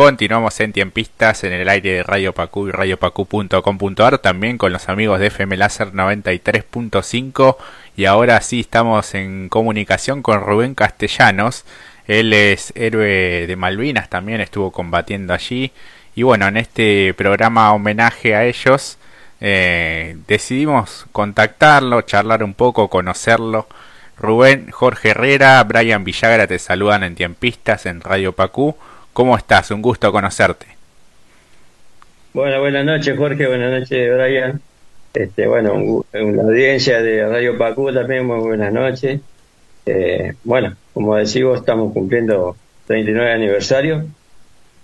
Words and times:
Continuamos 0.00 0.58
en 0.60 0.72
Tiempistas 0.72 1.44
en 1.44 1.52
el 1.52 1.68
aire 1.68 1.92
de 1.92 2.02
Radio 2.02 2.32
Pacú 2.32 2.66
y 2.66 2.70
radiopacu.com.ar, 2.70 4.16
también 4.16 4.56
con 4.56 4.72
los 4.72 4.88
amigos 4.88 5.20
de 5.20 5.26
FM 5.26 5.58
Láser 5.58 5.92
93.5 5.92 7.58
y 7.98 8.06
ahora 8.06 8.40
sí 8.40 8.60
estamos 8.60 9.14
en 9.14 9.50
comunicación 9.50 10.22
con 10.22 10.40
Rubén 10.40 10.74
Castellanos. 10.74 11.66
Él 12.06 12.32
es 12.32 12.72
héroe 12.76 13.46
de 13.46 13.56
Malvinas, 13.56 14.08
también 14.08 14.40
estuvo 14.40 14.72
combatiendo 14.72 15.34
allí 15.34 15.70
y 16.14 16.22
bueno, 16.22 16.48
en 16.48 16.56
este 16.56 17.12
programa 17.12 17.70
homenaje 17.74 18.34
a 18.34 18.46
ellos 18.46 18.96
eh, 19.42 20.16
decidimos 20.26 21.08
contactarlo, 21.12 22.00
charlar 22.00 22.42
un 22.42 22.54
poco, 22.54 22.88
conocerlo. 22.88 23.68
Rubén, 24.16 24.70
Jorge 24.70 25.10
Herrera, 25.10 25.62
Brian 25.64 26.04
Villagra 26.04 26.46
te 26.46 26.58
saludan 26.58 27.02
en 27.02 27.16
Tiempistas 27.16 27.84
en 27.84 28.00
Radio 28.00 28.32
Pacú. 28.32 28.78
¿Cómo 29.12 29.36
estás? 29.36 29.70
Un 29.70 29.82
gusto 29.82 30.10
conocerte. 30.12 30.66
Bueno, 32.32 32.60
buenas 32.60 32.84
noches 32.84 33.16
Jorge, 33.16 33.46
buenas 33.48 33.80
noches 33.80 34.14
Brian. 34.14 34.60
Este, 35.12 35.48
bueno, 35.48 35.74
una 35.74 36.42
audiencia 36.42 37.02
de 37.02 37.28
Radio 37.28 37.58
Pacú 37.58 37.92
también, 37.92 38.24
muy 38.24 38.38
buenas 38.38 38.72
noches. 38.72 39.20
Eh, 39.84 40.34
bueno, 40.44 40.76
como 40.94 41.16
decimos, 41.16 41.58
estamos 41.58 41.92
cumpliendo 41.92 42.56
39 42.86 43.32
aniversario 43.32 44.06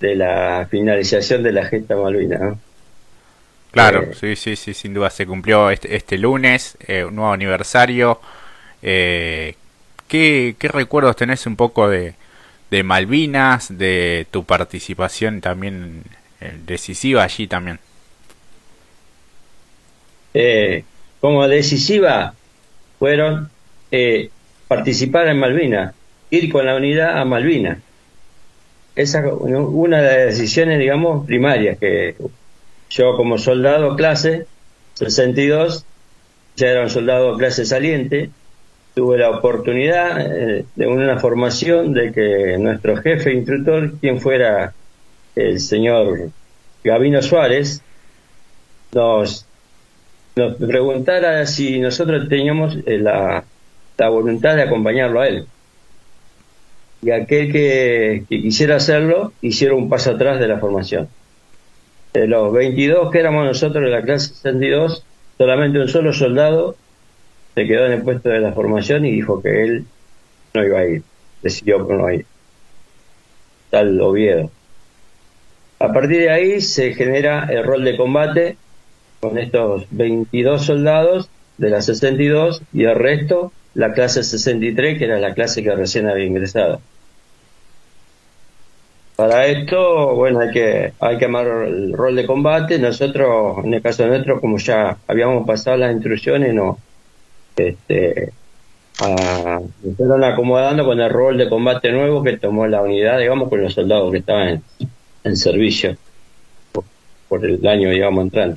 de 0.01 0.17
la 0.17 0.67
finalización 0.69 1.45
de 1.45 1.53
la 1.53 1.67
gesta 1.67 1.95
Malvina. 1.95 2.57
Claro, 3.71 4.03
eh, 4.03 4.15
sí, 4.19 4.35
sí, 4.35 4.57
sí, 4.57 4.75
sin 4.75 4.95
duda 4.95 5.11
se 5.11 5.25
cumplió 5.27 5.71
este, 5.71 5.95
este 5.95 6.19
lunes, 6.19 6.77
eh, 6.89 7.05
un 7.05 7.15
nuevo 7.15 7.33
aniversario. 7.33 8.21
¿qué, 8.81 9.55
¿Qué 10.09 10.69
recuerdos 10.69 11.15
tenés 11.15 11.47
un 11.47 11.55
poco 11.55 11.89
de, 11.89 12.15
de 12.71 12.83
Malvinas, 12.83 13.77
de 13.77 14.27
tu 14.31 14.45
participación 14.45 15.41
también 15.41 16.03
eh, 16.41 16.59
decisiva 16.67 17.23
allí 17.23 17.47
también. 17.47 17.79
Eh, 20.35 20.85
como 21.21 21.49
decisiva 21.49 22.35
fueron 22.99 23.51
eh, 23.91 24.31
participar 24.69 25.29
en 25.29 25.39
Malvinas, 25.39 25.95
ir 26.31 26.53
con 26.53 26.67
la 26.67 26.77
unidad 26.77 27.19
a 27.19 27.25
Malvinas. 27.25 27.79
Esa 28.95 29.27
una 29.27 30.01
de 30.01 30.27
las 30.27 30.39
decisiones, 30.39 30.79
digamos, 30.79 31.27
primarias 31.27 31.79
que 31.79 32.17
yo 32.91 33.17
como 33.17 33.39
soldado 33.39 33.95
clase 33.95 34.47
62, 34.95 35.85
ya 36.57 36.69
era 36.69 36.83
un 36.83 36.91
soldado 36.91 37.37
clase 37.37 37.67
saliente, 37.67 38.31
tuve 38.97 39.19
la 39.19 39.29
oportunidad 39.29 40.19
eh, 40.23 40.65
de 40.75 40.87
una 40.87 41.19
formación 41.19 41.93
de 41.93 42.13
que 42.13 42.57
nuestro 42.59 42.97
jefe 42.97 43.35
instructor, 43.35 43.93
quien 44.01 44.23
fuera 44.23 44.73
el 45.35 45.61
señor 45.61 46.31
Gabino 46.83 47.21
Suárez, 47.21 47.83
nos, 48.93 49.45
preguntara 50.35 51.45
si 51.45 51.79
nosotros 51.79 52.27
teníamos 52.31 52.79
eh, 52.87 52.97
la, 52.97 53.45
la, 53.99 54.09
voluntad 54.09 54.57
de 54.57 54.63
acompañarlo 54.63 55.21
a 55.21 55.29
él. 55.29 55.47
Y 57.03 57.11
aquel 57.11 57.53
que, 57.53 58.25
que 58.31 58.41
quisiera 58.41 58.77
hacerlo, 58.77 59.35
hiciera 59.43 59.75
un 59.75 59.91
paso 59.91 60.13
atrás 60.13 60.41
de 60.41 60.49
la 60.49 60.59
formación. 60.59 61.07
De 62.15 62.27
los 62.27 62.51
22 62.51 63.13
que 63.13 63.19
éramos 63.19 63.45
nosotros 63.45 63.85
de 63.85 63.91
la 63.91 64.01
clase 64.01 64.29
62, 64.29 65.05
solamente 65.37 65.81
un 65.81 65.89
solo 65.89 66.15
soldado 66.15 66.77
se 67.57 67.67
quedó 67.67 67.87
en 67.87 67.93
el 67.93 68.03
puesto 68.03 68.29
de 68.29 68.41
la 68.41 68.53
formación 68.53 69.07
y 69.07 69.13
dijo 69.13 69.41
que 69.41 69.63
él 69.63 69.87
no 70.53 70.63
iba 70.63 70.81
a 70.81 70.87
ir, 70.87 71.03
decidió 71.43 71.89
que 71.89 71.95
no 71.95 72.13
ir. 72.13 72.27
Tal 73.71 73.99
Oviedo. 73.99 74.51
A 75.79 75.91
partir 75.91 76.19
de 76.19 76.31
ahí 76.31 76.61
se 76.61 76.93
genera 76.93 77.49
el 77.51 77.65
rol 77.65 77.83
de 77.83 77.97
combate 77.97 78.59
con 79.21 79.39
estos 79.39 79.87
22 79.91 80.67
soldados 80.67 81.31
de 81.57 81.71
la 81.71 81.81
62 81.81 82.61
y 82.75 82.85
el 82.85 82.95
resto 82.95 83.53
la 83.73 83.95
clase 83.95 84.23
63, 84.23 84.99
que 84.99 85.05
era 85.07 85.19
la 85.19 85.33
clase 85.33 85.63
que 85.63 85.75
recién 85.75 86.09
había 86.09 86.27
ingresado. 86.27 86.83
Para 89.17 89.47
esto, 89.47 90.15
bueno, 90.15 90.41
hay 90.41 90.51
que, 90.51 90.93
hay 91.01 91.17
que 91.17 91.25
amar 91.25 91.47
el 91.47 91.95
rol 91.95 92.17
de 92.17 92.27
combate. 92.27 92.79
Nosotros, 92.79 93.65
en 93.65 93.73
el 93.73 93.83
caso 93.83 94.07
nuestro, 94.07 94.43
como 94.43 94.59
ya 94.59 94.99
habíamos 95.09 95.47
pasado 95.47 95.79
las 95.79 95.93
instrucciones, 95.93 96.53
no, 96.53 96.79
este, 97.57 98.33
fueron 99.97 100.25
acomodando 100.25 100.85
con 100.85 101.01
el 101.01 101.11
rol 101.11 101.37
de 101.37 101.49
combate 101.49 101.91
nuevo 101.93 102.23
que 102.23 102.37
tomó 102.37 102.67
la 102.67 102.83
unidad, 102.83 103.19
digamos, 103.19 103.49
con 103.49 103.63
los 103.63 103.75
soldados 103.75 104.11
que 104.11 104.19
estaban 104.19 104.63
en, 105.25 105.37
servicio 105.37 105.97
por, 107.29 107.45
el 107.45 107.67
año, 107.67 107.91
digamos, 107.91 108.25
entrando. 108.25 108.57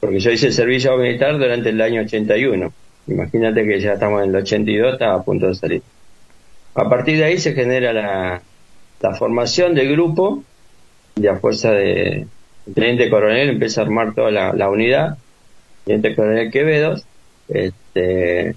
Porque 0.00 0.18
yo 0.18 0.30
hice 0.30 0.50
servicio 0.50 0.96
militar 0.96 1.38
durante 1.38 1.68
el 1.68 1.80
año 1.80 2.02
81. 2.02 2.72
Imagínate 3.06 3.64
que 3.64 3.80
ya 3.80 3.92
estamos 3.94 4.22
en 4.22 4.30
el 4.30 4.36
82, 4.36 4.94
estaba 4.94 5.14
a 5.14 5.22
punto 5.22 5.46
de 5.46 5.54
salir. 5.54 5.82
A 6.74 6.88
partir 6.88 7.18
de 7.18 7.24
ahí 7.24 7.38
se 7.38 7.52
genera 7.52 7.92
la, 7.92 8.42
formación 9.18 9.74
del 9.74 9.92
grupo 9.92 10.42
y 11.16 11.26
a 11.26 11.36
fuerza 11.36 11.72
de 11.72 12.26
teniente 12.72 13.10
coronel 13.10 13.50
empieza 13.50 13.80
a 13.80 13.84
armar 13.84 14.14
toda 14.14 14.30
la 14.30 14.70
unidad. 14.70 15.18
Teniente 15.84 16.14
coronel 16.14 16.50
Quevedos 16.50 17.04
este, 17.54 18.54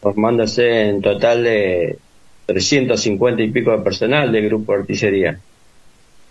formándose 0.00 0.88
en 0.88 1.02
total 1.02 1.44
de 1.44 1.98
350 2.46 3.42
y 3.42 3.50
pico 3.50 3.72
de 3.72 3.78
personal 3.78 4.32
del 4.32 4.48
grupo 4.48 4.72
de 4.72 4.78
artillería, 4.80 5.40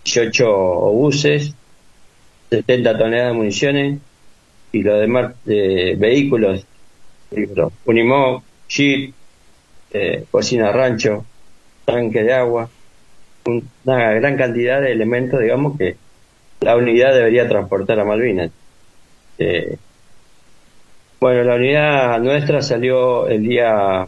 18 0.03 0.49
obuses, 0.49 1.53
70 2.49 2.97
toneladas 2.97 3.33
de 3.33 3.37
municiones 3.37 3.99
y 4.71 4.83
los 4.83 4.99
demás 4.99 5.35
de 5.45 5.95
vehículos, 5.97 6.65
Unimog, 7.85 8.41
Jeep, 8.69 9.13
eh, 9.91 10.25
cocina 10.31 10.71
rancho, 10.71 11.25
tanque 11.85 12.23
de 12.23 12.33
agua, 12.33 12.69
una 13.45 14.13
gran 14.13 14.37
cantidad 14.37 14.81
de 14.81 14.91
elementos, 14.91 15.39
digamos, 15.39 15.77
que 15.77 15.97
la 16.61 16.75
unidad 16.75 17.13
debería 17.13 17.47
transportar 17.47 17.99
a 17.99 18.05
Malvinas. 18.05 18.51
Eh, 19.37 19.77
bueno, 21.19 21.43
la 21.43 21.55
unidad 21.55 22.19
nuestra 22.19 22.61
salió 22.61 23.27
el 23.27 23.43
día 23.43 24.07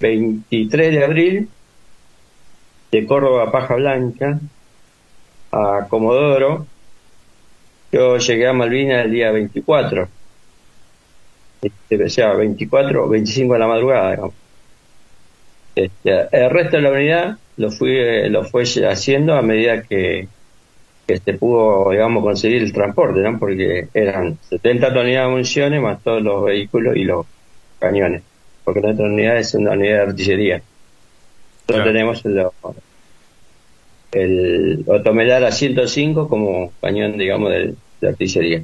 23 0.00 0.92
de 0.92 1.04
abril 1.04 1.48
de 2.90 3.06
Córdoba 3.06 3.50
Paja 3.50 3.74
Blanca 3.74 4.38
a 5.52 5.86
Comodoro. 5.88 6.66
Yo 7.92 8.18
llegué 8.18 8.46
a 8.46 8.52
Malvinas 8.52 9.04
el 9.04 9.12
día 9.12 9.30
24. 9.32 10.08
Este, 11.62 12.04
o 12.04 12.08
sea, 12.08 12.34
24 12.34 13.04
o 13.04 13.08
25 13.08 13.52
de 13.52 13.58
la 13.58 13.66
madrugada, 13.66 14.10
digamos. 14.10 14.34
Este, 15.74 16.28
el 16.30 16.50
resto 16.50 16.76
de 16.76 16.82
la 16.82 16.90
unidad 16.90 17.38
lo 17.56 17.70
fui 17.70 18.28
lo 18.28 18.44
fue 18.44 18.64
haciendo 18.88 19.34
a 19.34 19.42
medida 19.42 19.82
que 19.82 20.28
que 21.06 21.18
se 21.18 21.34
pudo, 21.34 21.90
digamos, 21.90 22.22
conseguir 22.22 22.62
el 22.62 22.72
transporte, 22.72 23.20
¿no? 23.20 23.38
Porque 23.38 23.88
eran 23.92 24.38
70 24.48 24.92
toneladas 24.92 25.28
de 25.28 25.30
municiones 25.32 25.82
más 25.82 26.02
todos 26.02 26.22
los 26.22 26.44
vehículos 26.44 26.96
y 26.96 27.04
los 27.04 27.26
cañones. 27.78 28.22
Porque 28.64 28.80
nuestra 28.80 29.06
unidad 29.06 29.36
es 29.36 29.54
una 29.54 29.72
unidad 29.72 29.96
de 29.96 30.10
artillería. 30.10 30.62
Nosotros 31.68 31.92
tenemos 31.92 32.24
el, 32.24 32.46
el 34.12 34.84
Otomelar 34.86 35.44
a 35.44 35.52
105 35.52 36.28
como 36.28 36.72
cañón, 36.80 37.18
digamos, 37.18 37.50
de, 37.50 37.74
artillería. 38.06 38.62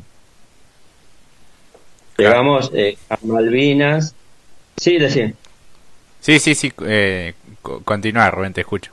Llegamos 2.17 2.71
eh, 2.75 2.97
a 3.09 3.19
Malvinas. 3.22 4.15
Sí, 4.77 4.99
decía. 4.99 5.33
Sí, 6.21 6.39
sí, 6.39 6.55
sí. 6.55 6.72
Eh, 6.87 7.34
continuar, 7.84 8.34
Rubén, 8.34 8.53
te 8.53 8.61
escucho. 8.61 8.93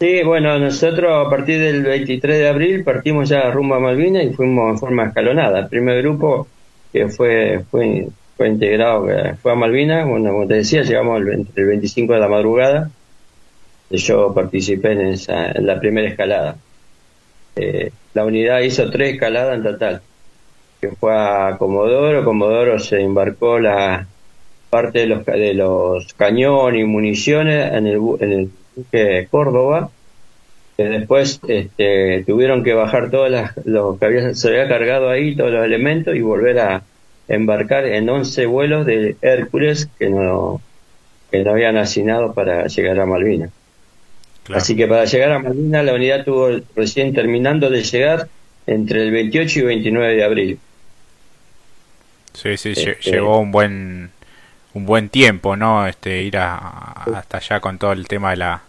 Sí, 0.00 0.22
bueno, 0.22 0.58
nosotros 0.58 1.26
a 1.26 1.28
partir 1.28 1.60
del 1.60 1.82
23 1.82 2.38
de 2.38 2.48
abril 2.48 2.84
partimos 2.84 3.28
ya 3.28 3.50
rumbo 3.50 3.74
a 3.74 3.80
Malvinas 3.80 4.24
y 4.24 4.30
fuimos 4.32 4.70
en 4.70 4.78
forma 4.78 5.04
escalonada. 5.04 5.60
El 5.60 5.68
primer 5.68 6.00
grupo 6.00 6.48
que 6.90 7.08
fue 7.08 7.64
fue, 7.70 8.08
fue 8.34 8.48
integrado 8.48 9.06
fue 9.42 9.52
a 9.52 9.54
Malvinas, 9.54 10.08
bueno, 10.08 10.32
como 10.32 10.46
te 10.46 10.54
decía, 10.54 10.82
llegamos 10.82 11.20
el, 11.20 11.46
el 11.54 11.66
25 11.66 12.14
de 12.14 12.18
la 12.18 12.28
madrugada. 12.28 12.90
Yo 13.90 14.32
participé 14.34 14.92
en, 14.92 15.00
esa, 15.08 15.52
en 15.52 15.66
la 15.66 15.78
primera 15.78 16.08
escalada. 16.08 16.56
Eh, 17.56 17.92
la 18.14 18.24
unidad 18.24 18.60
hizo 18.60 18.90
tres 18.90 19.14
escaladas 19.14 19.56
en 19.56 19.64
total, 19.64 20.02
que 20.80 20.92
fue 20.92 21.12
a 21.14 21.56
Comodoro. 21.58 22.24
Comodoro 22.24 22.78
se 22.78 23.02
embarcó 23.02 23.58
la 23.58 24.06
parte 24.70 25.00
de 25.00 25.06
los, 25.08 25.26
de 25.26 25.52
los 25.52 26.14
cañones 26.14 26.80
y 26.80 26.84
municiones 26.84 27.70
en 27.74 27.86
el, 27.86 28.00
en 28.20 28.32
el 28.32 28.50
que 28.90 29.26
Córdoba, 29.30 29.90
que 30.76 30.84
después 30.84 31.40
este, 31.46 32.24
tuvieron 32.26 32.64
que 32.64 32.72
bajar 32.74 33.10
todas 33.10 33.30
las, 33.30 33.66
lo 33.66 33.98
que 33.98 34.06
había, 34.06 34.34
se 34.34 34.48
había 34.48 34.68
cargado 34.68 35.10
ahí, 35.10 35.36
todos 35.36 35.52
los 35.52 35.64
elementos, 35.64 36.14
y 36.14 36.20
volver 36.20 36.58
a 36.58 36.82
embarcar 37.28 37.86
en 37.86 38.08
11 38.08 38.46
vuelos 38.46 38.86
de 38.86 39.16
Hércules 39.22 39.88
que 39.98 40.10
no, 40.10 40.60
que 41.30 41.44
no 41.44 41.52
habían 41.52 41.76
asignado 41.76 42.34
para 42.34 42.66
llegar 42.66 42.98
a 42.98 43.06
Malvinas. 43.06 43.50
Así 44.52 44.74
que 44.74 44.88
para 44.88 45.04
llegar 45.04 45.32
a 45.32 45.38
Malvinas 45.38 45.84
la 45.84 45.94
unidad 45.94 46.24
tuvo 46.24 46.60
recién 46.74 47.14
terminando 47.14 47.70
de 47.70 47.82
llegar 47.82 48.28
entre 48.66 49.02
el 49.04 49.10
28 49.10 49.58
y 49.58 49.62
29 49.62 50.16
de 50.16 50.24
abril. 50.24 50.58
Sí, 52.32 52.56
sí, 52.56 52.70
este, 52.70 52.96
llegó 53.02 53.38
un 53.38 53.52
buen 53.52 54.10
un 54.74 54.86
buen 54.86 55.08
tiempo, 55.08 55.56
¿no? 55.56 55.86
Este 55.86 56.22
ir 56.22 56.36
hasta 56.36 57.38
allá 57.38 57.60
con 57.60 57.78
todo 57.78 57.92
el 57.92 58.06
tema 58.08 58.30
de 58.30 58.36
la 58.36 58.62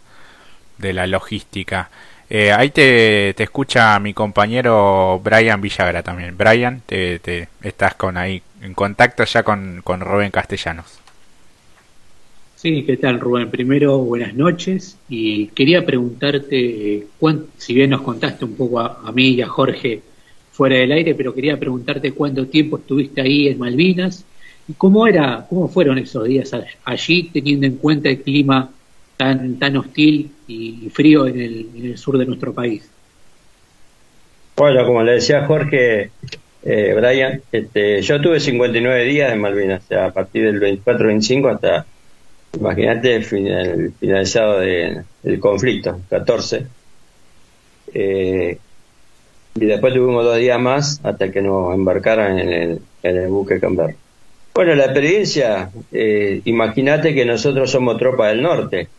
de 0.78 0.94
la 0.94 1.08
logística. 1.08 1.90
Eh, 2.30 2.52
ahí 2.52 2.70
te, 2.70 3.34
te, 3.36 3.44
escucha 3.44 4.00
mi 4.00 4.14
compañero 4.14 5.20
Brian 5.24 5.62
Villagra 5.62 6.02
también. 6.02 6.38
Brian, 6.38 6.82
te, 6.86 7.20
te 7.20 7.50
estás 7.62 7.96
con 7.96 8.18
ahí 8.18 8.42
en 8.62 8.74
contacto 8.74 9.24
ya 9.26 9.44
con, 9.44 9.82
con 9.84 10.00
Rubén 10.00 10.32
Castellanos. 10.32 11.02
Sí, 12.56 12.84
¿qué 12.84 12.96
tal 12.96 13.20
Rubén? 13.20 13.50
Primero, 13.50 13.98
buenas 13.98 14.36
noches 14.36 14.98
y 15.10 15.48
quería 15.48 15.84
preguntarte, 15.84 17.08
si 17.58 17.74
bien 17.74 17.90
nos 17.90 18.02
contaste 18.02 18.46
un 18.46 18.56
poco 18.56 18.80
a, 18.80 19.12
mí 19.12 19.30
y 19.30 19.42
a 19.42 19.48
Jorge 19.48 20.02
fuera 20.52 20.76
del 20.76 20.92
aire, 20.92 21.16
pero 21.16 21.34
quería 21.34 21.58
preguntarte 21.58 22.12
cuánto 22.12 22.46
tiempo 22.46 22.78
estuviste 22.78 23.20
ahí 23.20 23.48
en 23.48 23.58
Malvinas 23.58 24.26
cómo 24.78 25.08
era, 25.08 25.46
cómo 25.50 25.68
fueron 25.68 25.98
esos 25.98 26.26
días 26.26 26.52
allí, 26.84 27.30
teniendo 27.34 27.68
en 27.68 27.78
cuenta 27.78 28.10
el 28.10 28.22
clima 28.22 28.70
tan, 29.18 29.58
tan 29.60 29.78
hostil 29.78 30.32
y 30.48 30.90
frío 30.94 31.28
en 31.28 31.40
el, 31.40 31.70
en 31.76 31.86
el 31.86 31.98
sur 31.98 32.18
de 32.18 32.26
nuestro 32.26 32.54
país. 32.54 32.90
Bueno, 34.58 34.86
como 34.86 35.02
le 35.04 35.14
decía 35.14 35.46
Jorge, 35.46 36.12
eh, 36.64 36.94
Brian, 36.96 37.42
este, 37.52 38.02
yo 38.02 38.22
tuve 38.22 38.40
59 38.40 39.06
días 39.06 39.32
en 39.32 39.40
Malvinas, 39.40 39.84
o 39.84 39.88
sea, 39.88 40.06
a 40.08 40.12
partir 40.12 40.44
del 40.44 40.84
24-25 40.84 41.54
hasta 41.54 41.86
Imagínate 42.54 43.16
el, 43.16 43.24
final, 43.24 43.94
finalizado 44.00 44.60
de, 44.60 45.04
del 45.24 45.40
conflicto, 45.40 46.02
14. 46.10 46.68
Eh, 47.94 48.58
y 49.56 49.66
después 49.66 49.94
tuvimos 49.94 50.24
dos 50.24 50.38
días 50.38 50.60
más 50.60 51.00
hasta 51.04 51.32
que 51.32 51.42
nos 51.42 51.74
embarcaran 51.74 52.40
en 52.40 52.50
el, 52.50 52.82
en 53.04 53.18
el 53.18 53.30
buque 53.30 53.60
Camber. 53.60 53.96
Bueno, 54.54 54.76
la 54.76 54.86
experiencia, 54.86 55.72
eh, 55.92 56.42
imagínate 56.46 57.14
que 57.16 57.26
nosotros 57.26 57.72
somos 57.72 57.98
tropa 57.98 58.28
del 58.28 58.42
norte. 58.42 58.90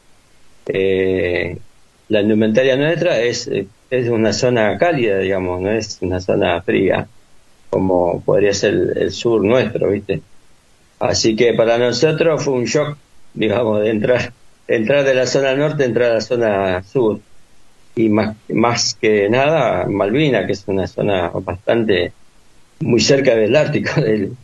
Eh, 0.67 1.59
la 2.09 2.21
indumentaria 2.21 2.77
nuestra 2.77 3.21
es, 3.21 3.51
es 3.91 4.09
una 4.09 4.33
zona 4.33 4.79
cálida, 4.79 5.19
digamos, 5.19 5.61
no 5.61 5.71
es 5.71 5.99
una 6.01 6.21
zona 6.21 6.61
fría, 6.63 7.07
como 7.71 8.23
podría 8.23 8.55
ser 8.55 8.75
el, 8.75 8.99
el 8.99 9.13
sur 9.13 9.45
nuestro, 9.45 9.91
¿viste? 9.91 10.23
Así 11.01 11.37
que 11.37 11.53
para 11.55 11.79
nosotros 11.79 12.45
fue 12.45 12.55
un 12.55 12.65
shock 12.65 12.97
digamos, 13.35 13.81
de 13.81 13.91
entrar, 13.91 14.33
entrar 14.69 15.05
de 15.05 15.15
la 15.15 15.27
zona 15.27 15.55
norte, 15.55 15.85
entrar 15.85 16.11
a 16.11 16.15
la 16.15 16.21
zona 16.21 16.83
sur. 16.83 17.21
Y 17.95 18.09
más, 18.09 18.37
más 18.49 18.95
que 18.95 19.29
nada, 19.29 19.87
Malvina, 19.87 20.47
que 20.47 20.53
es 20.53 20.65
una 20.67 20.87
zona 20.87 21.29
bastante 21.29 22.13
muy 22.81 23.01
cerca 23.01 23.35
del 23.35 23.55
Ártico, 23.55 24.01
del, 24.01 24.37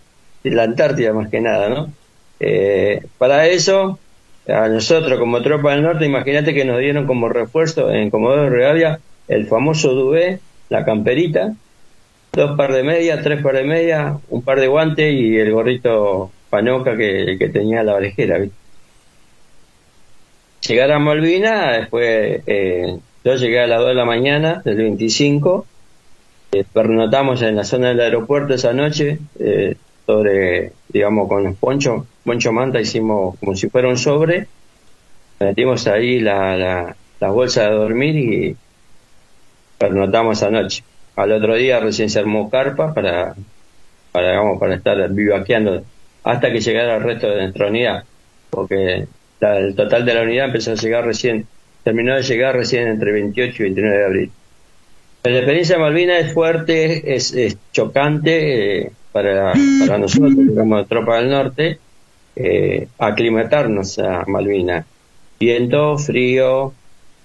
la 0.50 0.64
Antártida 0.64 1.12
más 1.12 1.28
que 1.28 1.40
nada, 1.40 1.68
¿no? 1.68 1.92
Eh, 2.40 3.02
para 3.18 3.46
eso, 3.46 3.98
a 4.46 4.68
nosotros 4.68 5.18
como 5.18 5.42
tropa 5.42 5.72
del 5.72 5.82
norte, 5.82 6.06
imagínate 6.06 6.54
que 6.54 6.64
nos 6.64 6.78
dieron 6.78 7.06
como 7.06 7.28
refuerzo 7.28 7.90
en 7.90 8.10
Comodoro 8.10 8.50
Rivadavia 8.50 9.00
el 9.28 9.46
famoso 9.46 9.94
duvé, 9.94 10.40
la 10.70 10.84
camperita, 10.84 11.54
dos 12.32 12.56
par 12.56 12.72
de 12.72 12.82
medias, 12.82 13.22
tres 13.22 13.42
par 13.42 13.54
de 13.54 13.64
medias, 13.64 14.16
un 14.30 14.42
par 14.42 14.58
de 14.60 14.66
guantes 14.66 15.12
y 15.12 15.36
el 15.36 15.52
gorrito 15.52 16.30
panoca 16.50 16.96
que, 16.96 17.50
tenía 17.52 17.82
la 17.82 17.94
orejera, 17.94 18.40
llegar 20.66 20.92
a 20.92 20.98
Malvina, 20.98 21.72
después 21.72 22.42
eh, 22.46 22.98
yo 23.24 23.34
llegué 23.34 23.60
a 23.60 23.66
las 23.66 23.80
2 23.80 23.88
de 23.88 23.94
la 23.94 24.04
mañana 24.04 24.62
del 24.64 24.76
25, 24.76 25.66
eh, 26.52 26.64
pernotamos 26.72 27.42
en 27.42 27.56
la 27.56 27.64
zona 27.64 27.88
del 27.88 28.00
aeropuerto 28.00 28.54
esa 28.54 28.72
noche, 28.72 29.18
eh, 29.38 29.76
sobre, 30.08 30.72
digamos, 30.88 31.28
con 31.28 31.44
los 31.44 31.56
ponchos, 31.56 32.06
poncho 32.24 32.50
manta 32.50 32.80
hicimos 32.80 33.38
como 33.38 33.54
si 33.54 33.68
fuera 33.68 33.88
un 33.88 33.98
sobre, 33.98 34.46
metimos 35.38 35.86
ahí 35.86 36.18
la, 36.18 36.56
la, 36.56 36.96
la 37.20 37.30
bolsa 37.30 37.64
de 37.64 37.76
dormir 37.76 38.16
y 38.16 38.56
pernotamos 39.76 40.38
esa 40.38 40.50
noche. 40.50 40.82
Al 41.14 41.32
otro 41.32 41.56
día 41.56 41.78
recién 41.78 42.08
se 42.08 42.20
armó 42.20 42.48
carpa 42.48 42.94
para, 42.94 43.34
para, 44.10 44.30
digamos, 44.30 44.58
para 44.58 44.76
estar 44.76 45.10
vivaqueando 45.10 45.84
hasta 46.24 46.50
que 46.52 46.60
llegara 46.60 46.96
el 46.96 47.02
resto 47.02 47.28
de 47.28 47.42
nuestra 47.42 47.66
unidad, 47.66 48.04
porque 48.48 49.06
el 49.40 49.74
total 49.74 50.06
de 50.06 50.14
la 50.14 50.22
unidad 50.22 50.46
empezó 50.46 50.72
a 50.72 50.76
llegar 50.76 51.04
recién, 51.04 51.46
terminó 51.84 52.16
de 52.16 52.22
llegar 52.22 52.56
recién 52.56 52.88
entre 52.88 53.12
28 53.12 53.56
y 53.58 53.62
29 53.62 53.98
de 53.98 54.04
abril. 54.06 54.30
La 55.24 55.36
experiencia 55.36 55.76
de 55.76 55.82
Malvinas 55.82 56.24
es 56.24 56.32
fuerte, 56.32 57.14
es, 57.14 57.58
chocante 57.72 58.86
eh, 58.86 58.92
para, 59.12 59.52
para 59.80 59.98
nosotros, 59.98 60.34
como 60.56 60.84
tropa 60.84 61.16
del 61.18 61.30
norte, 61.30 61.78
eh, 62.36 62.88
aclimatarnos 62.98 63.98
a 63.98 64.24
Malvinas. 64.26 64.86
Viento, 65.40 65.98
frío, 65.98 66.72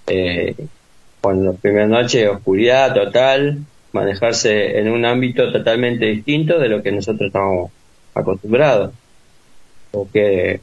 eh, 0.08 0.56
la 1.24 1.54
primera 1.54 1.88
noche 1.88 2.28
oscuridad 2.28 2.94
total, 2.94 3.60
manejarse 3.92 4.80
en 4.80 4.90
un 4.90 5.06
ámbito 5.06 5.52
totalmente 5.52 6.06
distinto 6.06 6.60
de 6.60 6.70
lo 6.70 6.84
que 6.84 6.92
nosotros 6.92 7.28
estamos 7.28 7.72
acostumbrados. 8.14 8.94
Porque 9.92 10.60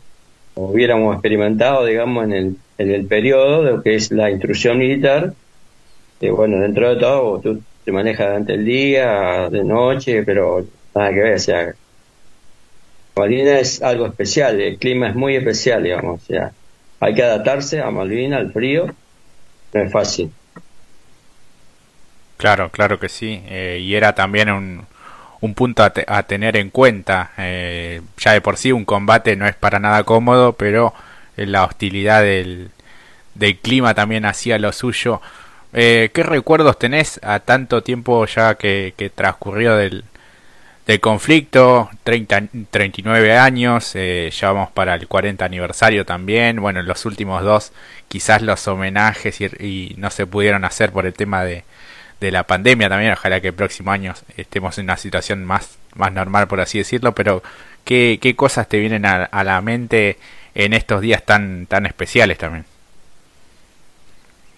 hubiéramos 0.54 1.14
experimentado, 1.14 1.84
digamos, 1.84 2.24
en 2.24 2.32
el, 2.32 2.56
en 2.78 2.90
el 2.90 3.06
periodo 3.06 3.62
de 3.62 3.70
lo 3.72 3.82
que 3.82 3.94
es 3.94 4.10
la 4.10 4.30
instrucción 4.30 4.78
militar, 4.78 5.32
que 6.20 6.30
bueno, 6.30 6.58
dentro 6.58 6.90
de 6.90 6.96
todo 6.96 7.40
tú 7.40 7.62
te 7.84 7.92
manejas 7.92 8.26
durante 8.26 8.54
el 8.54 8.64
día, 8.64 9.48
de 9.48 9.64
noche, 9.64 10.22
pero 10.24 10.66
nada 10.94 11.10
que 11.10 11.20
ver, 11.20 11.34
o 11.34 11.38
sea, 11.38 11.74
Malvina 13.16 13.58
es 13.58 13.82
algo 13.82 14.06
especial, 14.06 14.60
el 14.60 14.78
clima 14.78 15.08
es 15.08 15.14
muy 15.14 15.36
especial, 15.36 15.82
digamos, 15.82 16.22
o 16.22 16.26
sea, 16.26 16.52
hay 17.00 17.14
que 17.14 17.22
adaptarse 17.22 17.80
a 17.80 17.90
Malvina, 17.90 18.36
al 18.36 18.52
frío, 18.52 18.86
no 19.72 19.82
es 19.82 19.92
fácil. 19.92 20.30
Claro, 22.36 22.70
claro 22.70 22.98
que 22.98 23.08
sí, 23.08 23.42
eh, 23.48 23.78
y 23.82 23.94
era 23.94 24.14
también 24.14 24.50
un, 24.50 24.86
un 25.40 25.54
punto 25.54 25.82
a, 25.82 26.22
tener 26.22 26.56
en 26.56 26.70
cuenta. 26.70 27.32
Eh, 27.38 28.00
ya 28.18 28.32
de 28.32 28.40
por 28.40 28.56
sí 28.56 28.72
un 28.72 28.84
combate 28.84 29.36
no 29.36 29.46
es 29.46 29.54
para 29.54 29.78
nada 29.78 30.04
cómodo, 30.04 30.54
pero 30.54 30.94
la 31.36 31.64
hostilidad 31.64 32.22
del, 32.22 32.70
del 33.34 33.58
clima 33.58 33.94
también 33.94 34.24
hacía 34.26 34.58
lo 34.58 34.72
suyo. 34.72 35.20
Eh, 35.72 36.10
¿Qué 36.12 36.22
recuerdos 36.22 36.78
tenés 36.78 37.20
a 37.22 37.40
tanto 37.40 37.82
tiempo 37.82 38.26
ya 38.26 38.56
que, 38.56 39.12
transcurrió 39.14 39.76
del, 39.76 40.04
del 40.90 41.00
conflicto? 41.00 41.88
30, 42.04 42.44
39 42.70 43.36
años, 43.36 43.92
eh, 43.94 44.30
ya 44.32 44.52
vamos 44.52 44.70
para 44.72 44.94
el 44.94 45.06
40 45.06 45.44
aniversario 45.44 46.04
también. 46.04 46.60
Bueno, 46.60 46.82
los 46.82 47.04
últimos 47.06 47.42
dos 47.42 47.72
quizás 48.08 48.42
los 48.42 48.66
homenajes 48.66 49.40
y 49.40 49.94
no 49.98 50.10
se 50.10 50.26
pudieron 50.26 50.64
hacer 50.64 50.90
por 50.90 51.06
el 51.06 51.12
tema 51.14 51.44
de, 51.44 51.64
de 52.20 52.30
la 52.30 52.44
pandemia 52.44 52.88
también, 52.88 53.12
ojalá 53.12 53.40
que 53.40 53.48
el 53.48 53.54
próximo 53.54 53.90
año 53.90 54.14
estemos 54.36 54.76
en 54.78 54.84
una 54.84 54.96
situación 54.96 55.44
más, 55.44 55.78
más 55.94 56.12
normal, 56.12 56.48
por 56.48 56.60
así 56.60 56.78
decirlo, 56.78 57.14
pero 57.14 57.42
¿qué, 57.84 58.18
qué 58.20 58.36
cosas 58.36 58.68
te 58.68 58.78
vienen 58.78 59.06
a, 59.06 59.44
la 59.44 59.60
mente 59.62 60.18
en 60.54 60.74
estos 60.74 61.00
días 61.00 61.24
tan, 61.24 61.66
tan 61.66 61.86
especiales 61.86 62.36
también? 62.36 62.64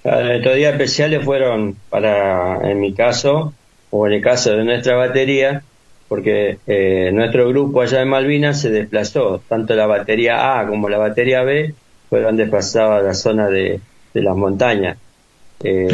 Estos 0.03 0.57
días 0.57 0.73
especiales 0.73 1.25
fueron 1.25 1.77
para, 1.89 2.69
en 2.69 2.81
mi 2.81 2.93
caso, 2.93 3.55
o 3.91 4.07
en 4.09 4.15
el 4.15 4.23
caso 4.23 4.57
de 4.57 4.65
nuestra 4.65 4.97
batería, 4.97 5.63
porque 6.13 6.59
eh, 6.67 7.11
nuestro 7.11 7.49
grupo 7.49 7.81
allá 7.81 8.03
en 8.03 8.09
Malvinas 8.11 8.61
se 8.61 8.69
desplazó, 8.69 9.43
tanto 9.49 9.75
la 9.75 9.87
batería 9.87 10.61
A 10.61 10.67
como 10.67 10.91
la 10.91 10.99
batería 10.99 11.43
B 11.43 11.75
fueron 12.11 12.37
desplazados 12.37 13.01
a 13.01 13.03
la 13.03 13.15
zona 13.15 13.49
de, 13.49 13.81
de 14.13 14.23
las 14.23 14.37
montañas. 14.37 14.99
Eh, 15.65 15.89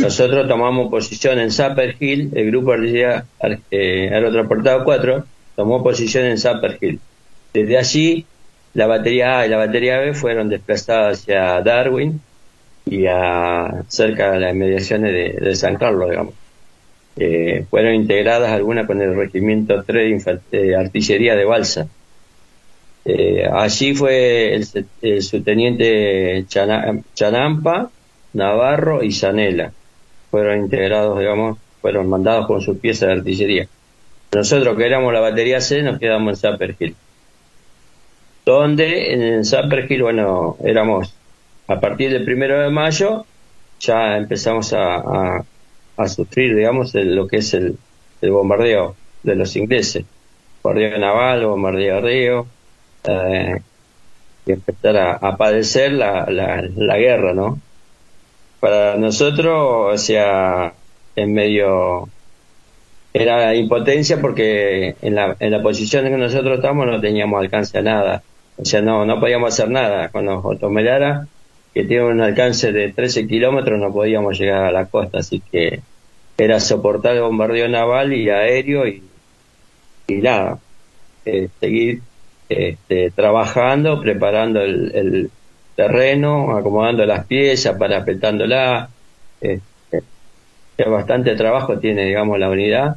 nosotros 0.00 0.48
tomamos 0.48 0.90
posición 0.90 1.38
en 1.38 1.52
Zapper 1.52 1.94
Hill, 2.00 2.32
el 2.34 2.50
grupo 2.50 2.76
de 2.76 3.22
eh, 3.70 4.10
aerotransportado 4.12 4.82
4 4.82 5.24
tomó 5.54 5.80
posición 5.80 6.24
en 6.24 6.36
Zapper 6.36 6.78
Hill. 6.80 6.98
Desde 7.54 7.78
allí, 7.78 8.26
la 8.74 8.88
batería 8.88 9.38
A 9.38 9.46
y 9.46 9.48
la 9.48 9.58
batería 9.58 10.00
B 10.00 10.12
fueron 10.12 10.48
desplazadas 10.48 11.20
hacia 11.20 11.60
Darwin 11.60 12.20
y 12.84 13.06
a 13.06 13.84
cerca 13.86 14.32
de 14.32 14.40
las 14.40 14.54
inmediaciones 14.54 15.40
de, 15.40 15.54
San 15.54 15.76
Carlos, 15.76 16.10
digamos. 16.10 16.34
Eh, 17.22 17.66
fueron 17.68 17.94
integradas 17.94 18.50
algunas 18.50 18.86
con 18.86 19.02
el 19.02 19.14
regimiento 19.14 19.84
3 19.84 20.24
de 20.50 20.74
artillería 20.74 21.36
de 21.36 21.44
Balsa. 21.44 21.86
Eh, 23.04 23.46
allí 23.52 23.94
fue 23.94 24.54
el, 24.54 25.22
subteniente 25.22 26.46
Chanampa, 26.48 27.90
Navarro 28.32 29.02
y 29.02 29.12
Zanela. 29.12 29.70
Fueron 30.30 30.60
integrados, 30.60 31.18
digamos, 31.18 31.58
fueron 31.82 32.08
mandados 32.08 32.46
con 32.46 32.62
sus 32.62 32.78
piezas 32.78 33.08
de 33.10 33.14
artillería. 33.16 33.68
Nosotros 34.32 34.78
que 34.78 34.86
éramos 34.86 35.12
la 35.12 35.20
batería 35.20 35.60
C 35.60 35.82
nos 35.82 35.98
quedamos 35.98 36.32
en 36.32 36.36
Zapper 36.36 36.74
Hill. 36.78 36.96
Donde 38.46 39.12
en 39.12 39.44
Zapper 39.44 39.92
Hill, 39.92 40.04
bueno, 40.04 40.56
éramos 40.64 41.14
a 41.66 41.78
partir 41.78 42.10
del 42.10 42.24
primero 42.24 42.58
de 42.62 42.70
mayo 42.70 43.26
ya 43.80 44.16
empezamos 44.16 44.72
a, 44.72 45.44
sufrir, 46.08 46.56
digamos, 46.56 46.94
lo 46.94 47.26
que 47.26 47.38
es 47.38 47.54
el, 47.54 47.78
bombardeo 48.22 48.96
de 49.22 49.36
los 49.36 49.54
ingleses. 49.56 50.04
Bombardeo 50.62 50.98
naval, 50.98 51.46
bombardeo 51.46 51.96
aéreo, 51.96 52.46
eh, 53.04 53.60
y 54.46 54.52
empezar 54.52 54.96
a, 54.96 55.36
padecer 55.36 55.92
la, 55.92 56.26
la, 56.28 56.96
guerra, 56.96 57.34
¿no? 57.34 57.60
Para 58.60 58.96
nosotros, 58.96 59.94
o 59.94 59.98
sea, 59.98 60.74
en 61.16 61.34
medio 61.34 62.08
era 63.12 63.54
impotencia 63.54 64.20
porque 64.20 64.94
en 65.02 65.14
la, 65.14 65.36
en 65.40 65.50
la 65.50 65.62
posición 65.62 66.06
en 66.06 66.12
que 66.12 66.18
nosotros 66.18 66.56
estamos 66.56 66.86
no 66.86 67.00
teníamos 67.00 67.40
alcance 67.40 67.78
a 67.78 67.82
nada. 67.82 68.22
O 68.56 68.64
sea, 68.64 68.82
no, 68.82 69.04
no 69.06 69.18
podíamos 69.18 69.52
hacer 69.52 69.70
nada. 69.70 70.08
Con 70.10 70.26
los 70.26 70.44
Otomelara, 70.44 71.26
que 71.74 71.84
tienen 71.84 72.06
un 72.06 72.20
alcance 72.20 72.72
de 72.72 72.92
13 72.92 73.26
kilómetros, 73.26 73.78
no 73.78 73.92
podíamos 73.92 74.38
llegar 74.38 74.64
a 74.64 74.72
la 74.72 74.86
costa. 74.86 75.18
Así 75.18 75.40
que 75.40 75.80
era 76.44 76.58
soportar 76.58 77.16
el 77.16 77.22
bombardeo 77.22 77.68
naval 77.68 78.14
y 78.14 78.30
aéreo 78.30 78.86
y, 78.86 79.02
y 80.08 80.14
nada. 80.14 80.58
Eh, 81.26 81.48
seguir 81.60 82.00
este, 82.48 83.10
trabajando, 83.10 84.00
preparando 84.00 84.62
el, 84.62 85.30
terreno, 85.76 86.56
acomodando 86.56 87.04
las 87.06 87.26
piezas, 87.26 87.76
parapetándola. 87.76 88.88
Este, 89.40 90.02
bastante 90.86 91.36
trabajo 91.36 91.78
tiene, 91.78 92.06
digamos, 92.06 92.38
la 92.38 92.48
unidad. 92.48 92.96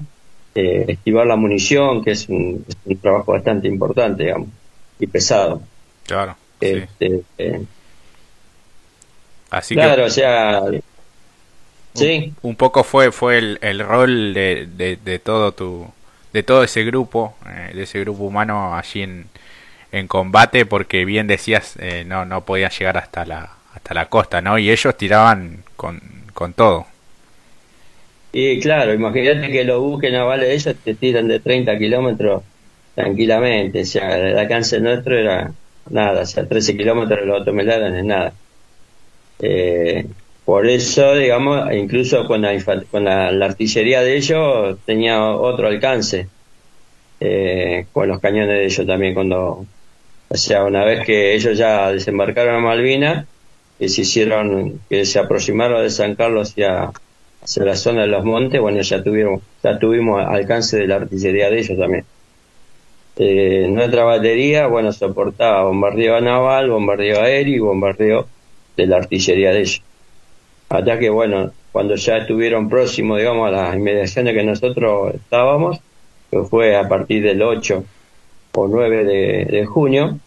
Eh, 0.56 0.86
esquivar 0.88 1.28
la 1.28 1.36
munición, 1.36 2.04
que 2.04 2.12
es 2.12 2.30
un, 2.30 2.66
trabajo 3.02 3.34
bastante 3.34 3.68
importante, 3.68 4.24
digamos, 4.24 4.50
y 5.00 5.08
pesado. 5.08 5.62
Claro. 6.06 6.36
Este, 6.60 7.22
eh, 7.38 7.62
Así 9.50 9.76
claro, 9.76 10.06
o 10.06 10.10
sea, 10.10 10.64
sí. 11.94 12.34
Un, 12.42 12.56
poco 12.56 12.84
fue 12.84 13.12
fue 13.12 13.38
el, 13.38 13.60
el 13.62 13.80
rol 13.80 14.34
de, 14.34 14.68
de, 15.04 15.20
todo 15.20 15.52
tu 15.52 15.88
de 16.32 16.44
todo 16.44 16.64
ese 16.64 16.84
grupo, 16.84 17.36
eh, 17.48 17.72
de 17.74 17.84
ese 17.84 18.00
grupo 18.00 18.24
humano 18.24 18.76
allí 18.76 19.04
en, 19.04 19.26
en 19.92 20.08
combate 20.08 20.66
porque 20.66 21.06
bien 21.06 21.28
decías 21.28 21.76
eh, 21.80 22.04
no 22.06 22.26
no 22.26 22.46
podían 22.46 22.72
llegar 22.72 22.98
hasta 22.98 23.26
la 23.26 23.52
hasta 23.74 23.94
la 23.94 24.08
costa 24.08 24.42
no 24.42 24.58
y 24.58 24.70
ellos 24.72 24.96
tiraban 24.98 25.64
con, 25.76 26.02
con 26.34 26.54
todo. 26.54 26.88
Y 28.32 28.60
claro 28.60 28.94
imagínate 28.94 29.52
que 29.52 29.64
los 29.64 29.80
buques 29.80 30.12
navales 30.12 30.48
de 30.48 30.56
ellos 30.56 30.76
te 30.84 30.96
tiran 30.96 31.28
de 31.28 31.40
30 31.40 31.78
kilómetros 31.78 32.44
tranquilamente 32.96 33.82
o 33.82 33.86
sea 33.86 34.18
el 34.18 34.38
alcance 34.38 34.80
nuestro 34.80 35.18
era 35.18 35.52
nada 35.90 36.22
o 36.22 36.26
sea 36.26 36.48
13 36.48 36.78
kilómetros 36.78 37.26
los 37.26 37.40
automelaran 37.40 37.96
es 37.96 38.06
nada. 38.06 38.34
Eh, 39.40 40.06
por 40.46 40.68
eso 40.68 41.16
digamos 41.16 41.74
incluso 41.74 42.26
con 42.26 42.42
la 42.42 42.58
con 42.92 43.06
la, 43.06 43.28
artillería 43.28 44.02
de 44.02 44.18
ellos 44.18 44.78
tenía 44.86 45.24
otro 45.24 45.68
alcance 45.68 46.28
eh, 47.20 47.86
con 47.94 48.08
los 48.10 48.20
cañones 48.20 48.50
de 48.50 48.66
ellos 48.66 48.86
también 48.86 49.14
cuando 49.14 49.66
o 50.34 50.36
sea, 50.36 50.64
una 50.64 50.84
vez 50.84 51.06
que 51.06 51.36
ellos 51.36 51.56
ya 51.56 51.92
desembarcaron 51.92 52.56
a 52.56 52.60
Malvinas, 52.60 53.28
que 53.78 53.88
se 53.88 54.02
hicieron, 54.02 54.80
que 54.90 55.06
se 55.06 55.20
aproximaron 55.20 55.84
de 55.84 55.92
San 55.92 56.16
Carlos 56.16 56.50
hacia, 56.50 56.92
hacia 57.44 57.64
la 57.64 57.76
zona 57.76 58.02
de 58.02 58.08
los 58.08 58.26
montes, 58.26 58.60
bueno, 58.60 58.82
ya 58.82 59.04
tuvieron, 59.04 59.42
ya 59.62 59.78
tuvimos 59.78 60.26
alcance 60.26 60.78
de 60.78 60.88
la 60.88 60.96
artillería 60.96 61.52
de 61.52 61.60
ellos 61.60 61.78
también. 61.78 62.06
Eh, 63.18 63.68
nuestra 63.70 64.06
batería, 64.06 64.66
bueno, 64.66 64.92
soportaba 64.92 65.66
bombardeo 65.66 66.20
naval, 66.20 66.72
bombardeo 66.72 67.22
aéreo 67.22 67.56
y 67.56 67.60
bombardeo 67.60 68.28
de 68.76 68.88
la 68.88 68.98
artillería 68.98 69.52
de 69.52 69.60
ellos. 69.60 69.84
Hasta 70.74 70.98
que, 70.98 71.12
bueno, 71.12 71.52
cuando 71.72 71.94
ya 71.94 72.18
estuvieron 72.18 72.68
próximos, 72.68 73.20
digamos, 73.20 73.48
a 73.48 73.52
las 73.52 73.76
inmediaciones 73.76 74.34
que 74.34 74.44
nosotros 74.44 75.14
estábamos, 75.14 75.80
que 76.32 76.40
fue 76.46 76.76
a 76.76 76.90
partir 76.90 77.22
del 77.22 77.44
8 77.44 77.86
o 78.54 78.68
9 78.68 79.04
de, 79.52 79.66
junio. 79.68 80.18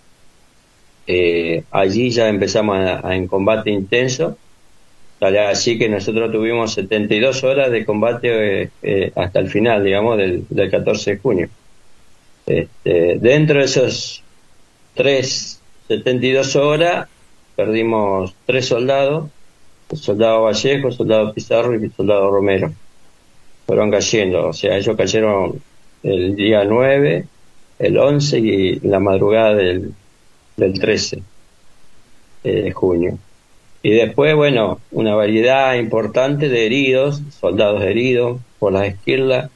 Eh, 1.09 1.65
allí 1.73 2.11
ya 2.11 2.29
empezamos 2.29 2.79
a, 2.79 3.17
en 3.17 3.26
combate 3.26 3.71
intenso. 3.71 4.38
Así 5.19 5.79
que 5.79 5.88
nosotros 5.88 6.31
tuvimos 6.31 6.75
72 6.75 7.43
horas 7.43 7.73
de 7.73 7.85
combate 7.85 8.62
eh, 8.62 8.71
eh, 8.83 9.12
hasta 9.17 9.41
el 9.41 9.50
final, 9.50 9.83
digamos, 9.83 10.17
del, 10.17 10.47
14 10.71 11.11
de 11.11 11.19
junio. 11.19 11.49
Este, 12.47 13.19
dentro 13.19 13.59
de 13.59 13.65
esos 13.65 14.23
tres 14.95 15.61
72 15.88 16.55
horas 16.55 17.09
perdimos 17.57 18.33
tres 18.47 18.67
soldados, 18.67 19.31
el 19.90 19.99
soldado 19.99 20.43
Vallejo, 20.43 20.88
el 20.88 20.95
soldado 20.95 21.33
Pizarro 21.33 21.75
y 21.75 21.90
soldado 21.90 22.31
Romero. 22.31 22.73
Fueron 23.66 23.90
cayendo, 23.90 24.49
o 24.49 24.52
sea, 24.52 24.76
ellos 24.76 24.97
cayeron 24.97 25.61
el 26.02 26.37
día 26.37 26.64
9 26.64 27.26
el 27.78 27.99
11 27.99 28.38
y 28.38 28.81
la 28.81 29.00
madrugada 29.00 29.55
del, 29.55 29.93
del 30.57 30.78
13 30.78 31.23
de 32.43 32.73
junio. 32.73 33.19
Y 33.83 33.90
después, 33.90 34.35
bueno, 34.35 34.81
una 34.90 35.14
variedad 35.14 35.75
importante 35.75 36.49
de 36.49 36.66
heridos, 36.66 37.23
soldados 37.38 37.83
heridos 37.83 38.40
por 38.59 38.73
las 38.73 38.88
esquirlas. 38.88 39.50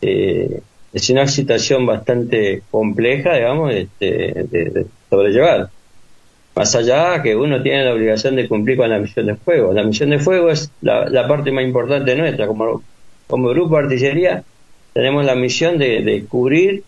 Eh, 0.00 0.60
es 0.92 1.10
una 1.10 1.26
situación 1.26 1.84
bastante 1.84 2.62
compleja, 2.70 3.34
digamos, 3.34 3.74
este, 3.74 4.06
de, 4.50 4.86
sobrellevar. 5.10 5.70
Más 6.54 6.74
allá 6.76 7.20
que 7.22 7.34
uno 7.34 7.62
tiene 7.62 7.84
la 7.84 7.94
obligación 7.94 8.36
de 8.36 8.48
cumplir 8.48 8.76
con 8.76 8.88
la 8.88 8.98
misión 8.98 9.26
de 9.26 9.34
fuego. 9.34 9.72
La 9.72 9.82
misión 9.82 10.10
de 10.10 10.18
fuego 10.18 10.50
es 10.50 10.70
la, 10.82 11.26
parte 11.26 11.50
más 11.50 11.64
importante 11.64 12.14
nuestra. 12.14 12.46
Como, 12.46 12.82
como 13.26 13.48
grupo 13.48 13.76
de 13.76 13.84
artillería 13.84 14.44
tenemos 14.92 15.24
la 15.24 15.34
misión 15.34 15.76
de, 15.78 16.02
de 16.02 16.24
cubrir 16.26 16.84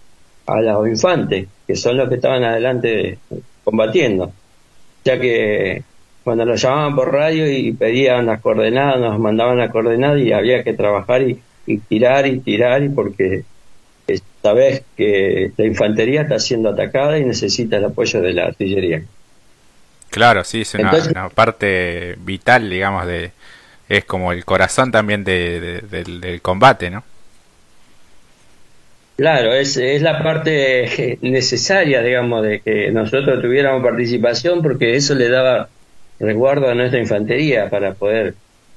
a 0.46 0.60
los 0.60 0.86
infantes, 0.86 1.48
que 1.66 1.74
son 1.74 1.96
los 1.96 2.08
que 2.08 2.14
estaban 2.14 2.44
adelante 2.44 3.18
combatiendo. 3.64 4.32
Ya 5.04 5.18
que 5.18 5.82
cuando 6.22 6.44
nos 6.44 6.60
llamaban 6.60 6.94
por 6.96 7.12
radio 7.12 7.50
y 7.50 7.72
pedían 7.72 8.26
las 8.26 8.40
coordenadas, 8.40 9.00
nos 9.00 9.18
mandaban 9.18 9.58
las 9.58 9.70
coordenadas 9.70 10.20
y 10.20 10.32
había 10.32 10.62
que 10.64 10.72
trabajar 10.72 11.22
y, 11.22 11.40
tirar 11.88 12.26
y 12.26 12.40
tirar, 12.40 12.82
y 12.82 12.88
porque 12.88 13.44
sabes 14.42 14.82
que 14.96 15.52
la 15.56 15.66
infantería 15.66 16.22
está 16.22 16.38
siendo 16.38 16.70
atacada 16.70 17.18
y 17.18 17.24
necesita 17.24 17.76
el 17.76 17.84
apoyo 17.86 18.20
de 18.20 18.32
la 18.32 18.46
artillería. 18.46 19.04
Claro, 20.10 20.44
sí, 20.44 20.62
es 20.62 20.74
una, 20.74 21.28
parte 21.28 22.16
vital, 22.20 22.70
digamos, 22.70 23.06
de 23.06 23.32
es 23.88 24.04
como 24.04 24.32
el 24.32 24.44
corazón 24.44 24.90
también 24.90 25.24
del 25.24 26.40
combate, 26.42 26.90
¿no? 26.90 27.04
Claro, 29.16 29.54
es, 29.54 29.78
es 29.78 30.02
la 30.02 30.22
parte 30.22 31.18
necesaria, 31.22 32.02
digamos, 32.02 32.42
de 32.42 32.60
que 32.60 32.90
nosotros 32.90 33.40
tuviéramos 33.40 33.82
participación 33.82 34.62
porque 34.62 34.96
eso 34.96 35.14
le 35.14 35.28
daba 35.28 35.68
resguardo 36.18 36.68
a 36.68 36.74
nuestra 36.74 37.00
infantería 37.00 37.70
para 37.70 37.94
poder 37.94 38.34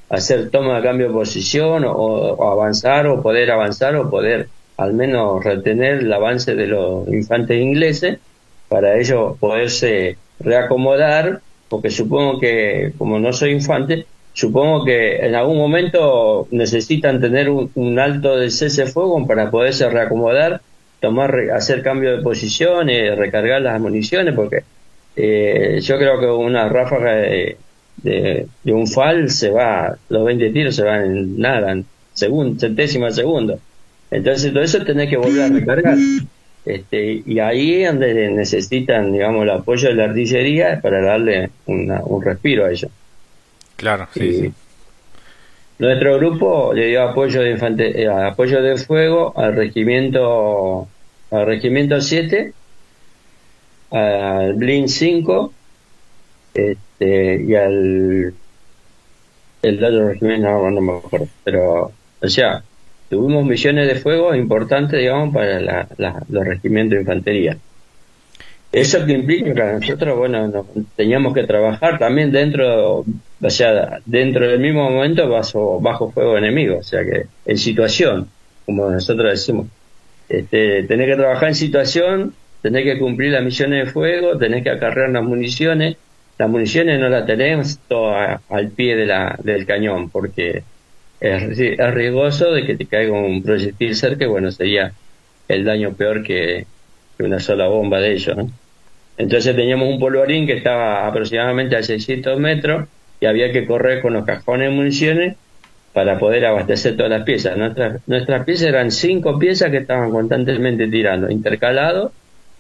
hacer 0.10 0.50
toma 0.50 0.78
de 0.78 0.84
cambio 0.84 1.08
de 1.08 1.14
posición 1.14 1.84
o, 1.86 2.52
avanzar 2.52 3.08
o 3.08 3.22
poder 3.22 3.52
avanzar 3.52 3.96
o 3.96 4.10
poder 4.10 4.50
al 4.78 4.94
menos 4.94 5.44
retener 5.44 6.00
el 6.00 6.14
avance 6.14 6.56
de 6.56 6.68
los 6.68 7.08
infantes 7.10 7.62
ingleses 7.62 8.20
para 8.70 8.98
ellos 8.98 9.38
poderse 9.40 10.18
reacomodar 10.40 11.42
porque 11.68 11.90
supongo 11.90 12.40
que 12.40 12.94
como 12.98 13.20
no 13.20 13.32
soy 13.34 13.52
infante 13.52 14.06
supongo 14.34 14.86
que 14.86 15.18
en 15.18 15.36
algún 15.36 15.58
momento 15.58 16.48
necesitan 16.52 17.20
tener 17.20 17.50
un, 17.50 18.00
alto 18.00 18.38
de 18.38 18.50
cese 18.50 18.86
fuego 18.86 19.26
para 19.28 19.52
poderse 19.52 19.90
reacomodar, 19.90 20.62
tomar, 21.02 21.36
hacer 21.54 21.82
cambio 21.84 22.16
de 22.16 22.24
posiciones, 22.24 23.18
recargar 23.18 23.62
las 23.62 23.82
municiones, 23.82 24.34
porque 24.34 24.64
eh, 25.16 25.80
yo 25.82 25.98
creo 25.98 26.20
que 26.20 26.28
una 26.28 26.70
ráfaga 26.70 27.16
de, 27.16 27.58
de, 27.98 28.48
un 28.74 28.88
FAL 28.88 29.30
se 29.30 29.50
va, 29.50 29.98
los 30.08 30.26
20 30.26 30.52
tiros 30.52 30.76
se 30.76 30.84
van 30.84 31.06
en 31.06 31.40
nada, 31.40 31.72
en 31.72 31.86
centésima 32.60 33.12
segundo. 33.12 33.60
Entonces 34.12 34.52
todo 34.54 34.64
eso 34.64 34.84
tenés 34.86 35.10
que 35.10 35.18
volver 35.18 35.44
a 35.44 35.50
recargar. 35.50 35.98
Este, 36.66 37.24
y 37.26 37.40
ahí 37.40 37.84
es 37.84 37.92
donde 37.92 38.30
necesitan, 38.30 39.12
digamos, 39.12 39.44
el 39.44 39.50
apoyo 39.50 39.90
de 39.90 39.96
la 39.96 40.06
artillería 40.06 40.80
para 40.82 41.02
darle 41.02 41.50
un 41.66 42.22
respiro 42.24 42.66
a 42.66 42.72
ellos. 42.72 42.92
Claro, 43.76 44.08
sí, 44.14 44.34
sí. 44.34 44.54
Nuestro 45.80 46.18
grupo 46.18 46.74
le 46.74 46.88
dio 46.88 47.04
apoyo 47.04 47.42
de 47.42 47.52
infante, 47.52 48.02
eh, 48.02 48.08
apoyo 48.10 48.62
de 48.62 48.76
fuego 48.78 49.34
al 49.38 49.56
regimiento 49.56 50.90
al 51.32 51.46
regimiento 51.46 52.02
7, 52.02 52.54
al 53.92 54.54
Blin 54.56 54.90
5 54.90 55.54
este, 56.54 57.44
y 57.44 57.56
al 57.56 58.34
el 59.62 59.84
otro 59.84 60.10
regimiento 60.10 60.50
no, 60.50 60.72
no 60.72 60.82
me 60.82 60.98
acuerdo, 60.98 61.28
pero 61.46 61.92
o 62.22 62.28
sea, 62.28 62.62
tuvimos 63.10 63.46
misiones 63.46 63.88
de 63.88 63.96
fuego 63.96 64.36
importantes, 64.36 65.00
digamos, 65.00 65.34
para 65.34 65.60
la, 65.60 65.88
los 66.30 66.46
regimientos 66.46 66.96
de 66.96 67.02
infantería. 67.02 67.58
Eso 68.72 69.04
que 69.04 69.14
implica 69.14 69.54
que 69.54 69.80
nosotros, 69.80 70.18
bueno, 70.18 70.66
teníamos 70.96 71.34
que 71.34 71.44
trabajar 71.44 71.98
también 71.98 72.32
dentro, 72.32 73.00
o 73.00 73.50
sea, 73.50 74.00
dentro 74.06 74.48
del 74.48 74.60
mismo 74.60 74.90
momento 74.92 75.28
bajo, 75.28 75.80
bajo 75.82 76.12
fuego 76.12 76.38
enemigo, 76.38 76.78
o 76.78 76.84
sea 76.84 77.04
que 77.04 77.26
en 77.46 77.58
situación, 77.58 78.30
como 78.68 78.88
nosotros 78.92 79.32
decimos, 79.32 79.68
este, 80.30 80.84
tenés 80.84 81.08
que 81.08 81.16
trabajar 81.16 81.50
en 81.50 81.56
situación, 81.56 82.36
tenés 82.62 82.84
que 82.84 83.00
cumplir 83.00 83.32
las 83.32 83.44
misiones 83.44 83.86
de 83.86 83.92
fuego, 83.92 84.38
tenés 84.38 84.64
que 84.64 84.70
acarrear 84.70 85.10
las 85.10 85.24
municiones, 85.24 85.98
las 86.38 86.48
municiones 86.48 87.00
no 87.00 87.10
las 87.10 87.26
tenemos 87.26 87.80
todas 87.88 88.40
al 88.50 88.68
pie 88.70 88.96
de 88.96 89.08
la, 89.08 89.36
del 89.44 89.66
cañón, 89.66 90.12
porque 90.12 90.62
es, 91.20 91.60
es 91.60 91.94
riesgoso 91.94 92.52
de 92.52 92.66
que 92.66 92.76
te 92.76 92.86
caiga 92.86 93.14
un 93.14 93.44
proyectil 93.44 93.96
cerca, 93.96 94.28
bueno, 94.28 94.52
sería 94.52 94.94
el 95.48 95.66
daño 95.66 95.94
peor 95.94 96.24
que, 96.24 96.66
una 97.20 97.40
sola 97.40 97.68
bomba 97.68 98.00
de 98.00 98.14
ellos. 98.14 98.38
Entonces 99.18 99.56
teníamos 99.56 99.90
un 99.90 100.00
polvorín 100.00 100.48
que 100.48 100.54
estaba 100.54 101.06
aproximadamente 101.06 101.76
a 101.76 101.84
600 101.84 102.40
metros 102.40 102.88
y 103.20 103.26
había 103.26 103.52
que 103.52 103.66
correr 103.66 104.02
con 104.02 104.14
los 104.14 104.26
cajones 104.26 104.70
de 104.70 104.76
municiones 104.76 105.36
para 105.92 106.18
poder 106.18 106.46
abastecer 106.46 106.96
todas 106.96 107.12
las 107.12 107.24
piezas. 107.24 107.58
Nuestras, 107.58 108.08
nuestras 108.08 108.46
piezas 108.46 108.68
eran 108.68 108.92
cinco 108.92 109.38
piezas 109.38 109.70
que 109.72 109.78
estaban 109.78 110.12
constantemente 110.12 110.88
tirando, 110.88 111.30
intercalados, 111.30 112.14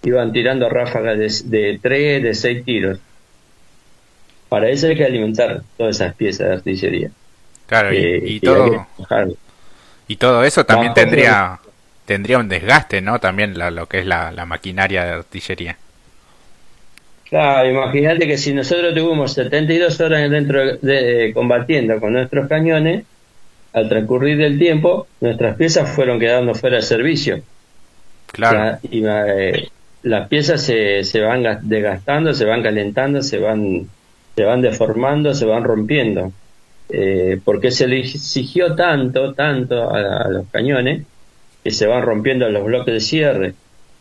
iban 0.04 0.34
tirando 0.34 0.70
ráfagas 0.70 1.18
de, 1.18 1.58
de 1.58 1.80
tres, 1.82 2.24
de 2.24 2.34
seis 2.34 2.66
tiros. 2.66 3.00
Para 4.50 4.70
eso 4.70 4.88
hay 4.88 4.98
que 4.98 5.06
alimentar 5.06 5.62
todas 5.78 5.96
esas 5.96 6.16
piezas 6.16 6.48
de 6.48 6.54
artillería. 6.56 7.12
Claro, 7.70 7.94
y, 7.94 7.98
eh, 7.98 8.40
todo, 8.44 8.88
y 10.08 10.16
todo 10.18 10.44
eso 10.44 10.66
también 10.66 10.94
tendría 10.96 11.60
tendría 12.10 12.40
un 12.40 12.50
desgaste, 12.50 13.02
¿no? 13.02 13.20
También 13.20 13.54
lo 13.56 13.86
que 13.86 14.00
es 14.00 14.06
la, 14.08 14.32
maquinaria 14.48 15.04
de 15.06 15.12
artillería. 15.12 15.78
Claro, 17.30 17.70
imagínate 17.70 18.26
que 18.26 18.36
si 18.36 18.52
nosotros 18.52 18.96
tuvimos 18.96 19.34
72 19.34 20.02
horas 20.02 20.32
dentro 20.32 20.78
de, 20.78 21.30
combatiendo 21.36 22.00
con 22.00 22.14
nuestros 22.14 22.48
cañones, 22.48 23.04
al 23.74 23.88
transcurrir 23.88 24.38
del 24.40 24.58
tiempo, 24.58 25.06
nuestras 25.22 25.56
piezas 25.56 25.88
fueron 25.88 26.20
quedando 26.20 26.56
fuera 26.56 26.78
de 26.78 26.82
servicio. 26.82 27.44
Claro. 28.32 28.80
y, 28.90 29.04
eh, 29.06 29.70
las 30.02 30.28
piezas 30.28 30.64
se, 30.64 31.04
se 31.04 31.22
van 31.22 31.60
desgastando, 31.62 32.34
se 32.34 32.46
van 32.46 32.64
calentando, 32.64 33.22
se 33.22 33.38
van, 33.38 33.88
se 34.36 34.44
van 34.44 34.62
deformando, 34.62 35.36
se 35.36 35.46
van 35.46 35.64
rompiendo. 35.64 36.32
Eh, 36.92 37.40
porque 37.46 37.70
se 37.70 37.88
le 37.88 38.00
exigió 38.00 38.76
tanto, 38.76 39.34
tanto 39.34 39.94
a 39.94 40.28
los 40.30 40.48
cañones, 40.48 41.06
que 41.64 41.72
se 41.72 41.86
van 41.86 42.02
rompiendo 42.02 42.50
los 42.50 42.66
bloques 42.66 42.94
de 42.94 43.00
cierre, 43.00 43.54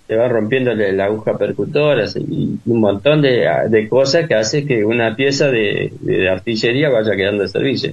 se 0.06 0.16
van 0.16 0.30
rompiendo 0.30 0.74
la 0.74 1.04
aguja 1.04 1.36
percutora 1.36 2.06
y 2.16 2.58
un 2.64 2.80
montón 2.80 3.20
de, 3.20 3.86
cosas 3.90 4.26
que 4.26 4.34
hace 4.34 4.64
que 4.64 4.84
una 4.84 5.14
pieza 5.14 5.50
de, 5.50 5.92
artillería 6.30 6.88
vaya 6.88 7.14
quedando 7.14 7.42
de 7.42 7.48
servicio. 7.48 7.92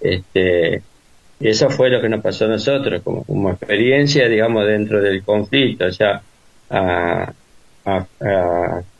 Este, 0.00 0.82
eso 1.38 1.70
fue 1.70 1.88
lo 1.90 2.00
que 2.00 2.08
nos 2.08 2.20
pasó 2.20 2.46
a 2.46 2.48
nosotros 2.48 3.02
como, 3.02 3.22
como 3.22 3.50
experiencia, 3.50 4.28
digamos, 4.28 4.66
dentro 4.66 5.00
del 5.00 5.22
conflicto, 5.22 5.88
ya 5.88 6.20
a, 6.70 7.32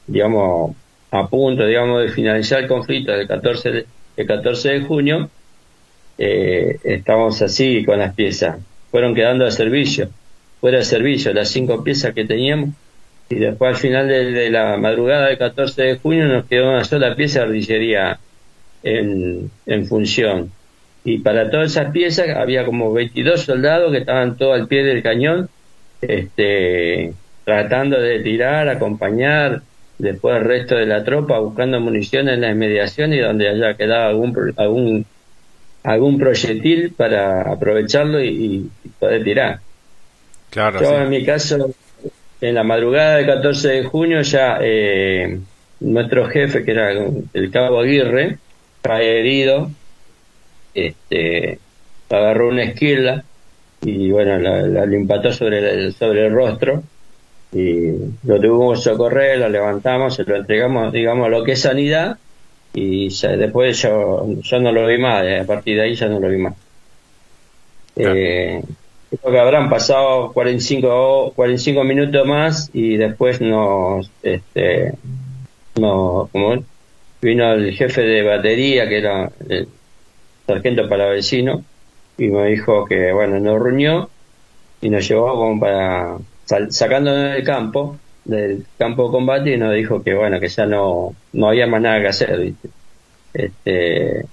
digamos, 0.06 0.76
a 1.10 1.26
punto, 1.26 1.66
digamos, 1.66 2.02
de 2.02 2.10
finalizar 2.10 2.62
el 2.62 2.68
conflicto 2.68 3.10
del 3.10 3.26
14 3.26 3.70
de, 3.72 3.86
el 4.16 4.26
14 4.26 4.68
de 4.70 4.80
junio, 4.82 5.30
eh, 6.18 6.78
estamos 6.84 7.42
así 7.42 7.84
con 7.84 7.98
las 7.98 8.14
piezas 8.14 8.56
fueron 8.96 9.14
quedando 9.14 9.44
de 9.44 9.50
servicio, 9.50 10.08
fuera 10.58 10.78
de 10.78 10.84
servicio, 10.84 11.32
las 11.34 11.50
cinco 11.50 11.84
piezas 11.84 12.14
que 12.14 12.24
teníamos, 12.24 12.70
y 13.28 13.34
después 13.34 13.74
al 13.74 13.76
final 13.76 14.08
de, 14.08 14.48
la 14.48 14.78
madrugada 14.78 15.26
del 15.26 15.36
14 15.36 15.82
de 15.82 15.96
junio 15.98 16.26
nos 16.26 16.46
quedó 16.46 16.70
una 16.70 16.82
sola 16.82 17.14
pieza 17.14 17.40
de 17.40 17.44
artillería 17.44 18.18
en, 18.82 19.50
en 19.66 19.86
función. 19.86 20.50
Y 21.04 21.18
para 21.18 21.50
todas 21.50 21.72
esas 21.72 21.92
piezas 21.92 22.30
había 22.30 22.64
como 22.64 22.90
22 22.90 23.42
soldados 23.42 23.92
que 23.92 23.98
estaban 23.98 24.38
todos 24.38 24.58
al 24.58 24.66
pie 24.66 24.82
del 24.82 25.02
cañón, 25.02 25.50
este, 26.00 27.12
tratando 27.44 28.00
de 28.00 28.20
tirar, 28.20 28.68
acompañar, 28.70 29.60
después 29.98 30.36
el 30.36 30.44
resto 30.44 30.76
de 30.76 30.86
la 30.86 31.04
tropa 31.04 31.38
buscando 31.38 31.80
munición 31.80 32.28
en 32.28 32.40
la 32.40 32.50
inmediación 32.50 33.12
y 33.12 33.18
donde 33.18 33.48
haya 33.48 33.74
quedado 33.74 34.08
algún, 34.08 34.54
algún 34.56 35.06
algún 35.86 36.18
proyectil 36.18 36.92
para 36.96 37.42
aprovecharlo 37.42 38.22
y, 38.22 38.68
poder 38.98 39.22
tirar. 39.22 39.60
Claro, 40.50 40.80
Yo 40.80 40.98
en 41.00 41.08
mi 41.08 41.24
caso, 41.24 41.70
en 42.40 42.54
la 42.56 42.64
madrugada 42.64 43.16
del 43.16 43.26
14 43.26 43.68
de 43.68 43.84
junio 43.84 44.22
ya 44.22 44.58
eh, 44.60 45.38
nuestro 45.78 46.26
jefe, 46.26 46.64
que 46.64 46.72
era 46.72 46.90
el 46.90 47.50
cabo 47.52 47.80
Aguirre, 47.80 48.38
cae 48.82 49.20
herido, 49.20 49.70
este, 50.74 51.60
agarró 52.10 52.48
una 52.48 52.64
esquila 52.64 53.24
y 53.82 54.10
bueno, 54.10 54.38
la, 54.38 54.62
la 54.62 54.96
impactó 54.96 55.32
sobre 55.32 55.58
el, 55.58 55.94
sobre 55.94 56.26
el 56.26 56.32
rostro 56.32 56.82
y 57.52 57.92
lo 58.24 58.40
tuvimos 58.40 58.78
que 58.78 58.90
socorrer, 58.90 59.38
lo 59.38 59.48
levantamos, 59.48 60.14
se 60.14 60.24
lo 60.24 60.36
entregamos, 60.36 60.92
digamos, 60.92 61.30
lo 61.30 61.44
que 61.44 61.52
es 61.52 61.62
sanidad 61.62 62.18
y 62.74 63.08
después 63.08 63.80
yo, 63.80 64.26
yo 64.42 64.60
no 64.60 64.72
lo 64.72 64.86
vi 64.86 64.98
más, 64.98 65.24
eh, 65.24 65.40
a 65.40 65.44
partir 65.44 65.76
de 65.76 65.82
ahí 65.82 65.94
ya 65.94 66.08
no 66.08 66.20
lo 66.20 66.28
vi 66.28 66.36
más. 66.36 66.54
Eh, 67.96 68.62
creo 69.08 69.32
que 69.32 69.38
habrán 69.38 69.70
pasado 69.70 70.32
45, 70.32 71.32
45 71.34 71.84
minutos 71.84 72.26
más 72.26 72.70
y 72.74 72.96
después 72.96 73.40
nos, 73.40 74.10
este, 74.22 74.92
no, 75.76 76.28
como 76.30 76.62
vino 77.22 77.52
el 77.54 77.72
jefe 77.72 78.02
de 78.02 78.22
batería, 78.22 78.88
que 78.88 78.98
era 78.98 79.30
el 79.48 79.68
sargento 80.46 80.88
para 80.88 81.08
vecino, 81.08 81.64
y 82.18 82.28
me 82.28 82.46
dijo 82.48 82.84
que, 82.84 83.12
bueno, 83.12 83.40
nos 83.40 83.60
reunió 83.60 84.10
y 84.80 84.90
nos 84.90 85.08
llevó 85.08 85.34
como 85.34 85.58
para, 85.58 86.18
sacándonos 86.46 87.32
del 87.34 87.44
campo, 87.44 87.98
del 88.24 88.66
campo 88.78 89.06
de 89.06 89.12
combate 89.12 89.50
y 89.52 89.56
nos 89.56 89.74
dijo 89.74 90.02
que 90.02 90.14
bueno 90.14 90.40
que 90.40 90.48
ya 90.48 90.66
no 90.66 91.14
no 91.32 91.48
había 91.48 91.66
más 91.66 91.80
nada 91.80 92.00
que 92.00 92.08
hacer 92.08 92.38
¿viste? 92.38 92.68
este 93.34 94.26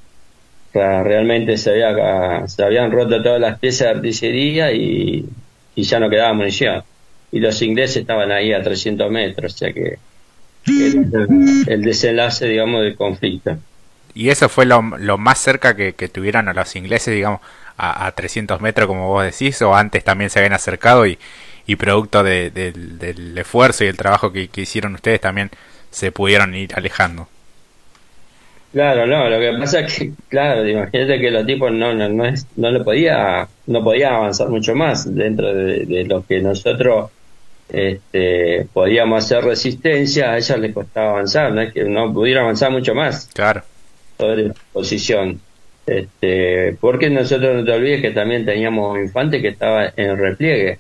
realmente 0.74 1.58
se 1.58 1.72
había 1.72 2.48
se 2.48 2.64
habían 2.64 2.92
roto 2.92 3.22
todas 3.22 3.40
las 3.40 3.60
piezas 3.60 3.90
de 3.90 3.90
artillería 3.90 4.72
y, 4.72 5.26
y 5.76 5.84
ya 5.84 6.00
no 6.00 6.10
quedaba 6.10 6.34
munición 6.34 6.84
y 7.32 7.40
los 7.40 7.62
ingleses 7.62 7.98
estaban 7.98 8.32
ahí 8.32 8.54
a 8.54 8.64
300 8.64 9.12
metros 9.12 9.54
o 9.54 9.58
sea 9.58 9.74
que 9.74 10.00
el, 10.66 11.82
desenlace 11.84 12.48
digamos 12.48 12.82
del 12.82 12.96
conflicto 12.96 13.58
y 14.16 14.30
eso 14.30 14.50
fue 14.50 14.66
lo, 14.66 14.82
lo 14.98 15.18
más 15.18 15.40
cerca 15.40 15.76
que, 15.76 15.94
que, 15.94 16.08
tuvieran 16.08 16.48
a 16.48 16.54
los 16.54 16.76
ingleses 16.76 17.14
digamos 17.14 17.42
a, 17.78 18.08
a 18.08 18.12
300 18.12 18.62
metros 18.62 18.88
como 18.88 19.08
vos 19.08 19.24
decís 19.24 19.62
o 19.62 19.76
antes 19.76 20.04
también 20.04 20.32
se 20.32 20.40
habían 20.40 20.54
acercado 20.54 21.06
y 21.06 21.20
y 21.66 21.76
producto 21.76 22.24
del 22.24 23.38
esfuerzo 23.38 23.84
y 23.84 23.88
el 23.88 23.98
trabajo 23.98 24.32
que, 24.32 24.50
hicieron 24.56 24.96
ustedes 24.96 25.22
también 25.22 25.50
se 25.92 26.12
pudieron 26.12 26.54
ir 26.56 26.72
alejando. 26.76 27.28
Claro, 28.72 29.06
no, 29.06 29.30
lo 29.30 29.40
que 29.40 29.56
pasa 29.60 29.82
es 29.82 29.94
que, 29.94 30.12
claro, 30.30 30.68
imagínate 30.68 31.20
que 31.20 31.30
los 31.30 31.46
tipos 31.46 31.72
no, 31.72 31.94
no, 31.94 32.10
no, 32.10 32.26
es, 32.26 32.48
no 32.56 32.72
le 32.72 32.80
podía, 32.80 33.48
no 33.68 33.84
podía 33.84 34.16
avanzar 34.16 34.50
mucho 34.50 34.74
más 34.74 35.14
dentro 35.14 35.54
de, 35.54 36.06
lo 36.06 36.26
que 36.26 36.42
nosotros 36.42 37.12
este, 37.70 38.66
podíamos 38.74 39.24
hacer 39.24 39.44
resistencia, 39.44 40.32
a 40.32 40.38
ellos 40.38 40.58
les 40.58 40.74
costaba 40.74 41.12
avanzar, 41.12 41.52
no 41.52 41.62
es 41.62 41.72
que 41.72 41.84
no 41.84 42.12
pudiera 42.12 42.42
avanzar 42.42 42.72
mucho 42.72 42.96
más. 42.96 43.30
Claro. 43.34 43.62
Sobre 44.18 44.48
la 44.48 44.56
posición. 44.72 45.40
Este, 45.86 46.76
porque 46.80 47.10
nosotros 47.10 47.56
no 47.56 47.66
te 47.66 47.72
olvides 47.74 48.02
que 48.02 48.12
también 48.12 48.46
teníamos 48.46 48.94
un 48.94 49.02
infante 49.02 49.40
que 49.40 49.50
estaba 49.50 49.94
en 49.96 50.18
repliegue. 50.18 50.80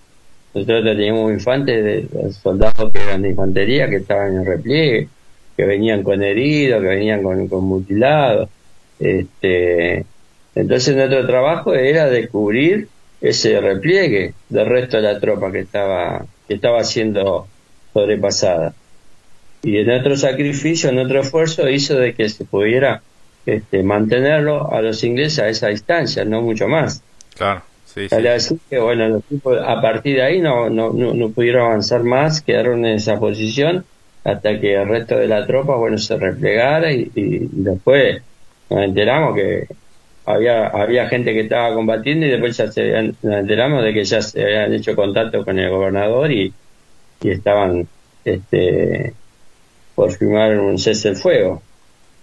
Nosotros 0.53 0.83
teníamos 0.83 1.31
infantes, 1.31 1.83
de, 1.83 2.31
soldados 2.31 2.91
que 2.91 3.01
eran 3.01 3.23
de 3.23 3.29
infantería, 3.29 3.89
que 3.89 3.97
estaban 3.97 4.35
en 4.35 4.45
repliegue, 4.45 5.07
que 5.57 5.65
venían 5.65 6.03
con 6.03 6.21
heridos, 6.21 6.81
que 6.81 6.87
venían 6.87 7.23
con, 7.23 7.47
mutilados. 7.63 8.49
Este, 8.99 10.05
entonces 10.55 10.95
nuestro 10.95 11.25
trabajo 11.25 11.73
era 11.73 12.07
descubrir 12.07 12.87
ese 13.19 13.59
repliegue 13.59 14.33
del 14.49 14.65
resto 14.67 14.97
de 14.97 15.03
la 15.03 15.19
tropa 15.19 15.51
que 15.51 15.61
estaba, 15.61 16.25
que 16.47 16.53
estaba 16.53 16.83
siendo 16.83 17.47
sobrepasada. 17.93 18.73
Y 19.63 19.81
nuestro 19.83 20.17
sacrificio, 20.17 20.91
nuestro 20.91 21.21
esfuerzo 21.21 21.69
hizo 21.69 21.95
de 21.95 22.13
que 22.13 22.27
se 22.29 22.45
pudiera 22.45 23.01
este, 23.45 23.81
mantenerlo 23.81 24.71
a 24.71 24.81
los 24.81 25.03
ingleses 25.03 25.39
a 25.39 25.49
esa 25.49 25.67
distancia, 25.69 26.25
no 26.25 26.41
mucho 26.41 26.67
más. 26.67 27.01
Claro. 27.35 27.63
Sí, 27.93 28.07
Así 28.11 28.59
que 28.69 28.79
bueno, 28.79 29.07
los 29.07 29.23
tipos 29.25 29.57
a 29.63 29.79
partir 29.79 30.15
de 30.15 30.23
ahí 30.23 30.41
no, 30.41 30.69
no, 30.69 30.91
no, 30.91 31.29
pudieron 31.29 31.67
avanzar 31.67 32.03
más, 32.03 32.41
quedaron 32.41 32.85
en 32.85 32.95
esa 32.95 33.19
posición 33.19 33.85
hasta 34.23 34.59
que 34.59 34.75
el 34.75 34.87
resto 34.87 35.17
de 35.17 35.27
la 35.27 35.45
tropa 35.45 35.75
bueno 35.75 35.97
se 35.97 36.17
replegara 36.17 36.91
y, 36.91 37.11
después 37.13 38.21
nos 38.69 38.83
enteramos 38.83 39.35
que 39.35 39.67
había 40.25 40.67
había 40.67 41.07
gente 41.07 41.33
que 41.33 41.41
estaba 41.41 41.73
combatiendo 41.75 42.25
y 42.25 42.29
después 42.29 42.57
ya 42.57 42.71
se, 42.71 43.13
nos 43.21 43.35
enteramos 43.35 43.83
de 43.83 43.93
que 43.93 44.05
ya 44.05 44.21
se 44.21 44.41
habían 44.41 44.73
hecho 44.73 44.95
contacto 44.95 45.45
con 45.45 45.59
el 45.59 45.69
gobernador 45.69 46.31
y, 46.31 46.51
y 47.21 47.29
estaban 47.29 47.87
este 48.25 49.13
por 49.93 50.11
firmar 50.11 50.57
un 50.57 50.79
cese 50.79 51.09
del 51.09 51.17
fuego. 51.17 51.61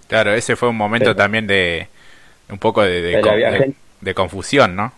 Claro, 0.09 0.35
ese 0.35 0.57
fue 0.57 0.69
un 0.69 0.77
momento 0.77 1.15
también 1.15 1.47
de 1.47 1.87
un 2.51 2.59
poco 2.59 2.83
de, 2.83 3.01
de, 4.01 4.15
confusión, 4.15 4.75
¿no? 4.75 4.93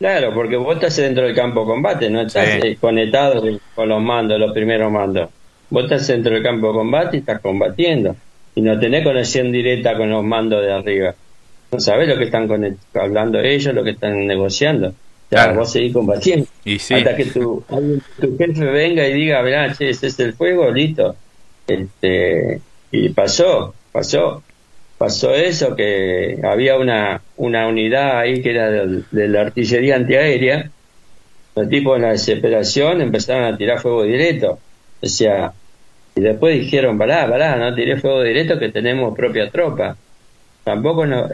Claro, 0.00 0.32
porque 0.32 0.56
vos 0.56 0.76
estás 0.76 0.96
dentro 0.96 1.26
del 1.26 1.34
campo 1.34 1.60
de 1.60 1.66
combate, 1.66 2.08
no 2.08 2.22
estás 2.22 2.64
eh, 2.64 2.78
conectado 2.80 3.44
con 3.74 3.86
los 3.86 4.00
mandos, 4.00 4.40
los 4.40 4.50
primeros 4.52 4.90
mandos. 4.90 5.28
Vos 5.68 5.84
estás 5.84 6.06
dentro 6.06 6.32
del 6.32 6.42
campo 6.42 6.68
de 6.68 6.72
combate 6.72 7.16
y 7.18 7.20
estás 7.20 7.38
combatiendo. 7.40 8.16
Y 8.54 8.62
no 8.62 8.80
tenés 8.80 9.04
conexión 9.04 9.52
directa 9.52 9.94
con 9.98 10.08
los 10.08 10.24
mandos 10.24 10.62
de 10.62 10.72
arriba. 10.72 11.14
No 11.70 11.80
sabés 11.80 12.08
lo 12.08 12.16
que 12.16 12.24
están 12.24 12.48
hablando 12.94 13.40
ellos, 13.40 13.74
lo 13.74 13.84
que 13.84 13.90
están 13.90 14.26
negociando. 14.26 14.94
Claro. 15.28 15.56
vos 15.56 15.70
seguís 15.70 15.92
combatiendo. 15.92 16.46
Hasta 16.64 17.14
que 17.14 17.26
tu, 17.26 17.62
tu 18.18 18.38
jefe 18.38 18.64
venga 18.64 19.06
y 19.06 19.12
diga, 19.12 19.42
verá, 19.42 19.72
che, 19.74 19.90
ese 19.90 20.06
es 20.06 20.18
el 20.18 20.32
fuego, 20.32 20.70
listo. 20.70 21.14
Este, 21.66 22.58
y 22.90 23.10
pasó, 23.10 23.74
pasó. 23.92 24.42
Pasó 25.00 25.34
eso, 25.34 25.74
que 25.76 26.38
había 26.42 26.76
una, 26.76 27.22
una 27.38 27.66
unidad 27.68 28.18
ahí 28.18 28.42
que 28.42 28.50
era 28.50 28.70
de, 28.70 29.28
la 29.28 29.40
artillería 29.40 29.96
antiaérea. 29.96 30.70
Los 31.56 31.70
tipos 31.70 31.96
en 31.96 32.02
la 32.02 32.10
desesperación 32.10 33.00
empezaron 33.00 33.44
a 33.44 33.56
tirar 33.56 33.80
fuego 33.80 34.02
directo. 34.02 34.58
O 35.00 35.06
sea, 35.06 35.54
y 36.14 36.20
después 36.20 36.60
dijeron, 36.60 36.98
pará, 36.98 37.26
pará, 37.26 37.56
no 37.56 37.74
tiré 37.74 37.96
fuego 37.96 38.22
directo 38.22 38.58
que 38.58 38.68
tenemos 38.68 39.16
propia 39.16 39.50
tropa. 39.50 39.96
Tampoco 40.64 41.06
no, 41.06 41.26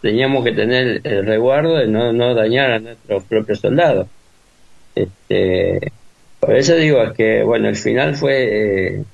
teníamos 0.00 0.42
que 0.44 0.50
tener 0.50 1.00
el 1.04 1.24
resguardo 1.24 1.76
de 1.76 1.86
no, 1.86 2.12
no 2.12 2.34
dañar 2.34 2.72
a 2.72 2.80
nuestros 2.80 3.22
propios 3.22 3.60
soldados. 3.60 4.08
Este, 4.96 5.92
por 6.40 6.56
eso 6.56 6.74
digo, 6.74 7.00
es 7.00 7.12
que, 7.12 7.44
bueno, 7.44 7.68
el 7.68 7.76
final 7.76 8.16
fue 8.16 8.96
eh, 8.96 9.04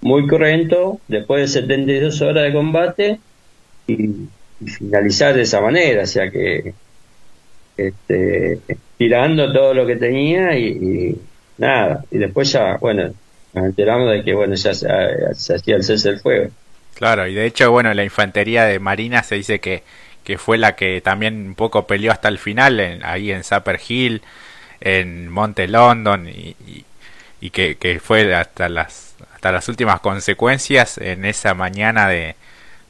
muy 0.00 0.26
cruento, 0.26 1.00
después 1.06 1.42
de 1.42 1.60
72 1.60 2.20
horas 2.22 2.42
de 2.42 2.52
combate, 2.52 3.20
y, 3.86 4.28
finalizar 4.66 5.34
de 5.34 5.42
esa 5.42 5.60
manera, 5.60 6.04
o 6.04 6.06
sea 6.06 6.30
que 6.30 6.72
este, 7.76 8.58
tirando 8.96 9.52
todo 9.52 9.74
lo 9.74 9.86
que 9.86 9.96
tenía 9.96 10.56
y, 10.58 11.20
nada, 11.58 12.04
y 12.10 12.18
después 12.18 12.50
ya, 12.52 12.76
bueno, 12.78 13.12
nos 13.52 13.64
enteramos 13.66 14.10
de 14.10 14.24
que, 14.24 14.34
bueno, 14.34 14.54
ya 14.54 14.74
se, 14.74 14.88
hacía 15.54 15.76
el 15.76 15.84
cese 15.84 16.10
del 16.10 16.20
fuego. 16.20 16.50
Claro, 16.94 17.26
y 17.26 17.34
de 17.34 17.44
hecho, 17.44 17.70
bueno, 17.70 17.92
la 17.92 18.04
infantería 18.04 18.64
de 18.64 18.78
Marina 18.78 19.22
se 19.22 19.34
dice 19.34 19.60
que, 19.60 19.82
que 20.24 20.38
fue 20.38 20.56
la 20.56 20.74
que 20.74 21.00
también 21.02 21.48
un 21.48 21.54
poco 21.54 21.86
peleó 21.86 22.12
hasta 22.12 22.28
el 22.28 22.38
final, 22.38 22.80
en, 22.80 23.04
ahí 23.04 23.30
en 23.30 23.44
Sapper 23.44 23.78
Hill, 23.86 24.22
en 24.80 25.28
Monte 25.28 25.68
London, 25.68 26.28
y, 26.28 26.56
y, 27.40 27.50
que, 27.50 27.76
que, 27.76 28.00
fue 28.00 28.34
hasta 28.34 28.70
las, 28.70 29.16
hasta 29.34 29.52
las 29.52 29.68
últimas 29.68 30.00
consecuencias 30.00 30.96
en 30.96 31.26
esa 31.26 31.52
mañana 31.52 32.08
de, 32.08 32.36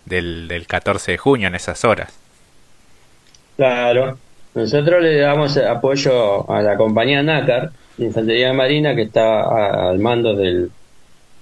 del, 0.07 0.49
del 0.49 0.66
14 0.66 1.12
de 1.12 1.19
junio, 1.19 1.49
en 1.49 1.55
esas 1.55 1.85
horas. 1.85 2.19
Claro, 3.57 4.19
nosotros 4.55 5.03
le 5.03 5.19
damos 5.19 5.57
apoyo 5.59 6.51
a 6.51 6.62
la 6.62 6.77
compañía 6.77 7.23
NACAR, 7.23 7.71
Infantería 7.99 8.53
Marina, 8.53 8.95
que 8.95 9.03
está 9.03 9.88
al 9.90 9.99
mando 9.99 10.35
del, 10.35 10.71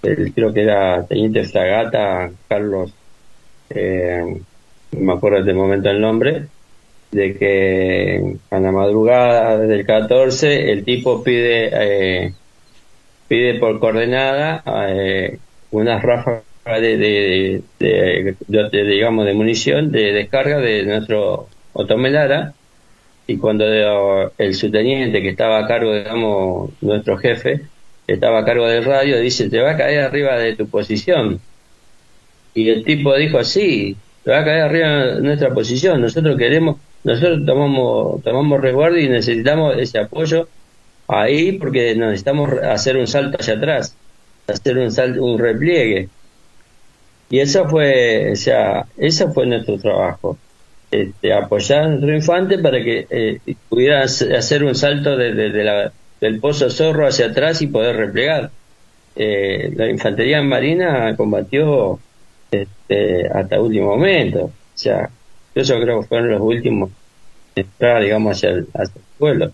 creo 0.01 0.53
que 0.53 0.63
era 0.63 1.05
Teniente 1.07 1.45
Fragata 1.45 2.31
Carlos, 2.49 2.93
eh, 3.71 4.41
no 4.93 5.01
me 5.01 5.13
acuerdo 5.13 5.43
de 5.43 5.55
momento 5.55 5.91
el 5.91 6.01
nombre, 6.01 6.47
de 7.11 7.37
que 7.37 8.37
a 8.51 8.59
la 8.59 8.73
madrugada 8.73 9.59
del 9.59 9.87
14 9.87 10.73
el 10.73 10.85
tipo 10.85 11.23
pide 11.23 11.71
eh, 11.73 12.35
pide 13.29 13.59
por 13.61 13.79
coordenada 13.79 14.63
eh, 14.89 15.39
unas 15.71 16.03
ráfagas 16.03 16.43
de, 16.65 17.63
de, 17.79 18.85
digamos 18.85 19.27
de 19.27 19.35
munición 19.35 19.93
de 19.93 20.13
descarga 20.13 20.59
de 20.59 20.85
nuestro 20.85 21.49
Otomelara 21.73 22.55
y 23.27 23.37
cuando 23.37 23.65
el 23.67 24.55
subteniente 24.55 25.23
que 25.23 25.31
estaba 25.31 25.59
a 25.59 25.67
cargo 25.67 25.95
digamos 25.95 26.71
nuestro 26.81 27.17
jefe 27.19 27.63
estaba 28.07 28.41
a 28.41 28.45
cargo 28.45 28.67
del 28.67 28.85
radio 28.85 29.21
dice 29.21 29.51
te 29.51 29.61
va 29.61 29.73
a 29.73 29.77
caer 29.77 30.01
arriba 30.01 30.39
de 30.39 30.57
tu 30.57 30.69
posición 30.69 31.41
y 32.55 32.69
el 32.71 32.85
tipo 32.85 33.15
dijo 33.15 33.43
sí 33.45 33.97
te 34.25 34.31
va 34.31 34.41
a 34.41 34.45
caer 34.45 34.63
arriba 34.63 34.89
de 34.89 35.21
nuestra 35.21 35.53
posición. 35.53 36.01
Nosotros 36.01 36.37
queremos 36.39 36.79
nosotros 37.05 37.45
tomamos 37.45 38.23
tomamos 38.23 38.61
resguardo 38.61 38.99
y 38.99 39.09
necesitamos 39.09 39.77
ese 39.77 39.99
apoyo 39.99 40.49
ahí 41.07 41.53
porque 41.53 41.95
necesitamos 41.95 42.51
hacer 42.63 42.97
un 42.97 43.07
salto 43.07 43.37
hacia 43.39 43.55
atrás 43.55 43.95
hacer 44.47 44.79
un 44.79 44.91
salto 44.91 45.23
un 45.23 45.39
repliegue 45.39 46.09
y 47.31 47.41
eso 47.41 47.69
fue, 47.69 48.33
o 48.33 48.37
sea, 48.37 48.87
ese 48.97 49.29
fue 49.29 49.47
nuestro 49.47 49.79
trabajo. 49.79 50.39
Este, 50.91 51.33
apoyar 51.33 51.83
a 51.83 51.89
nuestro 51.89 52.15
infante 52.15 52.59
para 52.59 52.81
que 52.83 53.07
eh, 53.11 53.41
pudiera 53.69 54.03
hacer 54.03 54.63
un 54.63 54.75
salto 54.77 55.17
de, 55.17 55.91
del 56.21 56.41
pozo 56.41 56.71
zorro 56.71 57.07
hacia 57.07 57.27
atrás 57.27 57.61
y 57.63 57.67
poder 57.67 57.97
replegar. 57.97 58.51
Eh, 59.17 59.73
la 59.75 59.89
infantería 59.89 60.41
marina 60.43 61.17
combatió 61.17 61.99
este, 62.51 63.29
hasta 63.29 63.61
último 63.61 63.97
momento. 63.97 64.45
O 64.45 64.53
sea, 64.75 65.11
eso 65.55 65.81
creo 65.81 66.01
que 66.01 66.07
fueron 66.07 66.31
los 66.31 66.41
últimos 66.41 66.91
entrar, 67.57 68.03
digamos, 68.03 68.37
hacia 68.37 68.51
el, 68.51 68.69
hacia 68.75 68.95
el 68.95 69.03
pueblo. 69.19 69.53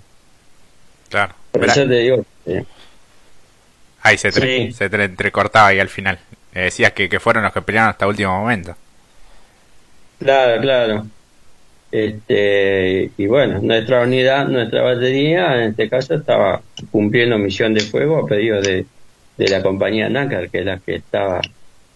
Claro. 1.09 1.35
Por 1.53 1.65
eso 1.65 1.87
te 1.87 1.95
digo. 1.95 2.25
Eh, 2.47 2.65
ahí 4.03 4.19
se, 4.19 4.31
se 4.33 4.85
entrecortaba 4.85 5.69
ahí 5.69 5.81
al 5.81 5.89
final. 5.89 6.19
Eh, 6.55 6.63
decías 6.63 6.93
que, 6.93 7.09
que 7.09 7.21
fueron 7.21 7.45
los 7.45 7.53
que 7.53 7.63
pelearon 7.63 7.91
hasta 7.91 8.05
el 8.05 8.11
último 8.11 8.41
momento. 8.41 8.75
Claro, 10.19 10.61
claro. 10.61 11.07
Este, 11.91 13.11
y 13.17 13.27
bueno, 13.27 13.59
nuestra 13.61 14.03
unidad, 14.03 14.47
nuestra 14.47 14.83
batería, 14.83 15.57
en 15.57 15.71
este 15.71 15.89
caso, 15.89 16.15
estaba 16.15 16.63
cumpliendo 16.91 17.37
misión 17.39 17.75
de 17.75 17.81
fuego 17.81 18.19
a 18.19 18.27
pedido 18.27 18.61
de, 18.61 18.87
de 19.37 19.49
la 19.49 19.63
compañía 19.63 20.09
NACAR, 20.09 20.51
que 20.51 20.59
es 20.61 20.67
la 20.67 20.79
que 20.79 20.97
estaba 20.97 21.41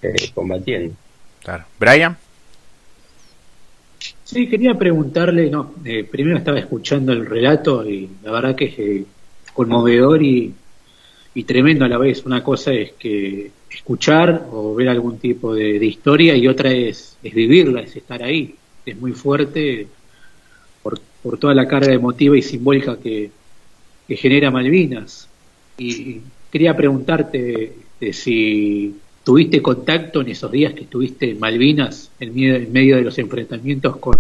eh, 0.03 0.31
combatiendo. 0.35 0.95
Claro. 1.43 1.65
¿Brian? 1.79 2.17
Sí, 4.25 4.49
quería 4.49 4.75
preguntarle, 4.75 5.51
no, 5.51 5.75
eh, 5.85 6.05
primero 6.11 6.39
estaba 6.39 6.59
escuchando 6.59 7.13
el 7.13 7.27
relato 7.27 7.89
y 7.89 8.09
la 8.23 8.33
verdad 8.33 8.57
que 8.57 8.65
es 8.65 9.53
conmovedor 9.53 10.23
y, 10.23 10.55
y 11.35 11.45
tremendo 11.45 11.85
a 11.85 11.89
la 11.89 11.99
vez. 11.99 12.25
Una 12.25 12.43
cosa 12.43 12.73
es 12.73 12.93
que 12.93 13.51
escuchar 13.71 14.47
o 14.53 14.75
ver 14.75 14.89
algún 14.89 15.19
tipo 15.19 15.55
de, 15.55 15.85
historia 15.85 16.37
y 16.37 16.47
otra 16.47 16.71
es, 16.71 17.17
vivirla, 17.23 17.81
es 17.81 17.97
estar 17.97 18.23
ahí. 18.23 18.55
Es 18.87 18.97
muy 18.97 19.13
fuerte 19.13 19.87
por, 20.83 21.01
toda 21.39 21.55
la 21.55 21.67
carga 21.67 21.93
emotiva 21.93 22.37
y 22.37 22.43
simbólica 22.43 22.99
que, 22.99 23.31
genera 24.09 24.51
Malvinas. 24.51 25.29
Y 25.79 26.21
quería 26.53 26.77
preguntarte 26.77 27.73
este, 27.95 28.13
si 28.13 28.97
tuviste 29.25 29.63
contacto 29.63 30.21
en 30.21 30.29
esos 30.29 30.53
días 30.53 30.75
que 30.75 30.83
estuviste 30.83 31.35
Malvinas, 31.35 32.11
en 32.21 32.73
medio 32.73 32.97
de 32.97 33.03
los 33.03 33.19
enfrentamientos 33.19 33.97
con, 33.97 34.17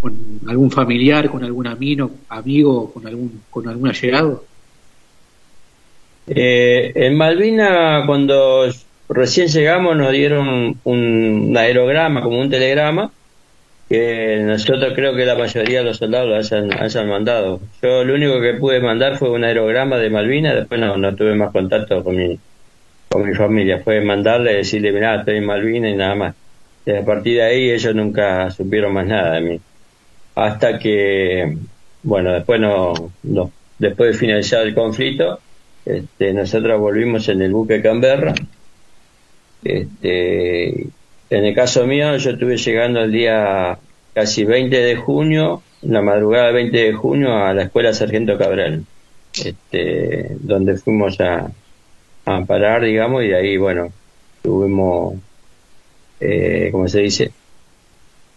con 0.00 0.40
algún 0.46 0.70
familiar, 0.70 1.30
con 1.30 1.44
algún 1.44 1.66
amigo, 1.66 2.10
amigo 2.28 2.92
con 2.92 3.06
algún, 3.06 3.42
con 3.50 3.68
algún 3.68 3.88
allegado. 3.88 4.44
Eh, 6.28 6.92
en 6.94 7.16
Malvina, 7.16 8.02
cuando 8.06 8.66
recién 9.08 9.48
llegamos, 9.48 9.96
nos 9.96 10.12
dieron 10.12 10.78
un, 10.84 11.56
aerograma, 11.56 12.22
como 12.22 12.40
un 12.40 12.50
telegrama, 12.50 13.12
que 13.88 14.40
nosotros 14.44 14.92
creo 14.96 15.14
que 15.14 15.24
la 15.24 15.36
mayoría 15.36 15.78
de 15.78 15.84
los 15.84 15.98
soldados 15.98 16.28
lo 16.28 16.36
hayan, 16.80 17.08
mandado. 17.08 17.60
Yo 17.82 18.04
lo 18.04 18.14
único 18.14 18.40
que 18.40 18.54
pude 18.54 18.80
mandar 18.80 19.16
fue 19.16 19.30
un 19.30 19.44
aerograma 19.44 19.98
de 19.98 20.10
Malvina, 20.10 20.54
después 20.54 20.80
no, 20.80 21.14
tuve 21.14 21.34
más 21.36 21.52
contacto 21.52 22.02
con 22.02 22.16
mi, 22.16 22.38
con 23.08 23.28
mi 23.28 23.34
familia. 23.34 23.80
Fue 23.84 24.00
mandarle, 24.00 24.54
decirle, 24.54 24.92
mirá, 24.92 25.20
estoy 25.20 25.36
en 25.36 25.46
Malvina 25.46 25.88
y 25.88 25.94
nada 25.94 26.14
más. 26.16 26.34
Y 26.84 26.92
a 26.92 27.04
partir 27.04 27.36
de 27.36 27.42
ahí 27.42 27.70
ellos 27.70 27.94
nunca 27.94 28.50
supieron 28.50 28.92
más 28.92 29.06
nada 29.06 29.34
de 29.34 29.40
mí. 29.42 29.60
Hasta 30.34 30.78
que, 30.78 31.56
bueno, 32.02 32.32
después 32.32 32.60
no, 32.60 32.92
no 33.22 33.52
después 33.78 34.12
de 34.12 34.18
finalizar 34.18 34.66
el 34.66 34.74
conflicto, 34.74 35.40
este, 35.86 36.32
nosotros 36.32 36.80
volvimos 36.80 37.28
en 37.28 37.42
el 37.42 37.52
buque 37.52 37.80
Canberra. 37.80 38.34
Este, 39.62 40.68
en 41.30 41.44
el 41.44 41.54
caso 41.54 41.86
mío, 41.86 42.16
yo 42.16 42.30
estuve 42.30 42.56
llegando 42.56 43.00
el 43.00 43.12
día 43.12 43.78
casi 44.12 44.44
20 44.44 44.76
de 44.76 44.96
junio, 44.96 45.62
la 45.82 46.02
madrugada 46.02 46.46
del 46.46 46.54
20 46.54 46.76
de 46.76 46.92
junio, 46.92 47.36
a 47.36 47.54
la 47.54 47.62
escuela 47.62 47.92
Sargento 47.92 48.36
Cabral, 48.36 48.84
este, 49.44 50.36
donde 50.40 50.76
fuimos 50.76 51.20
a, 51.20 51.50
a 52.24 52.44
parar, 52.44 52.82
digamos, 52.82 53.22
y 53.22 53.28
de 53.28 53.36
ahí, 53.36 53.56
bueno, 53.56 53.92
tuvimos, 54.42 55.14
eh, 56.18 56.68
¿cómo 56.72 56.88
se 56.88 57.00
dice? 57.00 57.30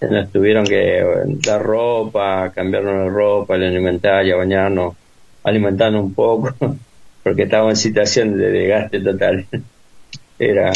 Nos 0.01 0.31
tuvieron 0.31 0.65
que 0.65 1.03
dar 1.45 1.62
ropa, 1.62 2.51
cambiarnos 2.53 2.93
la 2.93 3.09
ropa, 3.09 3.57
la 3.57 3.67
alimentaria, 3.67 4.35
bañarnos, 4.35 4.95
alimentarnos 5.43 6.03
un 6.03 6.13
poco. 6.13 6.53
porque 7.23 7.43
estaba 7.43 7.69
en 7.69 7.75
situación 7.75 8.38
de 8.38 8.51
desgaste 8.51 8.99
total. 8.99 9.45
era 10.39 10.71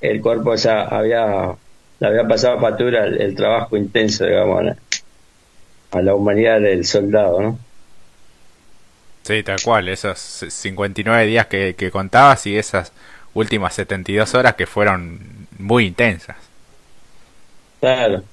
el 0.00 0.20
cuerpo 0.20 0.54
ya 0.56 0.82
había 0.82 1.54
le 2.00 2.06
había 2.06 2.26
pasado 2.26 2.58
factura 2.60 3.04
el, 3.04 3.20
el 3.20 3.34
trabajo 3.34 3.76
intenso 3.76 4.24
digamos 4.24 4.76
a 5.92 6.02
la 6.02 6.14
humanidad 6.14 6.60
del 6.60 6.84
soldado 6.84 7.40
no 7.40 7.58
Sí, 9.22 9.42
tal 9.42 9.60
cual, 9.62 9.88
esos 9.88 10.18
59 10.18 11.26
días 11.26 11.46
que, 11.46 11.74
que 11.76 11.90
contabas 11.90 12.46
y 12.46 12.56
esas 12.56 12.92
últimas 13.34 13.74
72 13.74 14.34
horas 14.34 14.54
que 14.54 14.66
fueron 14.66 15.20
muy 15.58 15.86
intensas. 15.86 16.36
Claro, 17.80 18.24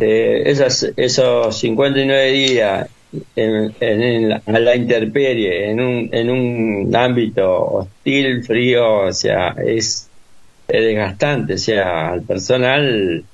eh, 0.00 0.42
esas, 0.46 0.86
esos 0.96 1.58
59 1.58 2.30
días 2.30 2.88
a 3.36 4.58
la 4.58 4.76
intemperie, 4.76 5.70
en 5.70 5.80
un, 5.80 6.08
en 6.12 6.30
un 6.30 6.96
ámbito 6.96 7.50
hostil, 7.50 8.44
frío, 8.44 9.06
o 9.06 9.12
sea, 9.12 9.54
es, 9.64 10.08
es 10.68 10.84
desgastante, 10.84 11.54
o 11.54 11.58
sea, 11.58 12.12
al 12.12 12.22
personal 12.22 13.24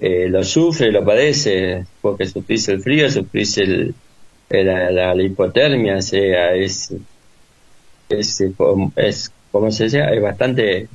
eh, 0.00 0.28
lo 0.28 0.44
sufre, 0.44 0.90
lo 0.92 1.04
padece, 1.04 1.84
porque 2.00 2.26
sufrís 2.26 2.68
el 2.68 2.80
frío, 2.82 3.10
sufrís 3.10 3.58
el, 3.58 3.94
la, 4.50 5.14
hipotermia, 5.16 6.02
sea, 6.02 6.54
es, 6.54 6.92
es, 8.08 8.44
es, 8.96 9.32
como 9.50 9.70
se 9.70 9.84
dice, 9.84 10.02
es 10.12 10.22
bastante, 10.22 10.88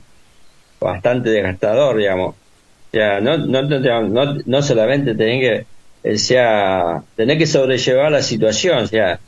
bastante 0.79 1.29
desgastador, 1.29 1.97
digamos. 1.97 2.35
O 2.35 2.91
sea, 2.91 3.19
no, 3.19 3.37
no, 3.37 3.61
no, 3.63 4.33
no 4.45 4.61
solamente 4.61 5.15
tener 5.15 5.39
que, 5.41 5.65
o 6.03 6.17
sea, 6.17 7.03
tener 7.15 7.37
que 7.37 7.45
sobrellevar 7.45 8.11
la 8.11 8.21
situación, 8.21 8.83
o 8.83 8.87
sea, 8.87 9.19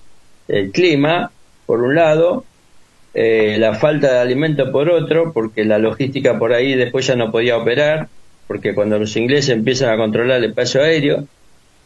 el 0.48 0.72
clima, 0.72 1.32
por 1.66 1.82
un 1.82 1.96
lado, 1.96 2.46
eh, 3.14 3.58
la 3.60 3.76
falta 3.76 4.14
de 4.14 4.20
alimento 4.20 4.72
por 4.72 4.90
otro, 4.90 5.34
porque 5.34 5.66
la 5.66 5.78
logística 5.80 6.38
por 6.40 6.54
ahí 6.54 6.76
después 6.76 7.08
ya 7.08 7.16
no 7.16 7.32
podía 7.32 7.58
operar, 7.58 8.08
porque 8.48 8.74
cuando 8.74 8.98
los 8.98 9.16
ingleses 9.16 9.50
empiezan 9.50 9.90
a 9.90 9.98
controlar 9.98 10.38
el 10.38 10.52
espacio 10.52 10.82
aéreo, 10.82 11.28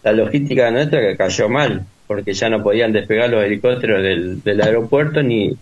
la 0.03 0.13
logística 0.13 0.69
nuestra 0.71 1.01
que 1.01 1.17
cayó 1.17 1.49
mal 1.49 1.85
porque 2.07 2.33
ya 2.33 2.49
no 2.49 2.63
podían 2.63 2.91
despegar 2.91 3.29
los 3.29 3.43
helicópteros 3.43 4.03
del, 4.03 4.61
aeropuerto 4.61 5.23
ni 5.23 5.55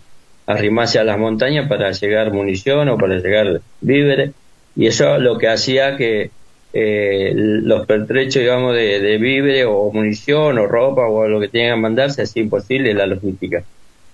arrimarse 0.46 0.98
a 0.98 1.04
las 1.04 1.18
montañas 1.18 1.68
para 1.68 1.92
llegar 1.92 2.32
munición 2.32 2.88
o 2.88 2.98
para 2.98 3.16
llegar 3.18 3.60
víveres. 3.80 4.32
Y 4.74 4.86
eso 4.86 5.18
lo 5.18 5.38
que 5.38 5.48
hacía 5.48 5.96
que 5.96 6.30
eh, 6.72 7.32
los 7.34 7.86
pertrechos 7.86 8.42
digamos 8.42 8.74
de, 8.74 9.00
de, 9.00 9.18
víveres 9.18 9.66
o 9.68 9.90
munición 9.92 10.58
o 10.58 10.66
ropa 10.66 11.06
o 11.06 11.28
lo 11.28 11.40
que 11.40 11.48
tenían 11.48 11.76
que 11.76 11.82
mandarse 11.82 12.22
hacía 12.22 12.42
imposible 12.42 12.94
la 12.94 13.06
logística 13.06 13.62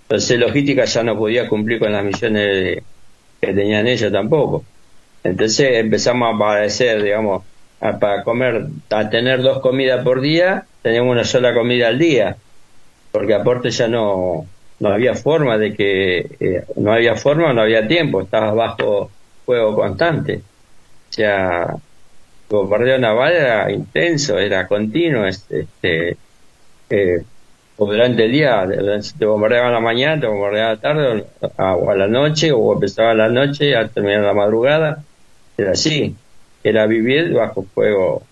entonces 0.03 0.39
logística 0.39 0.85
ya 0.85 1.03
no 1.03 1.17
podía 1.17 1.49
cumplir 1.49 1.79
con 1.79 1.93
las 1.93 2.05
misiones 2.05 2.83
que 3.41 3.55
tenían 3.55 3.87
ellos 3.87 4.11
tampoco 4.11 4.65
entonces 5.23 5.79
empezamos 5.79 6.35
a 6.35 6.39
padecer 6.39 7.03
digamos 7.03 7.45
para 7.79 8.25
comer 8.25 8.67
a 8.91 9.09
tener 9.09 9.43
dos 9.43 9.61
comidas 9.61 10.03
por 10.03 10.21
día 10.21 10.67
teníamos 10.83 11.13
una 11.13 11.25
sola 11.25 11.55
comida 11.55 11.89
al 11.89 11.99
día, 11.99 12.37
porque 13.13 13.35
aporte 13.35 13.71
ya 13.71 13.89
no, 13.89 14.47
no 14.81 14.89
había 14.89 15.15
forma 15.15 15.59
de 15.59 15.75
que, 15.75 16.19
eh, 16.41 16.65
no 16.77 16.93
había 16.93 17.15
forma, 17.15 17.53
no 17.53 17.61
había 17.63 17.87
tiempo, 17.87 18.23
estaba 18.23 18.53
bajo 18.53 19.11
fuego 19.45 19.75
constante. 19.75 20.41
O 21.11 21.13
sea, 21.13 21.77
bombardeo 22.49 22.99
naval 22.99 23.33
era 23.33 23.71
intenso, 23.71 24.39
era 24.39 24.67
continuo, 24.67 25.27
este, 25.27 26.17
eh, 26.91 27.23
o 27.77 27.87
durante 27.87 28.25
el 28.25 28.33
día, 28.33 28.67
te 29.19 29.25
bombardeaban 29.25 29.71
a 29.71 29.75
la 29.75 29.81
mañana, 29.81 30.21
te 30.21 30.27
bombardeaban 30.27 30.75
la 30.75 30.81
tarde, 30.81 31.25
o 31.57 31.91
a 31.91 31.95
la 31.95 32.09
noche, 32.09 32.51
o 32.53 32.73
empezaba 32.73 33.13
a 33.13 33.15
la 33.15 33.29
noche, 33.29 33.77
a 33.77 33.87
terminar 33.89 34.23
la 34.23 34.35
madrugada, 34.35 35.05
era 35.57 35.73
así, 35.73 36.17
era 36.65 36.87
vivir 36.87 37.33
bajo 37.33 37.63
fuego 37.63 38.23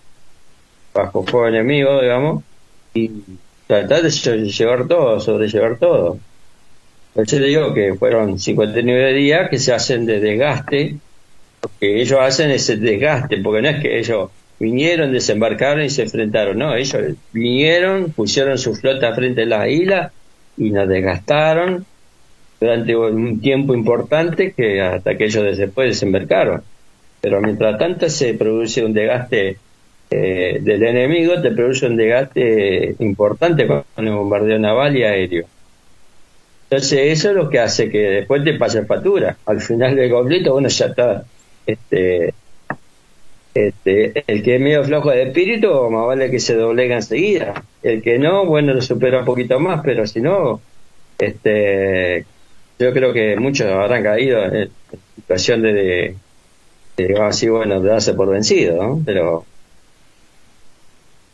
bajo 0.93 1.23
fuego 1.23 1.47
enemigo, 1.47 2.01
digamos, 2.01 2.43
y 2.93 3.11
tratar 3.67 4.01
de 4.01 4.09
llevar 4.09 4.87
todo, 4.87 5.19
sobrellevar 5.19 5.77
todo. 5.77 6.17
Eso 7.15 7.39
le 7.39 7.47
digo 7.47 7.73
que 7.73 7.95
fueron 7.95 8.39
59 8.39 9.13
días 9.13 9.49
que 9.49 9.59
se 9.59 9.73
hacen 9.73 10.05
de 10.05 10.19
desgaste, 10.19 10.97
porque 11.59 12.01
ellos 12.01 12.19
hacen 12.19 12.51
ese 12.51 12.77
desgaste, 12.77 13.37
porque 13.37 13.61
no 13.61 13.69
es 13.69 13.81
que 13.81 13.99
ellos 13.99 14.29
vinieron, 14.59 15.11
desembarcaron 15.11 15.83
y 15.83 15.89
se 15.89 16.03
enfrentaron, 16.03 16.57
no, 16.57 16.75
ellos 16.75 17.15
vinieron, 17.31 18.11
pusieron 18.11 18.57
su 18.57 18.75
flota 18.75 19.13
frente 19.13 19.43
a 19.43 19.45
la 19.45 19.69
isla 19.69 20.11
y 20.57 20.71
nos 20.71 20.87
desgastaron 20.87 21.85
durante 22.59 22.95
un 22.95 23.39
tiempo 23.39 23.73
importante 23.73 24.53
que 24.53 24.81
hasta 24.81 25.15
que 25.15 25.25
ellos 25.25 25.57
después 25.57 25.89
desembarcaron. 25.89 26.63
Pero 27.21 27.41
mientras 27.41 27.77
tanto 27.77 28.09
se 28.09 28.33
produce 28.33 28.83
un 28.83 28.93
desgaste 28.93 29.57
eh, 30.09 30.59
del 30.61 30.83
enemigo 30.83 31.41
te 31.41 31.51
produce 31.51 31.85
un 31.85 31.97
desgaste 31.97 32.95
importante 32.99 33.67
con 33.67 33.83
el 33.97 34.13
bombardeo 34.13 34.57
naval 34.57 34.95
y 34.95 35.03
aéreo. 35.03 35.45
Entonces 36.69 36.99
eso 37.11 37.29
es 37.29 37.35
lo 37.35 37.49
que 37.49 37.59
hace 37.59 37.89
que 37.89 37.99
después 37.99 38.43
te 38.43 38.53
pase 38.53 38.85
factura. 38.85 39.37
Al 39.45 39.61
final 39.61 39.95
del 39.95 40.11
conflicto 40.11 40.55
uno 40.55 40.69
ya 40.69 40.85
está, 40.87 41.25
este, 41.67 42.33
este, 43.53 44.23
el 44.27 44.43
que 44.43 44.55
es 44.55 44.61
medio 44.61 44.83
flojo 44.83 45.11
de 45.11 45.23
espíritu, 45.23 45.89
más 45.89 46.07
vale 46.07 46.31
que 46.31 46.39
se 46.39 46.55
doblega 46.55 46.95
enseguida. 46.95 47.63
El 47.83 48.01
que 48.01 48.17
no, 48.17 48.45
bueno, 48.45 48.73
lo 48.73 48.81
supera 48.81 49.19
un 49.19 49.25
poquito 49.25 49.59
más, 49.59 49.81
pero 49.83 50.07
si 50.07 50.21
no, 50.21 50.61
este, 51.19 52.25
yo 52.79 52.93
creo 52.93 53.13
que 53.13 53.35
muchos 53.37 53.67
habrán 53.67 54.03
caído 54.03 54.43
en 54.45 54.69
situación 55.15 55.61
de, 55.61 56.15
así, 57.21 57.49
bueno, 57.49 57.81
de 57.81 57.89
darse 57.89 58.13
por 58.13 58.29
vencido. 58.29 58.99
Pero 59.05 59.45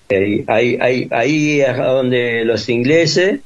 Ahí, 0.10 0.78
ahí, 0.80 1.08
ahí 1.12 1.62
es 1.62 1.78
donde 1.78 2.46
los 2.46 2.70
ingleses 2.70 3.40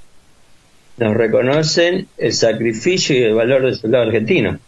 nos 0.97 1.15
reconocen 1.15 2.07
el 2.17 2.33
sacrificio 2.33 3.15
y 3.15 3.23
el 3.23 3.35
valor 3.35 3.63
del 3.63 3.75
soldado 3.75 4.05
argentino. 4.05 4.59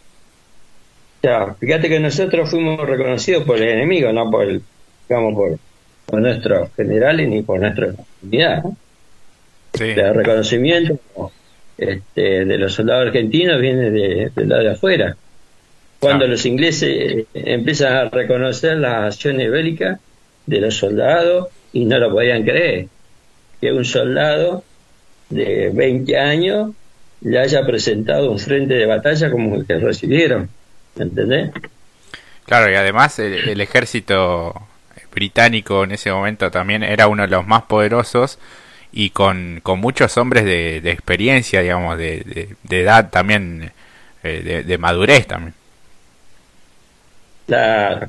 Fíjate 1.20 1.88
que 1.88 2.00
nosotros 2.00 2.50
fuimos 2.50 2.80
reconocidos 2.88 3.44
por 3.44 3.58
el 3.58 3.68
enemigo, 3.68 4.12
no 4.12 4.30
por, 4.30 4.48
el, 4.48 4.62
digamos, 5.08 5.34
por, 5.34 6.20
nuestros 6.20 6.70
generales 6.74 7.28
ni 7.28 7.42
por 7.42 7.60
nuestra 7.60 7.92
comunidad. 7.92 8.64
El 9.78 10.14
reconocimiento 10.14 10.98
este, 11.78 12.44
de 12.44 12.58
los 12.58 12.74
soldados 12.74 13.06
argentinos 13.06 13.60
viene 13.60 13.90
de, 13.90 14.32
del 14.34 14.48
lado 14.48 14.62
de 14.62 14.70
afuera. 14.70 15.16
Cuando 16.00 16.26
los 16.26 16.44
ingleses 16.46 17.26
empiezan 17.34 17.92
a 17.92 18.04
reconocer 18.08 18.78
las 18.78 19.14
acciones 19.14 19.50
bélicas 19.50 20.00
de 20.46 20.60
los 20.60 20.74
soldados 20.74 21.48
y 21.72 21.84
no 21.84 21.98
lo 21.98 22.10
podían 22.10 22.42
creer 22.42 22.88
que 23.60 23.72
un 23.72 23.84
soldado 23.84 24.64
de 25.28 25.70
20 25.72 26.16
años 26.18 26.70
le 27.20 27.38
haya 27.38 27.64
presentado 27.66 28.30
un 28.30 28.38
frente 28.38 28.74
de 28.74 28.86
batalla 28.86 29.30
como 29.30 29.56
el 29.56 29.66
que 29.66 29.74
recibieron, 29.78 30.48
¿entendés? 30.96 31.50
Claro, 32.50 32.70
y 32.70 32.74
además 32.74 33.18
el, 33.20 33.60
ejército 33.60 34.54
británico 35.12 35.84
en 35.84 35.92
ese 35.92 36.10
momento 36.10 36.50
también 36.50 36.82
era 36.82 37.06
uno 37.06 37.22
de 37.22 37.28
los 37.28 37.46
más 37.46 37.62
poderosos 37.62 38.38
y 38.92 39.10
con, 39.10 39.60
con 39.62 39.78
muchos 39.78 40.16
hombres 40.16 40.44
de, 40.44 40.78
experiencia, 40.90 41.60
digamos, 41.60 41.96
de, 41.96 42.56
de, 42.64 42.80
edad 42.80 43.10
también, 43.10 43.70
eh, 44.24 44.64
de, 44.66 44.78
madurez 44.78 45.28
también. 45.28 45.54
Claro, 47.46 48.08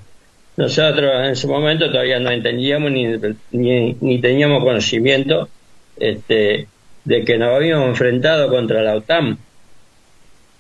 nosotros 0.58 1.12
en 1.15 1.32
ese 1.32 1.48
momento 1.48 1.91
todavía 1.91 2.20
no 2.20 2.32
entendíamos 2.32 2.91
ni, 2.91 3.96
ni, 4.00 4.22
teníamos 4.22 4.63
conocimiento 4.63 5.50
este, 5.98 6.67
de 7.06 7.26
que 7.26 7.38
nos 7.38 7.56
habíamos 7.56 7.89
enfrentado 7.89 8.50
contra 8.50 8.82
la 8.82 8.96
OTAN. 8.96 9.38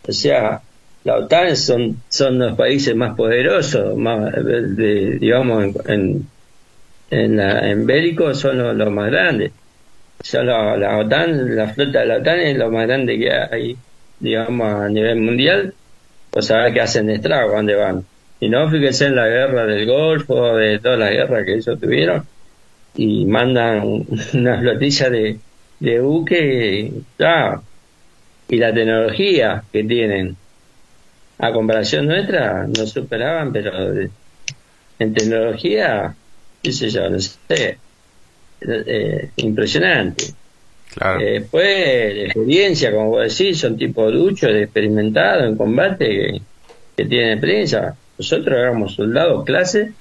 O 0.07 0.11
sea, 0.11 0.61
la 1.03 1.17
OTAN 1.17 1.55
son, 1.55 2.01
son 2.09 2.37
los 2.37 2.55
países 2.55 2.95
más 2.95 3.15
poderosos, 3.15 3.97
más, 3.97 4.33
digamos, 4.45 5.75
en, 5.87 6.27
en, 7.09 7.37
la, 7.37 7.69
en 7.69 7.85
bélico 7.85 8.33
son 8.33 8.77
los, 8.77 8.91
más 8.91 9.09
grandes. 9.09 9.51
Sea, 10.21 10.43
la, 10.43 10.99
OTAN, 10.99 11.55
la 11.55 11.69
flota 11.73 12.01
de 12.01 12.05
la 12.05 12.17
OTAN 12.17 12.39
es 12.39 12.57
lo 12.57 12.69
más 12.69 12.85
grande 12.85 13.17
que 13.17 13.31
hay, 13.31 13.75
digamos, 14.19 14.67
a 14.67 14.89
nivel 14.89 15.17
mundial. 15.21 15.73
Pues 16.29 16.45
saber 16.45 16.73
que 16.73 16.81
hacen 16.81 17.09
estrago, 17.09 17.55
¿dónde 17.55 17.75
van? 17.75 18.05
Y 18.39 18.47
no, 18.47 18.69
fíjense 18.69 19.07
en 19.07 19.15
la 19.15 19.27
guerra 19.27 19.65
del 19.65 19.85
Golfo, 19.85 20.55
de 20.55 20.79
todas 20.79 20.99
las 20.99 21.11
guerras 21.11 21.45
que 21.45 21.55
ellos 21.55 21.79
tuvieron, 21.79 22.23
y 22.95 23.25
mandan 23.25 24.05
una 24.33 24.59
flotilla 24.59 25.09
de, 25.09 25.39
de 25.79 25.99
buque 25.99 26.91
y 28.47 28.57
la 28.57 28.73
tecnología 28.73 29.63
que 29.71 29.83
tienen 29.83 30.37
a 31.41 31.51
comparación 31.51 32.05
nuestra 32.05 32.67
no 32.67 32.85
superaban, 32.85 33.51
pero 33.51 33.71
en 34.99 35.13
tecnología, 35.13 36.15
qué 36.61 36.71
sé 36.71 36.89
yo, 36.91 37.09
no 37.09 37.19
sé, 37.19 37.79
eh, 38.61 39.29
impresionante. 39.37 40.25
Claro. 40.93 41.19
Eh, 41.19 41.39
después, 41.39 42.25
experiencia, 42.25 42.91
como 42.91 43.09
vos 43.09 43.37
decís, 43.37 43.59
son 43.59 43.75
tipos 43.75 44.13
duchos, 44.13 44.51
experimentados 44.51 45.45
en 45.45 45.57
combate, 45.57 46.41
que 46.95 47.05
tienen 47.05 47.31
experiencia. 47.31 47.95
Nosotros 48.19 48.59
éramos 48.59 48.93
soldados 48.93 49.43
clase 49.43 49.93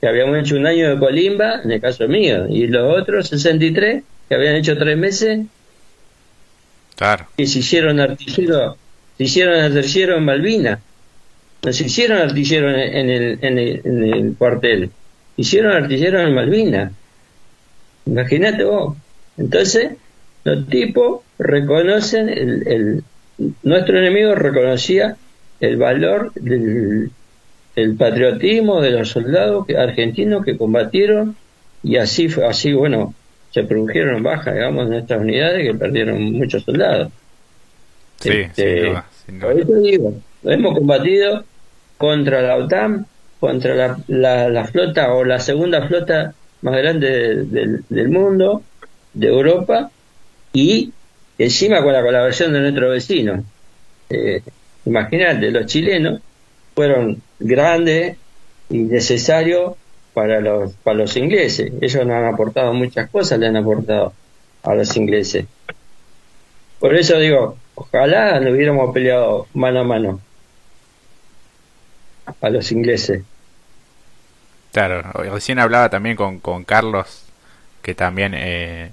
que 0.00 0.08
habíamos 0.08 0.38
hecho 0.38 0.56
un 0.56 0.66
año 0.66 0.88
de 0.88 0.98
colimba, 0.98 1.60
en 1.62 1.72
el 1.72 1.80
caso 1.82 2.08
mío, 2.08 2.46
y 2.48 2.66
los 2.66 2.98
otros 2.98 3.28
63 3.28 4.02
que 4.28 4.34
habían 4.34 4.56
hecho 4.56 4.78
tres 4.78 4.96
meses 4.96 5.40
claro. 6.94 7.26
que 7.36 7.46
se 7.46 7.58
hicieron 7.58 8.00
artilleros, 8.00 8.76
se 9.18 9.24
hicieron 9.24 9.60
artilleros 9.60 10.18
en 10.18 10.24
Malvinas, 10.24 10.78
no 11.62 11.72
se 11.72 11.84
hicieron 11.84 12.18
artilleros 12.18 12.72
en 12.72 13.10
el, 13.10 13.38
en 13.42 13.58
el, 13.58 13.80
en 13.84 14.04
el 14.04 14.36
cuartel, 14.36 14.90
hicieron 15.36 15.72
artilleros 15.72 16.22
en 16.22 16.34
Malvinas. 16.34 16.92
Imagínate 18.06 18.64
vos. 18.64 18.96
Entonces, 19.36 19.92
los 20.44 20.66
tipos 20.68 21.20
reconocen, 21.38 22.28
el, 22.28 22.68
el, 22.68 23.04
nuestro 23.62 23.98
enemigo 23.98 24.34
reconocía 24.34 25.16
el 25.60 25.76
valor 25.76 26.32
del 26.34 27.10
el 27.78 27.94
patriotismo 27.94 28.80
de 28.80 28.90
los 28.90 29.10
soldados 29.10 29.66
argentinos 29.70 30.44
que 30.44 30.56
combatieron 30.56 31.36
y 31.82 31.96
así 31.96 32.28
fue, 32.28 32.44
así 32.44 32.72
bueno, 32.72 33.14
se 33.52 33.62
produjeron 33.62 34.22
bajas, 34.22 34.54
digamos, 34.54 34.88
en 34.88 34.94
estas 34.94 35.20
unidades 35.20 35.62
que 35.62 35.78
perdieron 35.78 36.32
muchos 36.32 36.64
soldados. 36.64 37.12
Sí, 38.18 38.30
este, 38.30 38.94
digo, 39.28 40.14
hemos 40.44 40.74
combatido 40.74 41.44
contra 41.96 42.42
la 42.42 42.56
OTAN, 42.56 43.06
contra 43.40 43.98
la, 44.06 44.48
la, 44.48 44.64
flota 44.66 45.12
o 45.12 45.24
la 45.24 45.38
segunda 45.38 45.86
flota 45.86 46.34
más 46.62 46.76
grande 46.76 47.44
del 47.88 48.08
mundo, 48.08 48.62
de 49.12 49.28
Europa, 49.28 49.90
y 50.52 50.92
encima 51.38 51.82
con 51.82 51.92
la 51.92 52.02
colaboración 52.02 52.52
de 52.52 52.60
nuestro 52.60 52.90
vecino. 52.90 53.44
Eh, 54.10 54.42
imagínate, 54.86 55.50
los 55.50 55.66
chilenos 55.66 56.20
fueron 56.74 57.20
grandes 57.38 58.16
y 58.70 58.78
necesarios 58.78 59.74
para 60.14 60.40
los, 60.40 60.72
para 60.74 60.98
los 60.98 61.16
ingleses. 61.16 61.72
Ellos 61.80 62.06
nos 62.06 62.16
han 62.16 62.26
aportado 62.26 62.72
muchas 62.72 63.08
cosas, 63.10 63.38
le 63.38 63.46
han 63.46 63.56
aportado 63.56 64.12
a 64.62 64.74
los 64.74 64.96
ingleses. 64.96 65.46
Por 66.78 66.94
eso 66.94 67.18
digo, 67.18 67.56
ojalá 67.78 68.40
no 68.40 68.50
hubiéramos 68.50 68.92
peleado 68.92 69.46
mano 69.54 69.80
a 69.80 69.84
mano 69.84 70.20
a 72.40 72.50
los 72.50 72.70
ingleses. 72.72 73.22
Claro, 74.72 75.02
recién 75.32 75.58
hablaba 75.58 75.88
también 75.88 76.16
con, 76.16 76.40
con 76.40 76.64
Carlos, 76.64 77.24
que 77.82 77.94
también 77.94 78.32
eh, 78.34 78.90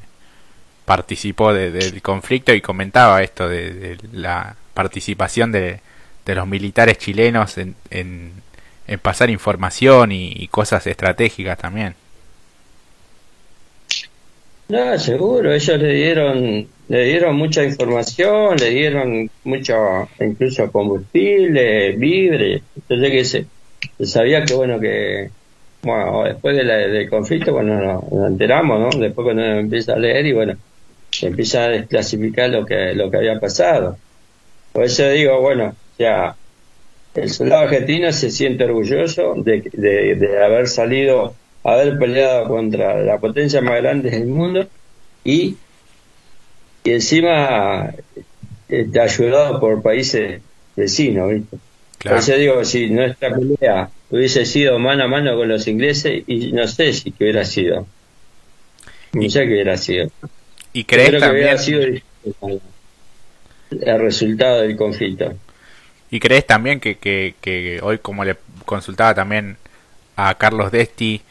participó 0.86 1.54
del 1.54 2.02
conflicto 2.02 2.54
y 2.54 2.62
comentaba 2.62 3.21
esto 3.24 3.50
de, 3.50 3.98
la 4.13 4.56
participación 4.74 5.52
de, 5.52 5.82
de, 6.26 6.36
los 6.36 6.48
militares 6.48 6.98
chilenos 6.98 7.58
en, 7.58 7.76
en, 7.89 8.32
pasar 9.02 9.30
información 9.30 10.12
y, 10.12 10.48
cosas 10.48 10.88
estratégicas 10.88 11.58
también. 11.58 11.95
No, 14.67 14.97
seguro, 14.97 15.54
ellos 15.54 15.80
le 15.80 15.93
dieron, 15.93 16.67
le 16.88 17.06
dieron 17.06 17.36
mucha 17.36 17.63
información, 17.63 18.58
le 18.58 18.69
dieron 18.71 19.30
mucho, 19.43 20.10
incluso 20.19 20.71
combustible, 20.71 21.91
víveres, 21.91 22.63
entonces 22.75 23.12
que 23.12 23.25
se, 23.25 24.06
sabía 24.06 24.43
que 24.43 24.54
bueno 24.56 24.80
que 24.80 25.30
bueno, 25.86 26.23
después 26.23 26.58
del 26.58 27.10
conflicto, 27.10 27.54
bueno, 27.54 27.80
nos, 27.80 28.32
enteramos, 28.32 28.80
¿no? 28.80 28.99
Después 28.99 29.23
cuando 29.23 29.43
uno 29.43 29.60
empieza 29.60 29.93
a 29.93 29.99
leer 29.99 30.25
y 30.25 30.34
bueno, 30.34 30.58
empieza 31.21 31.65
a 31.65 31.69
desclasificar 31.69 32.49
lo 32.49 32.65
que, 32.65 32.95
lo 32.95 33.12
que 33.12 33.17
había 33.17 33.39
pasado. 33.39 33.95
Por 34.73 34.84
eso 34.84 35.08
digo, 35.10 35.39
bueno, 35.41 35.75
ya 35.99 36.36
el 37.13 37.30
soldado 37.30 37.63
argentino 37.63 38.12
se 38.12 38.32
siente 38.32 38.63
orgulloso 38.63 39.36
de, 39.38 39.62
de, 39.71 40.43
haber 40.43 40.67
salido, 40.67 41.36
haber 41.65 41.97
peleado 41.97 42.47
contra 42.47 43.01
la 43.01 43.19
potencia 43.19 43.62
más 43.62 43.82
grande 43.82 44.10
del 44.10 44.28
mundo 44.28 44.67
y, 45.23 45.56
y 46.84 46.91
encima 46.91 47.93
está 48.67 49.04
ayudado 49.04 49.60
por 49.60 49.82
países 49.82 50.41
vecinos, 50.75 51.32
eso 52.13 52.36
digo, 52.36 52.63
si 52.63 52.89
nuestra 52.89 53.36
pelea 53.36 53.89
hubiese 54.10 54.45
sido 54.45 54.78
mano 54.78 55.06
a 55.06 55.08
mano 55.08 55.36
con 55.36 55.47
los 55.47 55.67
ingleses, 55.67 56.23
y 56.28 56.51
no 56.51 56.67
sé 56.67 56.93
si 56.93 57.12
que 57.12 57.23
hubiera 57.23 57.45
sido. 57.45 57.88
No 59.13 59.30
sé 59.30 59.45
qué 59.45 59.54
hubiera 59.54 59.78
sido. 59.78 60.12
¿Y 60.73 60.84
crees 60.84 61.19
también... 61.19 61.58
sido 61.58 61.82
el 61.82 62.04
resultado 63.99 64.62
del 64.62 64.75
conflicto. 64.75 65.34
¿Y 66.12 66.19
crees 66.19 66.45
también 66.45 66.80
que, 66.80 66.97
que, 66.97 67.80
hoy, 67.82 67.97
como 67.97 68.23
le 68.23 68.36
consultaba 68.65 69.15
también 69.15 69.58
a 70.15 70.36
Carlos 70.36 70.71
Desti, 70.71 71.21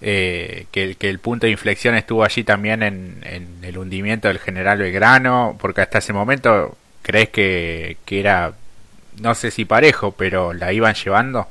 eh, 0.00 0.66
que, 0.70 0.94
que, 0.94 1.08
el 1.08 1.18
punto 1.18 1.46
de 1.46 1.52
inflexión 1.52 1.94
estuvo 1.94 2.24
allí 2.24 2.44
también 2.44 2.82
en, 2.82 3.58
el 3.62 3.78
hundimiento 3.78 4.28
del 4.28 4.38
general 4.38 4.78
Belgrano? 4.78 5.56
Porque 5.60 5.80
hasta 5.80 5.98
ese 5.98 6.12
momento, 6.12 6.76
¿crees 7.02 7.30
que, 7.30 7.96
que 8.04 8.20
era, 8.20 8.54
no 9.20 9.34
sé 9.34 9.50
si 9.50 9.64
parejo, 9.64 10.12
pero 10.12 10.52
la 10.52 10.72
iban 10.72 10.94
llevando? 10.94 11.48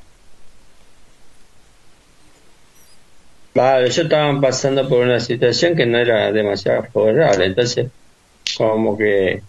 Claro, 3.53 3.85
ellos 3.85 3.97
estaban 3.97 4.39
pasando 4.39 4.87
por 4.87 4.99
una 4.99 5.19
situación 5.19 5.75
que 5.75 5.85
no 5.85 5.97
era 5.97 6.31
demasiado 6.31 6.83
favorable, 6.93 7.45
entonces 7.45 7.87
como 8.55 8.97
que 8.97 9.41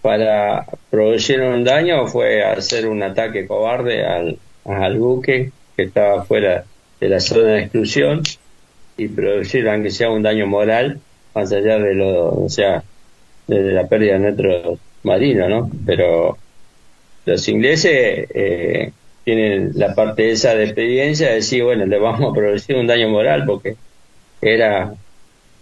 para 0.00 0.66
producir 0.90 1.40
un 1.42 1.62
daño 1.62 2.06
fue 2.06 2.42
hacer 2.42 2.86
un 2.88 3.02
ataque 3.02 3.46
cobarde 3.46 4.04
al, 4.04 4.38
al 4.64 4.98
buque 4.98 5.52
que 5.76 5.82
estaba 5.84 6.24
fuera 6.24 6.64
de 7.02 7.08
la 7.08 7.18
zona 7.18 7.54
de 7.54 7.62
exclusión 7.62 8.22
y 8.96 9.08
producir 9.08 9.68
aunque 9.68 9.90
sea 9.90 10.08
un 10.08 10.22
daño 10.22 10.46
moral 10.46 11.00
más 11.34 11.52
allá 11.52 11.80
de 11.80 11.94
lo, 11.94 12.44
o 12.44 12.48
sea, 12.48 12.84
de 13.48 13.72
la 13.72 13.88
pérdida 13.88 14.12
de 14.12 14.18
nuestros 14.20 14.78
marinos, 15.02 15.48
¿no? 15.48 15.70
Pero 15.84 16.38
los 17.26 17.48
ingleses 17.48 18.28
eh, 18.32 18.92
tienen 19.24 19.72
la 19.74 19.96
parte 19.96 20.30
esa 20.30 20.54
de 20.54 20.62
experiencia 20.62 21.28
de 21.28 21.34
decir, 21.36 21.64
bueno, 21.64 21.86
le 21.86 21.98
vamos 21.98 22.30
a 22.30 22.34
producir 22.34 22.76
un 22.76 22.86
daño 22.86 23.08
moral 23.08 23.44
porque 23.46 23.74
era 24.40 24.94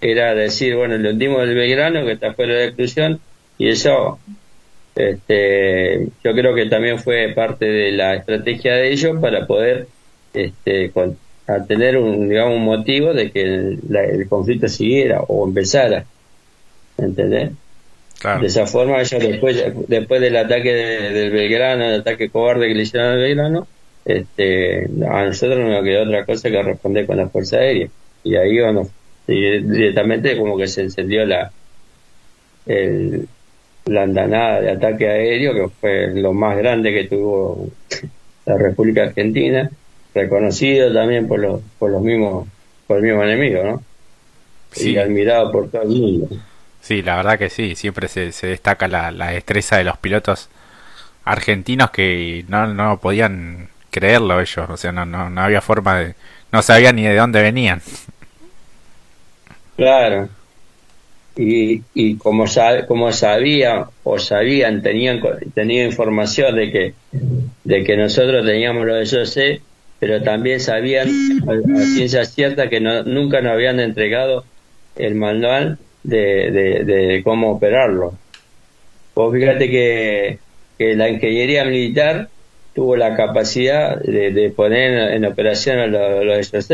era 0.03 0.35
decir, 0.35 0.76
bueno, 0.76 0.98
le 0.98 1.11
hundimos 1.11 1.42
el 1.42 1.55
Belgrano 1.55 2.05
que 2.05 2.12
está 2.12 2.35
fuera 2.35 2.55
de 2.55 2.66
exclusión 2.66 3.18
y 3.57 3.68
eso 3.68 4.18
este, 4.94 6.09
yo 6.22 6.35
creo 6.35 6.55
que 6.55 6.66
también 6.66 6.98
fue 6.98 7.33
parte 7.35 7.64
de 7.64 7.92
la 7.92 8.16
estrategia 8.16 8.74
de 8.74 8.92
ellos 8.92 9.18
para 9.20 9.46
poder 9.46 9.87
este, 10.35 10.90
a 11.56 11.64
tener 11.64 11.96
un, 11.98 12.28
digamos, 12.28 12.56
un 12.56 12.64
motivo 12.64 13.12
de 13.12 13.30
que 13.30 13.42
el, 13.42 14.26
conflicto 14.28 14.68
siguiera 14.68 15.20
o 15.22 15.46
empezara. 15.46 16.04
¿Entendés? 16.98 17.50
De 18.40 18.46
esa 18.46 18.66
forma, 18.66 19.00
ellos 19.00 19.22
después, 19.22 19.64
después 19.88 20.20
del 20.20 20.36
ataque 20.36 20.72
del 20.74 21.30
Belgrano, 21.30 21.84
el 21.84 22.00
ataque 22.00 22.28
cobarde 22.28 22.68
que 22.68 22.74
le 22.74 22.82
hicieron 22.82 23.12
al 23.12 23.18
Belgrano, 23.18 23.66
este, 24.04 24.84
a 25.08 25.24
nosotros 25.24 25.58
no 25.58 25.68
nos 25.70 25.84
quedó 25.84 26.02
otra 26.02 26.26
cosa 26.26 26.50
que 26.50 26.62
responder 26.62 27.06
con 27.06 27.16
la 27.16 27.28
Fuerza 27.28 27.56
Aérea. 27.56 27.88
Y 28.22 28.36
ahí 28.36 28.60
bueno, 28.60 28.88
directamente 29.26 30.36
como 30.36 30.58
que 30.58 30.66
se 30.66 30.82
encendió 30.82 31.24
la, 31.24 31.50
el, 32.66 33.26
la 33.86 34.02
andanada 34.02 34.60
de 34.60 34.70
ataque 34.70 35.08
aéreo, 35.08 35.54
que 35.54 35.68
fue 35.80 36.20
lo 36.20 36.32
más 36.32 36.56
grande 36.58 36.92
que 36.92 37.04
tuvo 37.04 37.68
la 38.46 38.56
República 38.56 39.04
Argentina, 39.04 39.70
reconocido 40.14 40.92
también 40.92 41.28
por 41.28 41.38
los, 41.38 41.60
por 41.78 41.90
los 41.90 42.02
mismos, 42.02 42.48
por 42.86 42.98
el 42.98 43.04
mismo 43.04 43.22
enemigo, 43.22 43.62
¿no? 43.62 43.82
Y 44.76 44.96
admirado 44.96 45.50
por 45.50 45.70
todo 45.70 45.82
el 45.82 45.88
mundo. 45.88 46.28
Sí, 46.80 47.02
la 47.02 47.16
verdad 47.16 47.38
que 47.38 47.50
sí, 47.50 47.74
siempre 47.74 48.08
se, 48.08 48.32
se 48.32 48.46
destaca 48.46 48.88
la, 48.88 49.10
la, 49.10 49.30
destreza 49.32 49.76
de 49.76 49.84
los 49.84 49.98
pilotos 49.98 50.48
argentinos 51.24 51.90
que 51.90 52.44
no, 52.48 52.66
no 52.72 52.98
podían 52.98 53.68
creerlo 53.90 54.40
ellos, 54.40 54.70
o 54.70 54.76
sea, 54.76 54.92
no, 54.92 55.04
no, 55.04 55.28
no 55.28 55.40
había 55.42 55.61
forma 55.61 55.98
de, 55.98 56.14
no 56.52 56.62
sabían 56.62 56.96
ni 56.96 57.02
de 57.02 57.16
dónde 57.16 57.42
venían. 57.42 57.82
Claro. 59.76 60.28
Y, 61.36 61.82
y 61.94 62.16
como, 62.16 62.44
como 62.86 63.12
sabía 63.12 63.86
o 64.02 64.18
sabían, 64.18 64.82
tenían, 64.82 65.20
tenían 65.54 65.86
información 65.86 66.56
de 66.56 66.70
que, 66.70 66.94
de 67.64 67.84
que 67.84 67.96
nosotros 67.96 68.44
teníamos 68.44 68.86
lo 68.86 68.94
de 68.94 69.06
sé 69.06 69.61
pero 70.01 70.22
también 70.22 70.61
sabían 70.61 71.09
a, 71.46 71.84
ciencia 71.84 72.24
cierta 72.24 72.68
que 72.68 72.80
no, 72.80 73.05
nunca 73.05 73.42
nos 73.42 73.53
habían 73.53 73.78
entregado 73.78 74.44
el 74.96 75.14
manual 75.14 75.78
de, 76.03 76.51
de, 76.84 77.22
cómo 77.22 77.53
operarlo. 77.53 78.14
Vos 79.14 79.32
fíjate 79.32 79.70
que, 79.70 80.38
la 80.78 81.11
ingeniería 81.11 81.66
militar 81.66 82.30
tuvo 82.74 82.96
la 82.96 83.14
capacidad 83.14 84.01
de, 84.01 84.51
poner 84.57 85.12
en, 85.12 85.26
operación 85.26 85.92
los, 85.92 86.24
los 86.24 86.70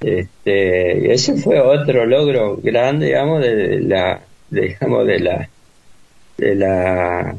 Este, 0.00 0.98
y 1.00 1.10
ese 1.10 1.34
fue 1.36 1.58
otro 1.58 2.06
logro 2.06 2.58
grande, 2.62 3.06
digamos, 3.06 3.42
de 3.42 3.80
la, 3.80 4.22
digamos, 4.50 5.06
de 5.08 5.18
la, 5.18 5.48
de 6.38 6.54
la, 6.54 7.34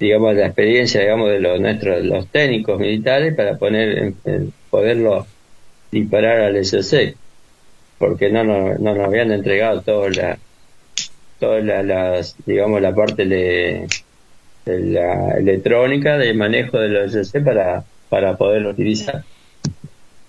digamos, 0.00 0.34
la 0.34 0.46
experiencia, 0.46 1.02
digamos, 1.02 1.28
de 1.28 1.40
los 1.40 1.60
nuestros, 1.60 2.02
los 2.02 2.26
técnicos 2.28 2.80
militares 2.80 3.34
para 3.34 3.58
poner, 3.58 4.14
en, 4.24 4.52
poderlo 4.70 5.26
disparar 5.92 6.40
al 6.40 6.64
SOC, 6.64 7.14
porque 7.98 8.30
no, 8.30 8.42
no, 8.42 8.74
no 8.78 8.94
nos 8.94 9.06
habían 9.06 9.30
entregado 9.30 9.82
toda 9.82 10.08
la, 10.08 10.38
toda 11.38 11.60
la, 11.60 12.22
digamos, 12.46 12.80
la 12.80 12.94
parte 12.94 13.26
de, 13.26 13.86
la 14.64 15.32
electrónica 15.32 16.16
de 16.16 16.32
manejo 16.32 16.78
de 16.78 16.88
los 16.88 17.12
SOC 17.12 17.44
para, 17.44 17.84
para 18.08 18.38
poderlo 18.38 18.70
utilizar. 18.70 19.22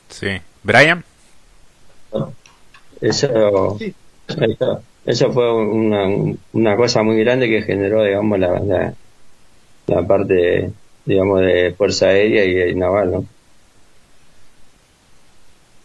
Sí. 0.09 0.41
Brian. 0.63 1.03
Eso, 2.99 3.77
eso, 4.27 4.77
eso, 5.05 5.31
fue 5.31 5.53
una, 5.53 6.35
una 6.51 6.75
cosa 6.75 7.03
muy 7.03 7.17
grande 7.23 7.47
que 7.47 7.61
generó, 7.61 8.03
digamos, 8.03 8.37
la, 8.37 8.59
la, 8.59 8.93
parte, 10.07 10.71
digamos, 11.05 11.41
de 11.41 11.73
Fuerza 11.77 12.07
Aérea 12.07 12.69
y, 12.69 12.75
Naval, 12.75 13.11
¿no? 13.11 13.25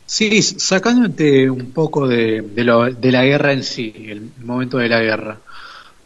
Sí, 0.06 0.40
sacándote 0.40 1.50
un 1.50 1.72
poco 1.72 2.06
de, 2.06 2.40
de, 2.42 2.64
lo, 2.64 2.84
de 2.84 3.12
la 3.12 3.24
guerra 3.24 3.52
en 3.52 3.64
sí, 3.64 3.92
el, 4.08 4.30
momento 4.44 4.78
de 4.78 4.88
la 4.88 5.00
guerra, 5.00 5.38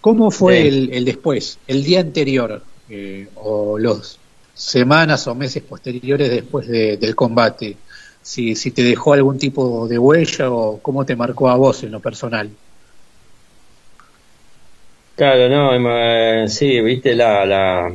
¿cómo 0.01 0.30
fue 0.30 0.66
el, 0.66 0.90
el, 0.92 1.05
después, 1.05 1.59
el 1.66 1.84
día 1.84 2.01
anterior, 2.01 2.62
eh, 2.88 3.28
o 3.36 3.78
los 3.78 4.18
semanas 4.55 5.26
o 5.26 5.34
meses 5.34 5.62
posteriores 5.62 6.30
después 6.30 6.66
del 6.66 7.14
combate? 7.14 7.76
si, 8.22 8.55
si 8.55 8.70
te 8.70 8.82
dejó 8.82 9.12
algún 9.12 9.38
tipo 9.38 9.88
de 9.88 9.98
huella 9.98 10.51
o 10.51 10.78
cómo 10.78 11.05
te 11.05 11.16
marcó 11.16 11.48
a 11.48 11.57
vos 11.57 11.82
en 11.82 11.92
lo 11.92 12.01
personal. 12.01 12.51
Claro, 15.20 15.50
no, 15.50 15.98
eh, 15.98 16.48
sí, 16.48 16.80
viste 16.80 17.14
la, 17.14 17.44
la 17.44 17.92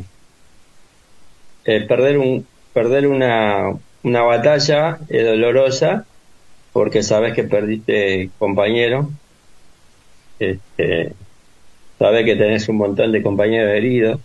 eh, 1.65 1.81
perder 1.81 2.19
un 2.19 2.45
perder 2.71 3.07
una, 3.07 3.71
una 4.03 4.21
batalla 4.21 4.99
es 5.09 5.25
dolorosa 5.25 6.05
porque 6.71 7.01
sabes 7.01 7.33
que 7.33 7.45
perdiste 7.45 8.29
compañero, 8.37 9.09
este, 10.39 11.13
sabes 11.99 12.25
que 12.25 12.35
tenés 12.35 12.69
un 12.69 12.77
montón 12.77 13.11
de 13.11 13.23
compañeros 13.23 13.71
heridos, 13.71 14.19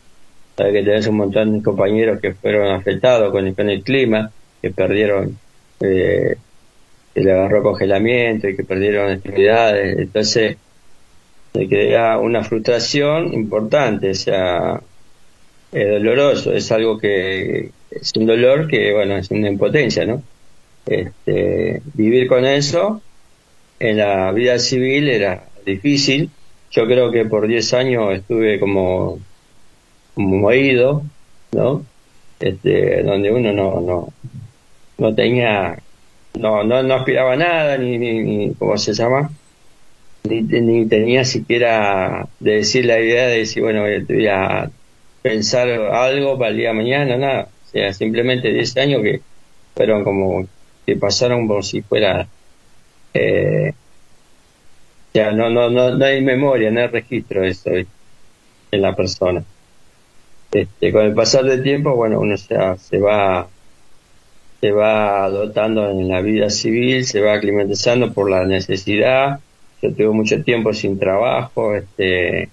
sabes 0.57 0.73
que 0.75 0.83
tenés 0.83 1.07
un 1.07 1.17
montón 1.17 1.59
de 1.59 1.63
compañeros 1.63 2.21
que 2.21 2.35
fueron 2.35 2.73
afectados 2.73 3.33
con 3.33 3.47
el, 3.47 3.55
con 3.55 3.71
el 3.71 3.83
clima, 3.83 4.31
que 4.61 4.71
perdieron 4.71 5.39
eh, 5.81 6.37
que 7.15 7.21
le 7.23 7.33
agarró 7.33 7.63
congelamiento 7.63 8.49
y 8.49 8.57
que 8.57 8.65
perdieron 8.65 9.11
actividades. 9.11 9.99
Entonces, 9.99 10.57
se 11.53 11.69
crea 11.69 12.19
una 12.19 12.45
frustración 12.45 13.33
importante, 13.33 14.11
o 14.11 14.15
sea, 14.15 14.81
es 15.73 15.89
doloroso, 15.89 16.53
es 16.53 16.71
algo 16.73 16.99
que 16.99 17.71
es 17.91 18.13
un 18.17 18.27
dolor 18.27 18.69
que, 18.69 18.93
bueno, 18.93 19.17
es 19.17 19.31
una 19.31 19.49
impotencia, 19.49 20.05
¿no? 20.05 20.23
Este, 20.87 21.83
vivir 21.95 22.29
con 22.29 22.45
eso 22.45 23.03
en 23.79 23.99
la 23.99 24.33
vida 24.33 24.59
civil 24.59 25.09
era 25.09 25.49
difícil. 25.65 26.31
Yo 26.71 26.87
creo 26.87 27.11
que 27.11 27.25
por 27.25 27.49
10 27.49 27.75
años 27.75 28.15
estuve 28.15 28.61
como, 28.61 29.19
como 30.15 30.37
moído, 30.39 31.03
¿no? 31.53 31.85
Este, 32.39 33.03
donde 33.03 33.31
uno 33.33 33.53
no, 33.53 33.81
no, 33.81 34.13
no 34.99 35.15
tenía, 35.15 35.79
no, 36.39 36.65
no, 36.65 36.83
no 36.83 36.95
aspiraba 36.95 37.33
a 37.35 37.37
nada, 37.37 37.77
ni, 37.77 37.99
ni, 37.99 38.55
¿cómo 38.55 38.79
se 38.79 38.95
llama? 38.95 39.31
Ni, 40.25 40.43
ni, 40.43 40.87
tenía 40.87 41.25
siquiera 41.25 42.29
de 42.39 42.57
decir 42.57 42.85
la 42.85 43.01
idea 43.01 43.27
de 43.27 43.39
decir, 43.39 43.63
bueno, 43.63 43.83
voy 43.83 44.27
a 44.27 44.71
pensar 45.23 45.69
algo 45.69 46.39
para 46.39 46.51
el 46.51 46.57
día 46.59 46.69
de 46.69 46.75
mañana, 46.75 47.17
nada. 47.17 47.49
O 47.67 47.71
sea, 47.71 47.93
simplemente 47.93 48.53
10 48.53 48.77
años 48.79 49.03
que 49.03 49.21
fueron 49.75 50.05
como 50.05 50.47
que 50.87 50.97
pasaron 50.97 51.47
como 51.47 51.63
si 51.63 51.83
fuera, 51.83 52.29
eh, 53.15 53.73
ya 55.15 55.33
no, 55.33 55.51
no, 55.51 55.71
no, 55.71 55.97
no 55.97 56.05
hay 56.05 56.21
memoria, 56.21 56.71
no 56.71 56.81
hay 56.81 56.87
registro 56.89 57.43
de 57.43 57.49
eso 57.49 57.71
en 57.71 58.83
la 58.83 58.95
persona. 58.95 59.45
Este, 60.53 60.93
con 60.93 61.05
el 61.07 61.15
pasar 61.15 61.45
del 61.45 61.63
tiempo, 61.63 61.95
bueno, 61.95 62.21
uno 62.21 62.37
se, 62.37 62.57
se 62.79 62.99
va 62.99 63.49
se 64.61 64.73
va 64.73 65.31
dotando 65.31 65.89
en 65.91 66.09
la 66.09 66.21
vida 66.21 66.51
civil, 66.51 67.07
se 67.07 67.21
va 67.21 67.35
aclimatizando 67.35 68.13
por 68.13 68.31
la 68.31 68.45
necesidad. 68.45 69.41
Yo 69.83 69.93
tuve 69.95 70.11
mucho 70.11 70.43
tiempo 70.43 70.73
sin 70.75 70.99
trabajo, 70.99 71.75
este, 71.75 72.51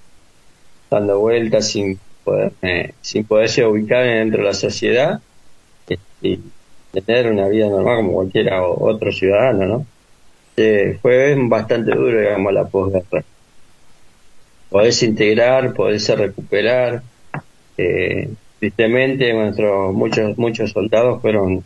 dando 0.89 1.19
vueltas 1.19 1.67
sin 1.67 1.99
poder, 2.23 2.51
sin 3.01 3.25
poderse 3.25 3.65
ubicar 3.65 4.03
dentro 4.03 4.39
de 4.39 4.45
la 4.45 4.53
sociedad 4.53 5.21
este, 5.87 5.99
y 6.21 6.39
tener 7.01 7.31
una 7.31 7.47
vida 7.47 7.67
normal 7.69 7.97
como 7.97 8.13
cualquiera 8.13 8.63
otro 8.63 9.11
ciudadano, 9.11 9.65
¿no? 9.65 9.85
Eh, 10.55 10.97
fue 11.01 11.35
bastante 11.37 11.91
duro, 11.91 12.19
digamos, 12.19 12.53
la 12.53 12.65
posguerra. 12.65 13.23
Podés 14.69 15.03
integrar, 15.03 15.73
podés 15.73 16.09
recuperar. 16.17 17.03
Eh, 17.77 18.29
tristemente, 18.59 19.31
nuestros 19.33 19.93
muchos 19.93 20.37
muchos 20.37 20.71
soldados 20.71 21.21
fueron 21.21 21.63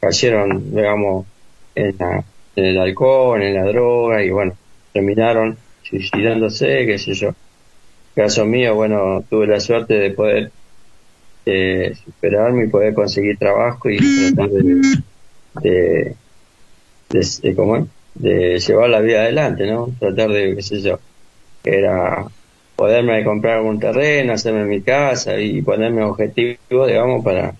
cayeron, 0.00 0.74
digamos, 0.74 1.26
en, 1.74 1.96
el 2.56 2.78
alcohol, 2.78 3.42
en 3.42 3.54
la 3.54 3.64
droga 3.64 4.22
y 4.22 4.30
bueno, 4.30 4.52
terminaron 4.96 5.58
suicidándose, 5.82 6.86
qué 6.86 6.98
sé 6.98 7.12
yo. 7.12 7.34
caso 8.14 8.46
mío, 8.46 8.74
bueno, 8.74 9.22
tuve 9.28 9.46
la 9.46 9.60
suerte 9.60 9.94
de 9.94 10.10
poder 10.10 10.50
eh, 11.44 11.94
superarme 12.02 12.64
y 12.64 12.68
poder 12.68 12.94
conseguir 12.94 13.36
trabajo 13.38 13.90
y 13.90 13.98
tratar 13.98 14.50
de, 14.50 15.02
de, 15.62 16.16
de, 17.10 17.86
de 18.14 18.58
llevar 18.58 18.88
la 18.90 19.00
vida 19.00 19.20
adelante, 19.20 19.66
¿no? 19.66 19.90
Tratar 19.98 20.30
de, 20.30 20.56
qué 20.56 20.62
sé 20.62 20.80
yo, 20.80 20.98
era 21.62 22.24
poderme 22.74 23.22
comprar 23.24 23.58
algún 23.58 23.78
terreno, 23.78 24.32
hacerme 24.32 24.64
mi 24.64 24.80
casa 24.82 25.38
y 25.38 25.60
ponerme 25.62 26.02
objetivo, 26.04 26.86
digamos, 26.86 27.22
para, 27.22 27.54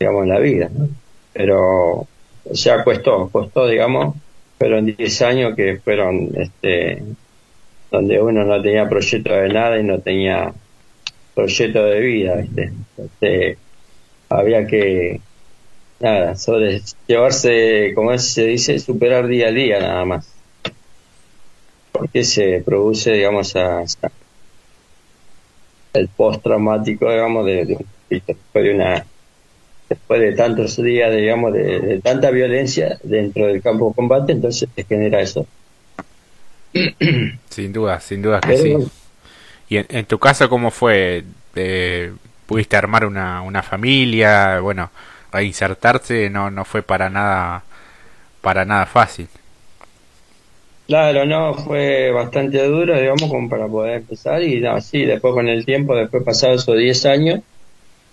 digamos, 0.00 0.26
la 0.26 0.38
vida, 0.38 0.70
pero 1.34 2.06
o 2.50 2.54
sea, 2.54 2.82
costó, 2.82 3.28
costó, 3.30 3.66
digamos, 3.66 4.16
fueron 4.58 4.86
10 4.86 5.22
años 5.22 5.56
que 5.56 5.78
fueron, 5.78 6.30
este, 6.34 7.02
donde 7.90 8.20
uno 8.20 8.44
no 8.44 8.60
tenía 8.60 8.88
proyecto 8.88 9.32
de 9.32 9.48
nada 9.48 9.78
y 9.78 9.84
no 9.84 10.00
tenía 10.00 10.52
proyecto 11.34 11.84
de 11.84 12.00
vida, 12.00 12.36
¿viste? 12.36 12.72
Este, 12.98 13.58
había 14.28 14.66
que, 14.66 15.20
nada, 16.00 16.36
sobre 16.36 16.82
llevarse, 17.06 17.92
como 17.94 18.16
se 18.18 18.46
dice, 18.46 18.78
superar 18.78 19.26
día 19.28 19.48
a 19.48 19.52
día 19.52 19.80
nada 19.80 20.04
más. 20.04 20.34
Porque 21.92 22.24
se 22.24 22.62
produce, 22.64 23.12
digamos, 23.12 23.54
a, 23.56 23.84
el 25.94 26.08
post-traumático, 26.08 27.10
digamos, 27.10 27.46
de, 27.46 27.64
de, 28.10 28.22
de 28.54 28.74
una 28.74 29.06
después 29.88 30.20
de 30.20 30.32
tantos 30.32 30.76
días, 30.76 31.14
digamos, 31.14 31.52
de, 31.52 32.00
tanta 32.02 32.30
violencia 32.30 32.98
dentro 33.02 33.46
del 33.46 33.62
campo 33.62 33.88
de 33.88 33.94
combate, 33.94 34.32
entonces 34.32 34.68
se 34.74 34.84
genera 34.84 35.20
eso. 35.20 35.46
Sin 37.48 37.72
duda, 37.72 37.98
sin 37.98 38.22
duda 38.22 38.40
que 38.40 38.56
sí. 38.56 38.76
¿Y 39.70 39.76
en, 39.76 40.04
tu 40.04 40.18
caso 40.18 40.48
cómo 40.48 40.70
fue? 40.70 41.24
Eh, 41.56 42.12
¿Pudiste 42.46 42.76
armar 42.76 43.04
una, 43.04 43.42
una 43.42 43.62
familia? 43.62 44.60
Bueno, 44.60 44.90
reinsertarse 45.32 46.30
no, 46.30 46.50
no 46.50 46.64
fue 46.64 46.82
para 46.82 47.10
nada, 47.10 47.64
para 48.40 48.64
nada 48.64 48.86
fácil. 48.86 49.28
Claro, 50.86 51.26
no, 51.26 51.52
fue 51.52 52.10
bastante 52.12 52.64
duro, 52.66 52.98
digamos, 52.98 53.28
como 53.28 53.46
para 53.50 53.68
poder 53.68 53.96
empezar 53.98 54.42
y 54.42 54.60
no, 54.60 54.80
sí, 54.80 55.04
después 55.04 55.34
con 55.34 55.46
el 55.48 55.66
tiempo, 55.66 55.94
después 55.94 56.22
pasados 56.22 56.62
esos 56.62 56.78
10 56.78 57.06
años, 57.06 57.40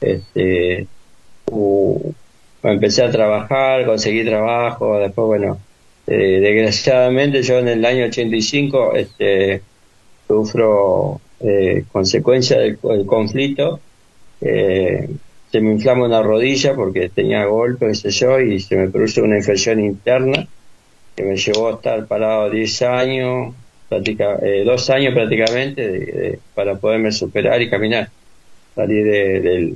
este, 0.02 0.86
empecé 2.64 3.04
a 3.04 3.12
trabajar, 3.12 3.86
conseguí 3.86 4.26
trabajo, 4.26 4.98
después, 5.00 5.28
bueno, 5.28 5.60
eh, 6.08 6.40
desgraciadamente 6.40 7.42
yo 7.42 7.60
en 7.60 7.68
el 7.68 7.86
año 7.86 8.06
85 8.06 8.96
este, 8.96 9.62
sufro 10.28 11.22
eh, 11.40 11.84
consecuencia 11.92 12.60
del, 12.60 12.78
conflicto, 13.06 13.80
eh, 14.42 15.10
se 15.52 15.62
me 15.62 15.72
inflama 15.72 16.06
una 16.06 16.22
rodilla 16.22 16.76
porque 16.76 17.10
tenía 17.10 17.46
golpe, 17.46 17.88
qué 17.88 17.96
sé 17.96 18.46
y 18.46 18.60
se 18.60 18.76
me 18.76 18.90
produce 18.90 19.22
una 19.22 19.38
infección 19.38 19.80
interna 19.80 20.48
que 21.16 21.24
me 21.24 21.38
llevó 21.38 21.70
a 21.70 21.76
estar 21.76 22.08
parado 22.08 22.50
10 22.50 22.82
años, 22.84 23.56
eh, 23.90 24.64
dos 24.66 24.90
años 24.90 25.14
prácticamente 25.14 26.40
para 26.54 26.76
poderme 26.76 27.12
superar 27.12 27.62
y 27.62 27.70
caminar, 27.70 28.10
salir 28.76 29.06
del 29.06 29.76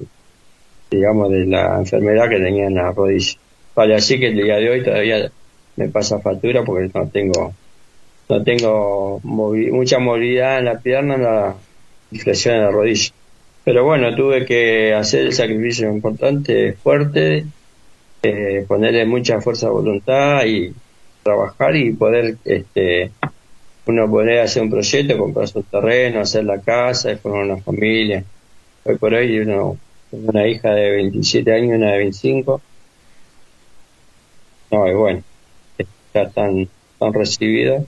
digamos, 0.89 1.29
de 1.31 1.45
la 1.45 1.77
enfermedad 1.77 2.29
que 2.29 2.39
tenía 2.39 2.67
en 2.67 2.75
la 2.75 2.91
rodilla. 2.91 3.37
Vale, 3.75 3.95
así 3.95 4.19
que 4.19 4.27
el 4.27 4.35
día 4.35 4.55
de 4.57 4.69
hoy 4.69 4.83
todavía 4.83 5.31
me 5.75 5.87
pasa 5.89 6.19
factura 6.19 6.63
porque 6.63 6.89
no 6.93 7.07
tengo 7.07 7.53
no 8.29 8.43
tengo 8.43 9.19
mucha 9.23 9.97
movilidad 9.97 10.59
en 10.59 10.65
la 10.65 10.79
pierna, 10.79 11.15
en 11.15 11.23
la 11.23 11.55
inflexión 12.11 12.55
en 12.55 12.61
la 12.61 12.71
rodilla. 12.71 13.11
pero 13.63 13.83
bueno, 13.83 14.15
tuve 14.15 14.45
que 14.45 14.93
hacer 14.93 15.21
el 15.27 15.33
sacrificio 15.33 15.91
importante, 15.91 16.73
fuerte, 16.73 17.45
eh, 18.21 18.65
ponerle 18.67 19.05
mucha 19.05 19.41
fuerza 19.41 19.67
de 19.67 19.73
voluntad 19.73 20.45
y 20.45 20.73
trabajar 21.23 21.75
y 21.75 21.91
poder, 21.93 22.37
este, 22.45 23.11
uno 23.85 24.09
poder 24.09 24.39
hacer 24.41 24.63
un 24.63 24.69
proyecto, 24.69 25.17
comprar 25.17 25.47
su 25.47 25.63
terreno, 25.63 26.21
hacer 26.21 26.43
la 26.45 26.59
casa, 26.61 27.15
formar 27.17 27.45
una 27.45 27.57
familia. 27.57 28.23
Hoy 28.83 28.97
por 28.97 29.13
hoy 29.13 29.39
uno, 29.39 29.77
una 30.11 30.47
hija 30.47 30.71
de 30.71 30.91
27 30.91 31.53
años 31.53 31.77
una 31.77 31.91
de 31.91 31.97
25. 31.99 32.61
No, 34.71 34.87
y 34.87 34.93
bueno, 34.93 35.23
ya 36.13 36.21
están, 36.21 36.69
están 36.93 37.13
recibidos. 37.13 37.85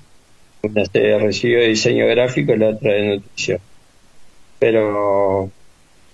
Una 0.63 0.86
se 0.86 1.17
recibió 1.17 1.59
de 1.59 1.69
diseño 1.69 2.07
gráfico 2.07 2.53
y 2.53 2.57
la 2.57 2.69
otra 2.69 2.93
de 2.93 3.15
nutrición. 3.15 3.59
Pero 4.59 5.49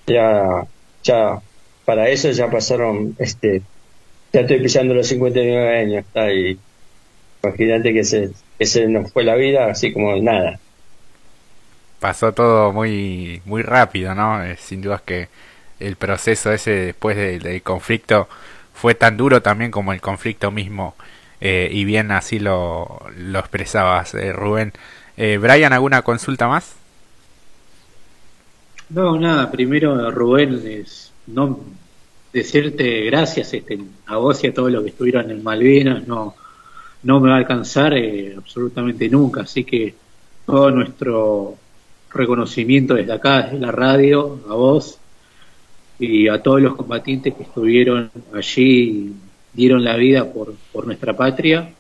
ya, 0.06 0.66
ya, 1.04 1.42
para 1.86 2.10
eso 2.10 2.32
ya 2.32 2.50
pasaron, 2.50 3.16
este, 3.20 3.62
ya 4.32 4.42
estoy 4.42 4.60
pisando 4.62 4.94
los 4.94 5.08
59 5.08 5.80
años, 5.80 6.06
está 6.06 6.32
y 6.32 6.58
imagínate 7.44 7.94
que 7.94 8.04
se, 8.04 8.32
que 8.58 8.66
se 8.66 8.88
nos 8.88 9.12
fue 9.12 9.24
la 9.24 9.36
vida 9.36 9.70
así 9.70 9.92
como 9.92 10.16
nada. 10.18 10.60
Pasó 12.00 12.32
todo 12.34 12.72
muy, 12.72 13.42
muy 13.46 13.64
rápido, 13.64 14.14
¿no? 14.16 14.44
Eh, 14.44 14.56
sin 14.58 14.82
duda 14.82 15.02
que 15.04 15.30
el 15.80 15.96
proceso 15.96 16.52
ese 16.52 16.72
después 16.72 17.16
del, 17.16 17.62
conflicto 17.62 18.28
fue 18.74 18.96
tan 18.96 19.18
duro 19.18 19.42
también 19.42 19.72
como 19.72 19.94
el 19.94 20.02
conflicto 20.02 20.52
mismo, 20.52 20.96
eh, 21.42 21.70
y 21.72 21.86
bien 21.86 22.12
así 22.12 22.40
lo, 22.40 23.02
expresabas, 23.34 24.14
eh, 24.14 24.32
Rubén. 24.34 24.74
Eh, 25.18 25.38
Brian, 25.42 25.74
¿alguna 25.74 26.02
consulta 26.04 26.48
más? 26.48 26.76
No, 28.90 29.20
nada, 29.20 29.52
primero 29.52 30.12
Rubén, 30.12 30.62
es, 30.66 31.12
no 31.28 31.60
decirte 32.32 33.06
gracias 33.06 33.54
este, 33.54 33.80
a 34.06 34.18
vos 34.18 34.44
y 34.44 34.48
a 34.48 34.54
todos 34.54 34.72
los 34.72 34.84
que 34.84 34.90
estuvieron 34.90 35.30
en 35.32 35.44
Malvinas, 35.44 36.08
no, 36.08 36.36
no 37.04 37.20
me 37.20 37.30
va 37.30 37.36
a 37.36 37.40
alcanzar 37.40 37.94
eh, 37.94 38.36
absolutamente 38.38 39.10
nunca, 39.10 39.42
así 39.42 39.64
que 39.64 39.96
todo 40.46 40.72
nuestro 40.72 41.56
reconocimiento 42.12 42.94
desde 42.94 43.14
acá, 43.14 43.44
desde 43.44 43.60
la 43.60 43.72
radio, 43.72 44.40
a 44.50 44.54
vos 44.54 45.00
y 46.00 46.28
a 46.28 46.42
todos 46.42 46.62
los 46.62 46.76
combatientes 46.76 47.34
que 47.34 47.44
estuvieron 47.44 48.12
allí 48.34 48.64
y 48.64 49.14
dieron 49.54 49.84
la 49.84 49.96
vida 49.96 50.32
por, 50.32 50.54
por 50.72 50.86
nuestra 50.86 51.16
patria. 51.16 51.74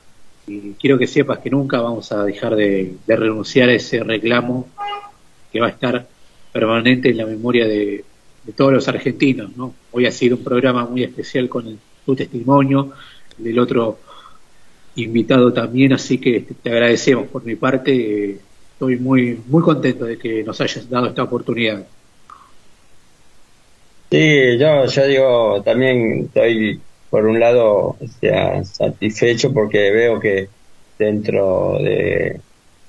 Y 0.48 0.74
quiero 0.74 0.98
que 0.98 1.08
sepas 1.08 1.40
que 1.40 1.50
nunca 1.50 1.82
vamos 1.82 2.12
a 2.12 2.24
dejar 2.24 2.56
de, 2.56 2.96
renunciar 3.08 3.70
a 3.70 3.74
ese 3.74 4.04
reclamo 4.04 4.68
que 5.52 5.60
va 5.60 5.68
a 5.68 5.72
estar 5.72 6.08
permanente 6.52 7.10
en 7.10 7.18
la 7.18 7.26
memoria 7.26 7.68
de, 7.68 8.04
todos 8.56 8.72
los 8.72 8.88
argentinos. 8.88 9.56
¿no? 9.58 9.74
Hoy 9.92 10.06
ha 10.06 10.12
sido 10.12 10.38
un 10.38 10.44
programa 10.44 10.86
muy 10.86 11.04
especial 11.04 11.50
con 11.50 11.78
tu 12.06 12.16
testimonio, 12.16 12.94
del 13.38 13.60
otro 13.60 14.00
invitado 14.96 15.54
también, 15.54 15.94
así 15.94 16.18
que 16.18 16.46
te 16.64 16.70
agradecemos 16.72 17.28
por 17.28 17.44
mi 17.44 17.56
parte. 17.56 18.40
Estoy 18.72 18.98
muy, 18.98 19.40
muy 19.48 19.62
contento 19.62 20.06
de 20.06 20.18
que 20.18 20.44
nos 20.44 20.62
hayas 20.62 20.90
dado 20.90 21.08
esta 21.08 21.24
oportunidad. 21.24 21.86
Sí, 24.10 24.58
yo, 24.58 24.86
yo 24.86 25.08
digo, 25.08 25.64
también 25.64 26.26
estoy 26.28 26.86
por 27.10 27.26
un 27.26 27.40
lado 27.40 27.98
satisfecho 28.64 29.54
porque 29.54 29.92
veo 29.92 30.20
que 30.20 30.54
dentro 30.98 31.78
de 31.80 32.42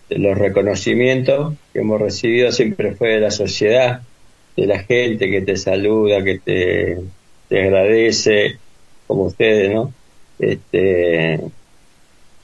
de 0.08 0.18
los 0.20 0.38
reconocimientos 0.38 1.56
que 1.72 1.80
hemos 1.80 2.00
recibido 2.00 2.52
siempre 2.52 2.96
fue 2.96 3.10
de 3.14 3.20
la 3.20 3.30
sociedad, 3.32 4.08
de 4.56 4.66
la 4.66 4.80
gente 4.84 5.30
que 5.30 5.42
te 5.42 5.56
saluda, 5.56 6.24
que 6.24 6.40
te, 6.40 6.98
te 7.48 7.62
agradece, 7.62 8.60
como 9.06 9.24
ustedes, 9.26 9.72
¿no? 9.74 9.96
Este, 10.38 11.40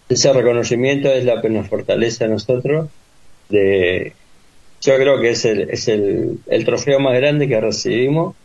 ese 0.08 0.32
reconocimiento 0.32 1.08
es 1.12 1.24
la 1.24 1.40
que 1.40 1.50
nos 1.50 1.68
fortalece 1.68 2.24
a 2.24 2.28
nosotros. 2.28 2.90
De, 3.48 4.18
yo 4.80 4.96
creo 4.96 5.20
que 5.20 5.30
es 5.30 5.44
el, 5.44 5.70
es 5.70 5.88
el, 5.88 6.42
el 6.46 6.64
trofeo 6.64 7.00
más 7.00 7.14
grande 7.16 7.48
que 7.48 7.60
recibimos, 7.60 8.36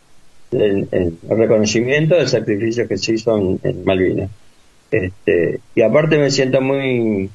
el, 0.52 1.18
reconocimiento 1.28 2.16
del 2.16 2.28
sacrificio 2.28 2.88
que 2.88 2.98
se 2.98 3.14
hizo 3.14 3.36
en, 3.36 3.60
en 3.62 3.84
Malvinas. 3.84 4.30
Este, 4.90 5.60
y 5.74 5.82
aparte 5.82 6.18
me 6.18 6.30
siento 6.30 6.60
muy 6.60 7.30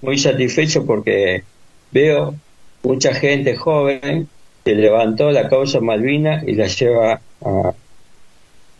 muy 0.00 0.18
satisfecho 0.18 0.86
porque 0.86 1.42
veo 1.90 2.34
mucha 2.82 3.14
gente 3.14 3.56
joven 3.56 4.28
que 4.64 4.74
levantó 4.74 5.30
la 5.30 5.48
causa 5.48 5.80
Malvina 5.80 6.42
y 6.46 6.54
la 6.54 6.66
lleva 6.66 7.20
a, 7.44 7.72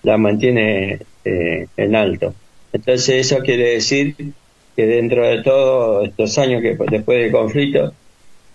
la 0.03 0.19
mantiene 0.19 1.01
eh, 1.25 1.67
en 1.77 1.97
alto. 1.97 2.35
Entonces 2.73 3.27
eso 3.27 3.39
quiere 3.39 3.71
decir 3.71 4.15
que 4.77 4.87
dentro 4.87 5.27
de 5.27 5.43
todos 5.43 6.09
estos 6.09 6.39
años 6.39 6.63
que 6.63 6.77
después 6.91 7.21
del 7.21 7.33
conflicto, 7.33 7.93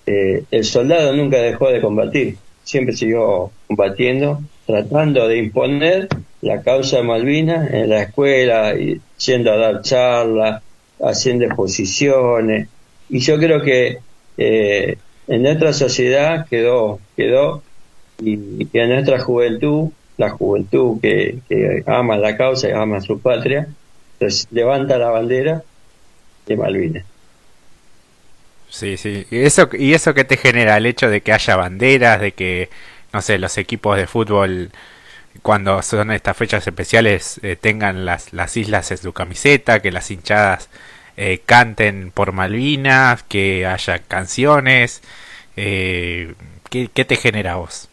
eh, 0.06 0.44
el 0.52 0.64
soldado 0.64 1.14
nunca 1.16 1.38
dejó 1.38 1.70
de 1.70 1.82
combatir, 1.82 2.38
siempre 2.64 2.96
siguió 2.96 3.52
combatiendo, 3.68 4.42
tratando 4.66 5.28
de 5.28 5.38
imponer 5.38 6.08
la 6.42 6.62
causa 6.62 6.98
de 6.98 7.04
Malvinas 7.04 7.72
en 7.74 7.90
la 7.90 8.04
escuela, 8.04 8.74
yendo 9.18 9.52
a 9.52 9.58
dar 9.58 9.82
charlas, 9.82 10.62
haciendo 11.02 11.46
exposiciones, 11.46 12.68
y 13.10 13.20
yo 13.20 13.38
creo 13.38 13.62
que 13.62 14.00
eh, 14.38 14.98
en 15.28 15.44
nuestra 15.44 15.74
sociedad 15.74 16.48
quedó, 16.50 17.00
quedó, 17.16 17.62
y, 18.20 18.66
que 18.66 18.82
en 18.82 18.90
nuestra 18.90 19.20
juventud, 19.20 19.90
la 20.18 20.30
juventud 20.30 21.00
que, 21.02 21.40
ama 21.86 22.18
la 22.18 22.38
causa 22.38 22.70
y 22.70 22.72
ama 22.72 23.02
su 23.02 23.20
patria, 23.20 23.68
pues 24.20 24.48
levanta 24.52 24.98
la 24.98 25.10
bandera 25.10 25.64
de 26.46 26.58
Malvinas. 26.58 27.06
Sí, 28.70 28.98
sí. 28.98 29.28
¿Y 29.30 29.40
eso, 29.40 29.70
¿Y 29.74 29.94
eso 29.94 30.14
qué 30.14 30.24
te 30.24 30.38
genera? 30.38 30.78
El 30.78 30.88
hecho 30.88 31.10
de 31.10 31.22
que 31.22 31.32
haya 31.32 31.56
banderas, 31.56 32.20
de 32.20 32.32
que, 32.32 32.70
no 33.14 33.22
sé, 33.22 33.38
los 33.38 33.58
equipos 33.58 33.96
de 33.98 34.08
fútbol 34.08 34.72
cuando 35.42 35.82
son 35.82 36.12
estas 36.12 36.38
fechas 36.38 36.66
especiales 36.68 37.40
eh, 37.44 37.56
tengan 37.56 38.06
las, 38.06 38.34
las 38.34 38.56
islas 38.58 38.92
en 38.92 38.98
su 38.98 39.14
camiseta, 39.14 39.82
que 39.82 39.92
las 39.92 40.12
hinchadas 40.12 40.70
eh, 41.18 41.42
canten 41.46 42.12
por 42.12 42.32
Malvinas, 42.32 43.24
que 43.24 43.66
haya 43.66 44.00
canciones. 44.00 45.02
Eh, 45.56 46.34
¿qué, 46.70 46.88
te 46.88 47.16
genera 47.16 47.54
a 47.54 47.56
vos? 47.58 47.90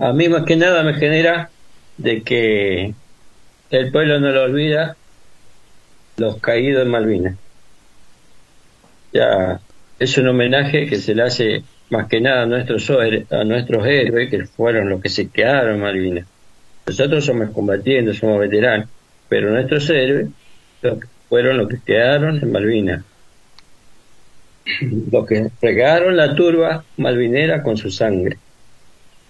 A 0.00 0.12
mí 0.12 0.28
más 0.28 0.44
que 0.44 0.56
nada 0.56 0.82
me 0.82 0.94
genera 0.94 1.50
de 1.98 2.22
que 2.22 2.94
el 3.70 3.92
pueblo 3.92 4.20
no 4.20 4.30
lo 4.30 4.42
olvida 4.44 4.96
los 6.16 6.40
caídos 6.40 6.82
en 6.82 6.90
Malvinas. 6.90 7.36
Ya 9.12 9.60
es 9.98 10.18
un 10.18 10.28
homenaje 10.28 10.86
que 10.86 10.96
se 10.96 11.14
le 11.14 11.22
hace 11.22 11.64
más 11.94 12.08
que 12.08 12.20
nada 12.20 12.42
a 12.42 12.46
nuestros, 12.46 12.90
a 13.30 13.44
nuestros 13.44 13.86
héroes, 13.86 14.28
que 14.28 14.46
fueron 14.46 14.88
los 14.88 15.00
que 15.00 15.08
se 15.08 15.28
quedaron 15.28 15.76
en 15.76 15.80
Malvinas. 15.80 16.26
Nosotros 16.86 17.24
somos 17.24 17.50
combatientes, 17.50 18.18
somos 18.18 18.40
veteranos, 18.40 18.88
pero 19.28 19.50
nuestros 19.50 19.88
héroes, 19.90 20.28
fueron 21.28 21.56
los 21.56 21.68
que 21.68 21.78
quedaron 21.86 22.40
en 22.42 22.50
Malvinas, 22.50 23.04
los 25.12 25.26
que 25.26 25.50
regaron 25.62 26.16
la 26.16 26.34
turba 26.34 26.84
malvinera 26.96 27.62
con 27.62 27.76
su 27.76 27.90
sangre. 27.90 28.38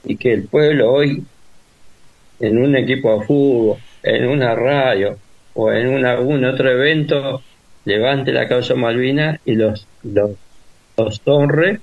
Y 0.04 0.16
que 0.16 0.32
el 0.32 0.44
pueblo 0.44 0.90
hoy, 0.90 1.22
en 2.40 2.58
un 2.58 2.76
equipo 2.76 3.20
de 3.20 3.26
fútbol, 3.26 3.78
en 4.02 4.26
una 4.26 4.54
radio 4.54 5.18
o 5.54 5.70
en 5.70 6.04
algún 6.06 6.44
otro 6.44 6.70
evento, 6.70 7.42
levante 7.84 8.32
la 8.32 8.48
causa 8.48 8.74
Malvinas 8.74 9.38
y 9.44 9.54
los, 9.54 9.86
los, 10.02 10.32
los 10.96 11.20
honre 11.24 11.80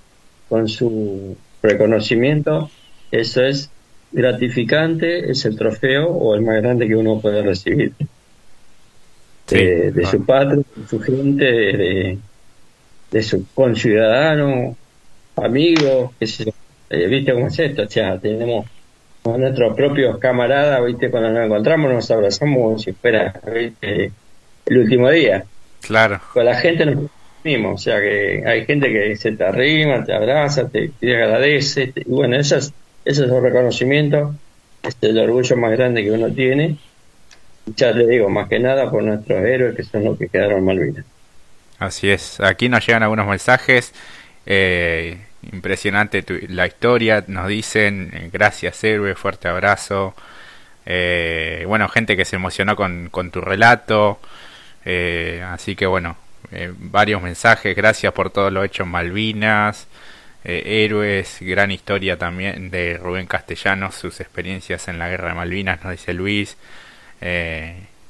con 0.52 0.68
su 0.68 1.38
reconocimiento, 1.64 2.70
eso 3.10 3.41
es 3.41 3.70
gratificante, 4.12 5.32
es 5.32 5.45
el 5.45 5.56
trofeo 5.56 6.10
o 6.10 6.36
el 6.36 6.41
más 6.41 6.62
grande 6.62 6.89
que 6.89 6.95
uno 6.97 7.22
puede 7.22 7.41
recibir. 7.41 7.93
de, 9.49 10.06
su 10.12 10.26
patria, 10.26 10.62
de 10.76 10.88
su 10.89 10.99
gente, 10.99 11.45
de, 11.45 12.18
de 13.12 13.24
su 13.24 13.45
conciudadano, 13.54 14.76
amigos, 15.38 16.12
eh, 16.20 17.08
¿viste 17.08 17.34
cómo 17.34 17.47
es 17.47 17.58
esto? 17.58 17.84
O 17.84 17.89
sea, 17.89 18.20
tenemos 18.20 18.66
a 19.24 19.38
nuestros 19.38 19.74
propios 19.74 20.18
camaradas, 20.18 20.86
¿viste? 20.86 21.10
Cuando 21.10 21.32
nos 21.32 21.45
encontramos 21.45 21.93
nos 21.93 22.12
abrazamos 22.12 22.58
como 22.58 22.78
si 22.78 22.91
fuera 22.91 23.39
el 23.45 24.78
último 24.78 25.10
día. 25.10 25.45
Claro. 25.80 26.20
Con 26.34 26.43
la 26.43 26.56
gente 26.56 26.86
nos 26.88 27.10
mismo, 27.44 27.74
o 27.74 27.78
sea 27.78 28.00
que 28.00 28.44
hay 28.46 28.66
gente 28.66 28.92
que 28.92 29.16
se 29.16 29.32
te 29.34 29.44
arrima, 29.44 30.04
te 30.04 30.14
abraza, 30.14 30.68
te, 30.70 30.89
te 31.00 31.16
agradece, 31.16 31.94
y 31.96 32.10
bueno, 32.10 32.36
eso 32.38 32.58
es, 32.58 32.74
eso 33.06 33.26
es 33.26 33.32
el 33.32 33.42
reconocimiento, 33.42 34.36
es 34.84 34.98
el 35.02 35.18
orgullo 35.20 35.58
más 35.58 35.72
grande 35.72 36.04
que 36.04 36.12
uno 36.12 36.32
tiene, 36.32 36.78
ya 37.76 37.92
le 37.92 38.08
digo, 38.08 38.30
más 38.30 38.48
que 38.50 38.60
nada 38.60 38.89
por 38.89 39.04
nuestros 39.04 39.44
héroes 39.44 39.76
que 39.76 39.84
son 39.84 40.04
los 40.04 40.18
que 40.18 40.28
quedaron 40.28 40.60
en 40.60 40.66
Malvinas. 40.66 41.06
Así 41.80 42.10
es, 42.10 42.39
aquí 42.39 42.70
nos 42.70 42.86
llegan 42.86 43.04
algunos 43.04 43.28
mensajes. 43.28 43.94
Eh, 44.46 45.18
impresionante 45.52 46.24
la 46.50 46.68
historia, 46.68 47.24
nos 47.28 47.48
dicen, 47.48 48.12
eh, 48.14 48.30
gracias 48.32 48.84
héroe, 48.84 49.16
fuerte 49.16 49.48
abrazo. 49.48 50.14
Eh, 50.86 51.64
bueno, 51.68 51.88
gente 51.89 52.16
que 52.18 52.26
se 52.26 52.36
emocionó 52.36 52.76
con, 52.76 53.10
con 53.10 53.32
tu 53.32 53.42
relato. 53.42 54.20
Eh, 54.86 55.44
así 55.48 55.76
que 55.76 55.86
bueno, 55.86 56.18
varios 56.78 57.22
mensajes, 57.22 57.76
gracias 57.76 58.12
por 58.14 58.30
todo 58.30 58.52
lo 58.52 58.64
hecho 58.64 58.84
en 58.84 58.89
Malvinas. 58.89 59.88
héroes, 60.43 61.38
gran 61.41 61.72
historia 61.72 62.18
también 62.18 62.72
de 62.72 62.97
Rubén 62.97 63.28
Castellanos, 63.28 63.95
sus 63.95 64.20
experiencias 64.20 64.88
en 64.88 64.99
la 64.99 65.10
guerra 65.10 65.30
de 65.30 65.36
Malvinas, 65.36 65.84
nos 65.84 65.91
dice 65.91 66.14
Luis. 66.14 66.58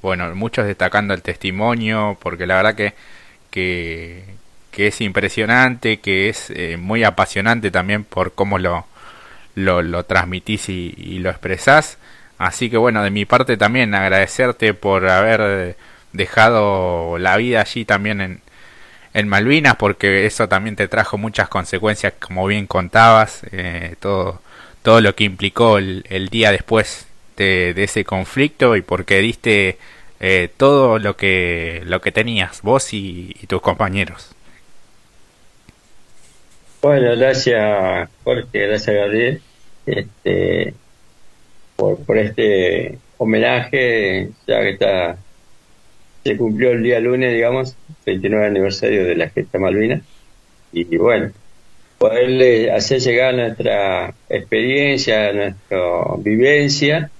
bueno, 0.01 0.35
muchos 0.35 0.65
destacando 0.65 1.13
el 1.13 1.21
testimonio, 1.21 2.17
porque 2.21 2.47
la 2.47 2.55
verdad 2.55 2.75
que, 2.75 2.93
que, 3.51 4.23
es 4.87 5.01
impresionante, 5.01 5.99
que 5.99 6.29
es 6.29 6.49
eh, 6.49 6.77
muy 6.77 7.03
apasionante 7.03 7.69
también 7.69 8.03
por 8.03 8.33
cómo 8.33 8.57
lo, 8.57 8.87
lo, 9.55 9.81
lo 9.81 10.05
transmitís 10.05 10.69
y, 10.69 11.19
lo 11.19 11.29
expresás. 11.29 11.97
Así 12.37 12.69
que 12.69 12.77
bueno, 12.77 13.03
de 13.03 13.11
mi 13.11 13.25
parte 13.25 13.57
también 13.57 13.93
agradecerte 13.93 14.73
por 14.73 15.07
haber 15.07 15.75
dejado 16.13 17.17
la 17.17 17.37
vida 17.37 17.61
allí 17.61 17.85
también 17.85 18.21
en, 18.21 18.41
en 19.13 19.27
Malvinas, 19.27 19.75
porque 19.75 20.25
eso 20.25 20.47
también 20.47 20.75
te 20.75 20.87
trajo 20.87 21.17
muchas 21.17 21.49
consecuencias, 21.49 22.13
como 22.19 22.47
bien 22.47 22.67
contabas, 22.67 23.41
eh, 23.51 23.95
todo, 23.99 24.41
todo 24.83 25.01
lo 25.01 25.15
que 25.15 25.23
implicó 25.25 25.77
el, 25.77 26.05
el 26.09 26.29
día 26.29 26.51
después 26.51 27.07
de, 27.37 27.73
de, 27.73 27.83
ese 27.83 28.03
conflicto 28.05 28.75
y 28.75 28.81
porque 28.81 29.19
diste 29.19 29.77
eh, 30.19 30.49
todo 30.57 30.99
lo 30.99 31.15
que, 31.17 31.81
lo 31.85 32.01
que 32.01 32.11
tenías, 32.11 32.61
vos 32.61 32.93
y 32.93 33.33
tus 33.47 33.61
compañeros. 33.61 34.35
Bueno, 36.81 37.15
gracias 37.15 38.09
Jorge, 38.23 38.67
gracias 38.67 38.95
Gabriel 38.95 39.41
este, 39.85 40.73
por, 41.75 41.97
por 42.05 42.17
este 42.17 42.97
homenaje, 43.17 44.29
ya 44.47 44.61
que 44.61 44.69
está 44.71 45.17
se 46.23 46.37
cumplió 46.37 46.71
el 46.71 46.83
día 46.83 46.99
lunes, 46.99 47.33
digamos, 47.33 47.75
29 48.05 48.45
aniversario 48.45 49.05
de 49.05 49.15
la 49.15 49.29
gesta 49.29 49.59
Malvina, 49.59 50.01
y, 50.71 50.97
bueno, 50.97 51.31
poderle 51.97 52.71
hacer 52.71 52.99
llegar 52.99 53.33
nuestra 53.35 54.13
experiencia, 54.29 55.33
nuestra 55.33 56.15
vivencia, 56.19 57.11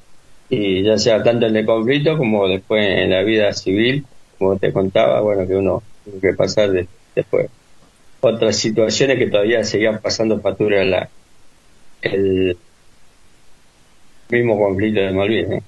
y 0.49 0.83
ya 0.83 0.97
sea 0.97 1.23
tanto 1.23 1.47
en 1.47 1.55
el 1.55 1.65
conflicto 1.65 2.17
como 2.17 2.47
después 2.47 2.85
en 2.85 3.09
la 3.09 3.21
vida 3.21 3.53
civil, 3.53 4.05
como 4.37 4.57
te 4.57 4.73
contaba, 4.73 5.21
bueno, 5.21 5.47
que 5.47 5.55
uno 5.55 5.83
tiene 6.03 6.19
que 6.19 6.33
pasar 6.33 6.71
después 7.15 7.49
otras 8.21 8.55
situaciones 8.55 9.17
que 9.17 9.27
todavía 9.27 9.63
seguían 9.63 9.99
pasando 9.99 10.39
factura 10.39 10.83
la, 10.85 11.09
el 12.01 12.57
mismo 14.29 14.57
conflicto 14.57 15.01
de 15.01 15.11
Malvinas. 15.11 15.63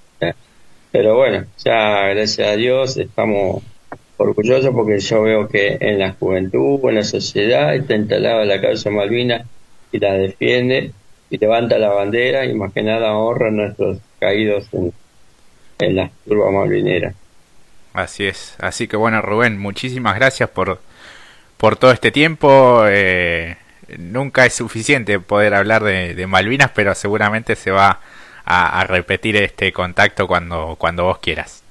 Pero 0.94 1.18
bueno, 1.18 1.46
ya 1.66 2.08
gracias 2.08 2.48
a 2.48 2.56
Dios 2.56 2.96
estamos 2.96 3.62
orgullosos 4.16 4.74
porque 4.74 5.00
yo 5.00 5.24
veo 5.24 5.50
que 5.50 5.78
en 5.82 6.00
la 6.00 6.14
juventud, 6.14 6.80
en 6.88 6.96
la 6.96 7.04
sociedad, 7.04 7.76
está 7.76 7.96
instalada 7.96 8.46
la 8.46 8.62
causa 8.62 8.90
Malvinas 8.90 9.46
y 9.92 10.00
la 10.00 10.14
defiende 10.14 10.94
y 11.30 11.38
levanta 11.38 11.78
la 11.78 11.90
bandera 11.90 12.46
y 12.46 12.54
más 12.54 12.72
que 12.72 12.84
nada 12.84 13.18
honra 13.18 13.48
a 13.48 13.52
nuestros 13.52 13.98
caídos 14.20 14.68
en, 14.72 14.94
en 15.80 15.96
la 15.96 16.12
turba 16.26 16.52
malvinera. 16.52 17.14
Así 17.94 18.26
es. 18.26 18.56
Así 18.60 18.88
que 18.88 18.96
bueno, 18.96 19.22
Rubén, 19.22 19.58
muchísimas 19.58 20.16
gracias 20.16 20.50
por 20.50 20.80
por 21.58 21.76
todo 21.76 21.92
este 21.92 22.12
tiempo. 22.12 22.84
Eh, 22.88 23.58
nunca 23.98 24.46
es 24.46 24.54
suficiente 24.54 25.20
poder 25.20 25.54
hablar 25.54 25.84
de, 25.84 26.28
Malvinas, 26.28 26.72
pero 26.76 26.94
seguramente 26.94 27.56
se 27.56 27.72
va 27.72 28.00
a, 28.46 28.84
repetir 28.86 29.36
este 29.38 29.72
contacto 29.72 30.28
cuando, 30.28 30.76
cuando 30.78 31.06
vos 31.06 31.20
quieras. 31.20 31.64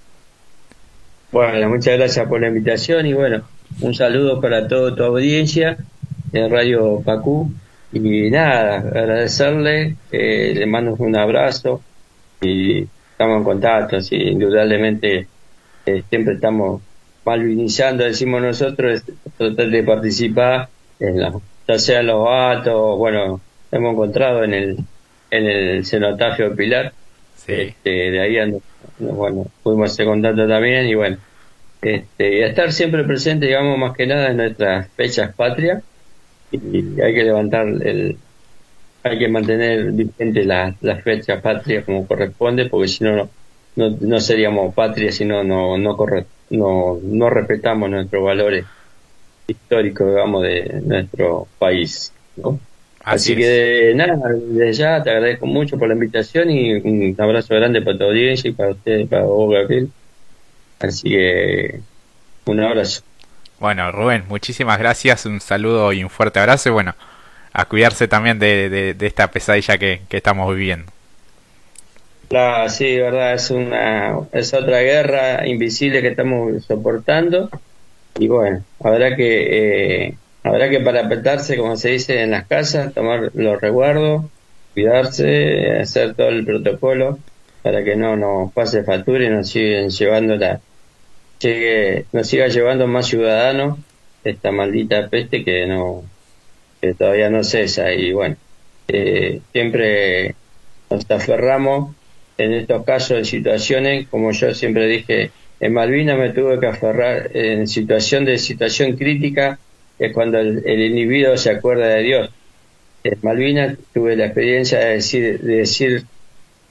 Bueno, 1.31 1.69
muchas 1.69 1.99
gracias 1.99 2.27
por 2.29 2.41
la 2.41 2.49
invitación 2.49 3.07
y 3.07 3.15
bueno, 3.15 3.43
un 3.81 3.95
saludo 3.95 4.41
para 4.41 4.69
toda 4.69 4.95
tu 4.95 5.03
audiencia 5.03 5.77
en 6.33 6.51
Radio 6.51 7.01
Pacú. 7.05 7.53
Y 7.93 8.31
nada, 8.31 8.79
agradecerle, 8.79 9.97
eh, 10.11 10.55
le 10.57 10.67
mando 10.67 10.95
un 10.95 11.15
abrazo 11.15 11.83
y 12.41 12.89
estamos 13.11 13.39
en 13.39 13.45
contacto, 13.45 14.01
sí, 14.01 14.17
indudablemente 14.17 15.29
eh, 15.85 16.03
siempre 16.09 16.35
estamos 16.35 16.81
malvinizando, 17.25 18.05
decimos 18.05 18.41
nosotros, 18.41 19.03
tratar 19.37 19.69
de 19.69 19.83
participar 19.83 20.69
en 21.01 21.21
la, 21.21 21.33
ya 21.69 21.79
sea 21.79 22.03
los 22.03 22.25
vatos, 22.25 22.99
bueno, 22.99 23.41
hemos 23.71 23.93
encontrado 23.93 24.43
en 24.43 24.55
el, 24.55 24.79
en 25.33 25.47
el 25.47 25.85
cenotafio 25.85 26.55
Pilar, 26.55 26.93
este, 27.47 27.91
de 27.91 28.21
ahí 28.21 28.61
bueno, 28.99 29.47
pudimos 29.63 29.91
hacer 29.91 30.07
contacto 30.07 30.47
también 30.47 30.87
y 30.87 30.95
bueno, 30.95 31.17
este, 31.81 32.39
y 32.39 32.43
estar 32.43 32.73
siempre 32.73 33.03
presente, 33.03 33.47
digamos, 33.47 33.77
más 33.79 33.97
que 33.97 34.07
nada 34.07 34.31
en 34.31 34.37
nuestras 34.37 34.89
fechas 34.91 35.35
patrias 35.35 35.83
y, 36.53 37.01
hay 37.01 37.15
que 37.15 37.25
levantar 37.25 37.67
el, 37.67 38.17
hay 39.03 39.19
que 39.19 39.29
mantener 39.29 39.91
vigente 39.91 40.45
las 40.45 40.81
la 40.83 40.97
fechas 40.97 41.43
patrias 41.43 41.85
como 41.85 42.07
corresponde, 42.07 42.67
porque 42.67 42.89
si 42.89 43.03
no, 43.03 43.29
no, 43.75 43.91
no 44.01 44.21
seríamos 44.21 44.75
patria, 44.75 45.11
si 45.11 45.25
no, 45.25 45.43
no, 45.43 45.77
no 45.79 45.97
corresponde 45.97 46.43
no, 46.53 46.99
no 47.03 47.31
respetamos 47.31 47.91
nuestros 47.91 48.23
valores 48.23 48.65
históricos, 49.47 50.09
digamos, 50.09 50.43
de 50.43 50.81
nuestro 50.85 51.49
país. 51.59 52.13
¿no? 52.37 52.59
Así, 53.05 53.35
que 53.35 53.93
nada, 53.97 54.17
desde 54.33 54.73
ya 54.75 55.03
te 55.03 55.11
agradezco 55.11 55.47
mucho 55.47 55.77
por 55.77 55.89
la 55.89 55.95
invitación 55.95 56.51
y 56.51 56.75
un 56.75 57.17
abrazo 57.19 57.55
grande 57.55 57.83
para 57.83 57.99
tu 57.99 58.05
audiencia 58.05 58.49
y 58.49 58.53
para 58.53 58.71
usted, 58.71 59.09
para 59.09 59.25
vos, 59.25 59.53
Gabriel. 59.53 59.89
Así 60.79 61.11
que 61.11 61.81
un 62.47 62.61
abrazo. 62.61 63.03
Bueno, 63.59 63.91
Rubén, 63.93 64.25
muchísimas 64.29 64.79
gracias, 64.79 65.27
un 65.27 65.41
saludo 65.41 65.93
y 65.93 66.03
un 66.03 66.11
fuerte 66.11 66.41
abrazo 66.41 66.69
y 66.69 66.73
bueno, 66.73 66.95
a 67.53 67.65
cuidarse 67.65 68.09
también 68.09 68.39
de, 68.39 68.95
de, 68.95 69.07
esta 69.07 69.31
pesadilla 69.31 69.79
que, 69.79 70.03
que 70.09 70.17
estamos 70.17 70.55
viviendo. 70.55 70.91
La, 72.31 72.69
sí, 72.69 72.97
verdad, 72.97 73.35
es 73.35 73.51
una 73.51 74.17
es 74.33 74.55
otra 74.55 74.81
guerra 74.81 75.47
invisible 75.47 76.01
que 76.03 76.09
estamos 76.09 76.65
soportando 76.65 77.51
y 78.19 78.27
bueno, 78.27 78.65
habrá 78.83 79.15
que 79.17 80.07
eh, 80.07 80.15
habrá 80.43 80.71
que 80.71 80.81
parapetarse, 80.81 81.57
como 81.57 81.77
se 81.77 81.91
dice 81.91 82.23
en 82.23 82.33
las 82.33 82.47
casas, 82.47 82.93
tomar 82.95 83.31
los 83.35 83.61
resguardos, 83.61 84.25
cuidarse, 84.75 85.81
hacer 85.81 86.15
todo 86.15 86.29
el 86.29 86.45
protocolo 86.45 87.19
para 87.63 87.85
que 87.85 87.97
no 87.97 88.17
nos 88.17 88.53
pase 88.53 88.83
factura 88.85 89.25
y 89.25 89.31
nos 89.31 89.49
siguen 89.49 89.91
llevando 89.91 90.37
la 90.37 90.61
llegue, 91.41 92.07
nos 92.13 92.27
siga 92.27 92.49
llevando 92.49 92.87
más 92.87 93.07
ciudadanos 93.07 93.79
esta 94.25 94.53
maldita 94.53 95.09
peste 95.09 95.45
que 95.45 95.67
no 95.67 96.05
que 96.81 96.95
todavía 96.95 97.31
no 97.31 97.45
cesa. 97.45 97.93
Y 97.93 98.13
bueno 98.13 98.37
eh, 98.89 99.41
siempre 99.53 100.35
nos 100.91 101.11
aferramos 101.11 101.95
en 102.39 102.53
estos 102.53 102.85
casos 102.85 103.19
de 103.19 103.25
situaciones, 103.25 104.09
como 104.09 104.33
yo 104.33 104.55
siempre 104.55 104.87
dije, 104.87 105.31
en 105.61 105.73
Malvinas 105.73 106.19
me 106.19 106.31
tuve 106.31 106.59
que 106.59 106.67
aferrar 106.67 107.31
en 107.35 107.69
situación 107.69 108.25
de 108.25 108.39
situación 108.39 108.97
crítica, 108.97 109.59
es 110.07 110.13
cuando 110.13 110.39
el, 110.39 110.81
individuo 110.81 111.37
se 111.37 111.51
acuerda 111.51 111.89
de 111.89 112.03
Dios. 112.03 112.31
En 113.05 113.19
Malvinas 113.23 113.77
tuve 113.93 114.17
la 114.17 114.27
experiencia 114.27 114.79
de 114.79 114.93
decir, 114.95 115.41
de 115.41 115.57
decir 115.57 116.05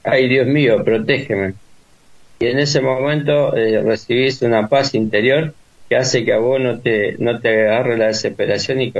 ay 0.04 0.28
Dios 0.28 0.46
mío, 0.46 0.82
protégeme. 0.84 1.54
Y 2.38 2.46
en 2.46 2.58
ese 2.58 2.80
momento 2.80 3.56
eh, 3.56 3.80
recibís 3.82 4.42
una 4.42 4.68
paz 4.68 4.94
interior 4.94 5.54
que 5.88 5.96
hace 5.96 6.24
que 6.24 6.32
a 6.32 6.38
vos 6.38 6.60
no 6.60 6.80
te, 6.80 7.16
no 7.18 7.38
te 7.40 7.48
agarre 7.48 7.96
la 7.96 8.06
desesperación 8.06 8.80
y, 8.80 8.92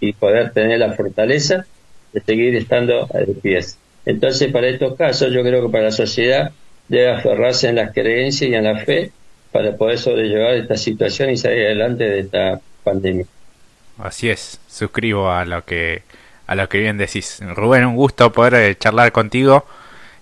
y, 0.00 0.12
poder 0.12 0.52
tener 0.52 0.78
la 0.78 0.92
fortaleza 0.92 1.64
de 2.12 2.20
seguir 2.20 2.54
estando 2.56 3.08
a 3.14 3.20
los 3.20 3.36
pies. 3.38 3.78
Entonces, 4.04 4.50
para 4.52 4.68
estos 4.68 4.96
casos, 4.96 5.32
yo 5.32 5.42
creo 5.42 5.64
que 5.64 5.72
para 5.72 5.84
la 5.84 5.92
sociedad 5.92 6.50
debe 6.88 7.10
aferrarse 7.10 7.68
en 7.68 7.76
las 7.76 7.92
creencias 7.92 8.50
y 8.50 8.54
en 8.54 8.64
la 8.64 8.78
fe 8.78 9.12
para 9.52 9.76
poder 9.76 9.98
sobrellevar 9.98 10.54
esta 10.54 10.76
situación 10.76 11.30
y 11.30 11.36
salir 11.36 11.66
adelante 11.66 12.04
de 12.04 12.20
esta 12.20 12.60
pandemia. 12.84 13.26
Así 13.98 14.30
es, 14.30 14.60
suscribo 14.68 15.30
a 15.30 15.44
lo 15.44 15.64
que 15.64 16.02
a 16.46 16.54
lo 16.54 16.68
que 16.68 16.78
bien 16.78 16.96
decís. 16.96 17.40
Rubén, 17.40 17.84
un 17.84 17.96
gusto 17.96 18.32
poder 18.32 18.54
eh, 18.54 18.78
charlar 18.78 19.12
contigo 19.12 19.66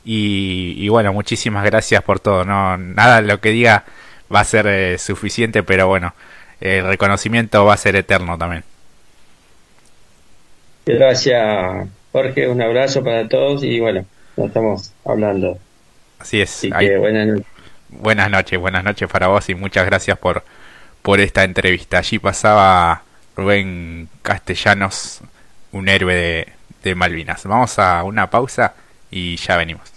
y, 0.05 0.89
bueno, 0.89 1.13
muchísimas 1.13 1.65
gracias 1.65 2.03
por 2.03 2.21
todo. 2.21 2.45
No 2.45 2.77
nada 2.77 3.21
lo 3.21 3.41
que 3.41 3.51
diga 3.51 3.85
va 4.33 4.41
a 4.41 4.45
ser 4.45 4.67
eh, 4.67 4.99
suficiente, 4.99 5.63
pero 5.63 5.87
bueno, 5.89 6.15
el 6.61 6.87
reconocimiento 6.87 7.65
va 7.65 7.75
a 7.75 7.77
ser 7.77 7.97
eterno 7.97 8.37
también. 8.39 8.65
Gracias 10.85 11.89
Jorge, 12.13 12.49
un 12.49 12.63
abrazo 12.63 13.03
para 13.05 13.29
todos 13.29 13.63
y 13.63 13.81
bueno, 13.81 14.05
nos 14.37 14.47
estamos 14.49 14.93
hablando. 15.05 15.59
Así 16.19 16.41
es. 16.41 16.67
buenas 16.71 17.27
noches. 17.27 17.47
Buenas 17.89 18.31
noches, 18.31 18.59
buenas 18.59 18.85
noches 18.85 19.09
para 19.09 19.29
vos 19.29 19.49
y 19.49 19.55
muchas 19.55 19.87
gracias 19.87 20.19
por, 20.19 20.43
por 21.03 21.21
esta 21.21 21.45
entrevista. 21.45 21.99
Allí 21.99 22.19
pasaba 22.19 23.03
Rubén 23.37 24.09
Castellanos, 24.23 25.21
un 25.73 25.89
héroe 25.89 26.15
de, 26.83 26.95
Malvinas. 26.95 27.45
Vamos 27.45 27.79
a 27.81 28.05
una 28.05 28.31
pausa 28.31 28.75
y 29.11 29.37
ya 29.37 29.57
venimos. 29.57 29.96